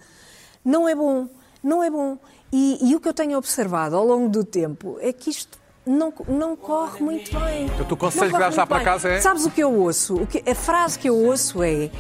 não 0.65 0.87
é 0.89 0.95
bom. 0.95 1.27
Não 1.63 1.83
é 1.83 1.89
bom. 1.91 2.19
E, 2.57 2.79
e 2.89 2.95
o 2.95 3.01
que 3.01 3.09
eu 3.09 3.13
tenho 3.13 3.37
observado 3.37 3.97
ao 3.97 4.07
longo 4.07 4.29
do 4.29 4.45
tempo 4.45 4.97
é 5.01 5.13
que 5.13 5.29
isto 5.29 5.59
não, 5.85 6.15
não 6.29 6.55
corre 6.55 7.03
muito 7.03 7.37
bem. 7.41 7.67
Então, 7.67 7.85
tu 7.85 7.97
conselho 7.97 8.31
que 8.33 8.39
dás 8.39 8.55
lá 8.55 8.65
para 8.65 8.85
casa 8.85 9.09
é- 9.09 9.21
Sabes 9.21 9.45
o 9.45 9.51
que 9.51 9.61
eu 9.61 9.73
ouço? 9.75 10.15
O 10.15 10.25
que- 10.27 10.49
a 10.49 10.55
frase 10.55 10.97
que 10.97 11.09
eu 11.09 11.17
ouço 11.17 11.65
é. 11.65 11.91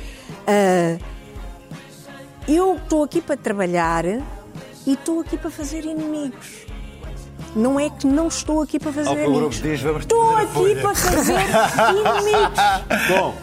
ah, 0.47 0.97
eu 2.47 2.77
estou 2.77 3.03
aqui 3.03 3.21
para 3.21 3.37
trabalhar 3.37 4.05
e 4.07 4.23
estou 4.93 5.21
aqui 5.21 5.37
para 5.37 5.51
fazer 5.51 5.85
inimigos. 5.85 6.64
Não 7.55 7.79
é 7.79 7.89
que 7.89 8.05
não 8.07 8.27
estou 8.27 8.63
aqui 8.63 8.81
para 8.81 8.93
fazer 8.93 9.09
Ao 9.11 9.17
inimigos. 9.17 9.63
diz, 9.63 9.81
estou 9.85 10.37
aqui 10.37 10.53
folha. 10.53 10.83
para 10.83 10.95
fazer 10.95 11.35
inimigos. 11.91 12.59
Bom, 13.09 13.35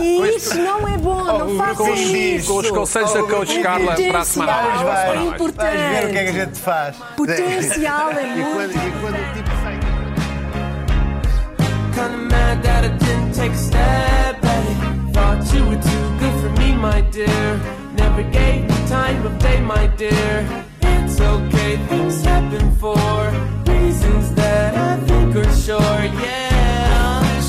E 0.00 0.36
isso 0.36 0.56
não 0.58 0.88
é 0.88 0.96
bom, 0.96 1.24
não 1.24 1.56
façam 1.58 1.94
isso. 1.94 2.50
Com 2.52 2.58
os 2.60 2.70
conselhos 2.70 3.12
da 3.12 3.22
coach 3.24 3.60
Carla 3.60 3.94
para 3.96 4.18
a 4.20 4.24
semana. 4.24 4.52
Potencial 4.52 4.84
Para 4.84 4.92
a 4.92 4.96
semana 4.96 5.12
é 5.12 5.24
mais. 5.24 5.34
importante. 5.34 5.76
Vais 5.76 5.90
ver 6.00 6.06
o 6.08 6.10
que 6.12 6.18
é 6.18 6.24
que 6.24 6.28
a 6.30 6.32
gente 6.44 6.58
faz. 6.58 6.96
Potencial 7.16 8.10
é 8.12 8.22
e 8.24 8.26
muito 8.30 8.52
quando, 8.54 8.70
e 8.72 9.00
quando 9.00 9.14
o 9.14 9.34
tipo 9.34 9.50
sai. 9.62 9.78
Kinda 11.94 12.16
mad 12.30 12.62
that 12.62 12.84
I 12.86 12.88
didn't 12.96 13.34
take 13.34 13.52
a 13.52 13.58
step 13.58 14.44
at 14.44 14.64
it. 14.64 15.12
Thought 15.12 15.54
you 15.54 15.64
were 15.66 15.76
too 15.76 16.18
good 16.18 16.40
for 16.40 16.50
me, 16.60 16.72
my 16.74 17.00
dear. 17.10 17.60
Never 17.96 18.22
gave 18.30 18.66
the 18.68 18.88
time 18.88 19.26
of 19.26 19.36
day, 19.38 19.60
my 19.60 19.86
dear. 19.96 20.46
it's 21.18 21.26
okay. 21.26 21.76
Things 21.88 22.22
happen 22.22 22.70
for 22.76 22.96
reasons 23.72 24.34
that 24.34 24.74
I 24.74 25.04
think 25.06 25.34
are 25.36 25.52
sure. 25.52 26.04
Yeah, 26.22 27.40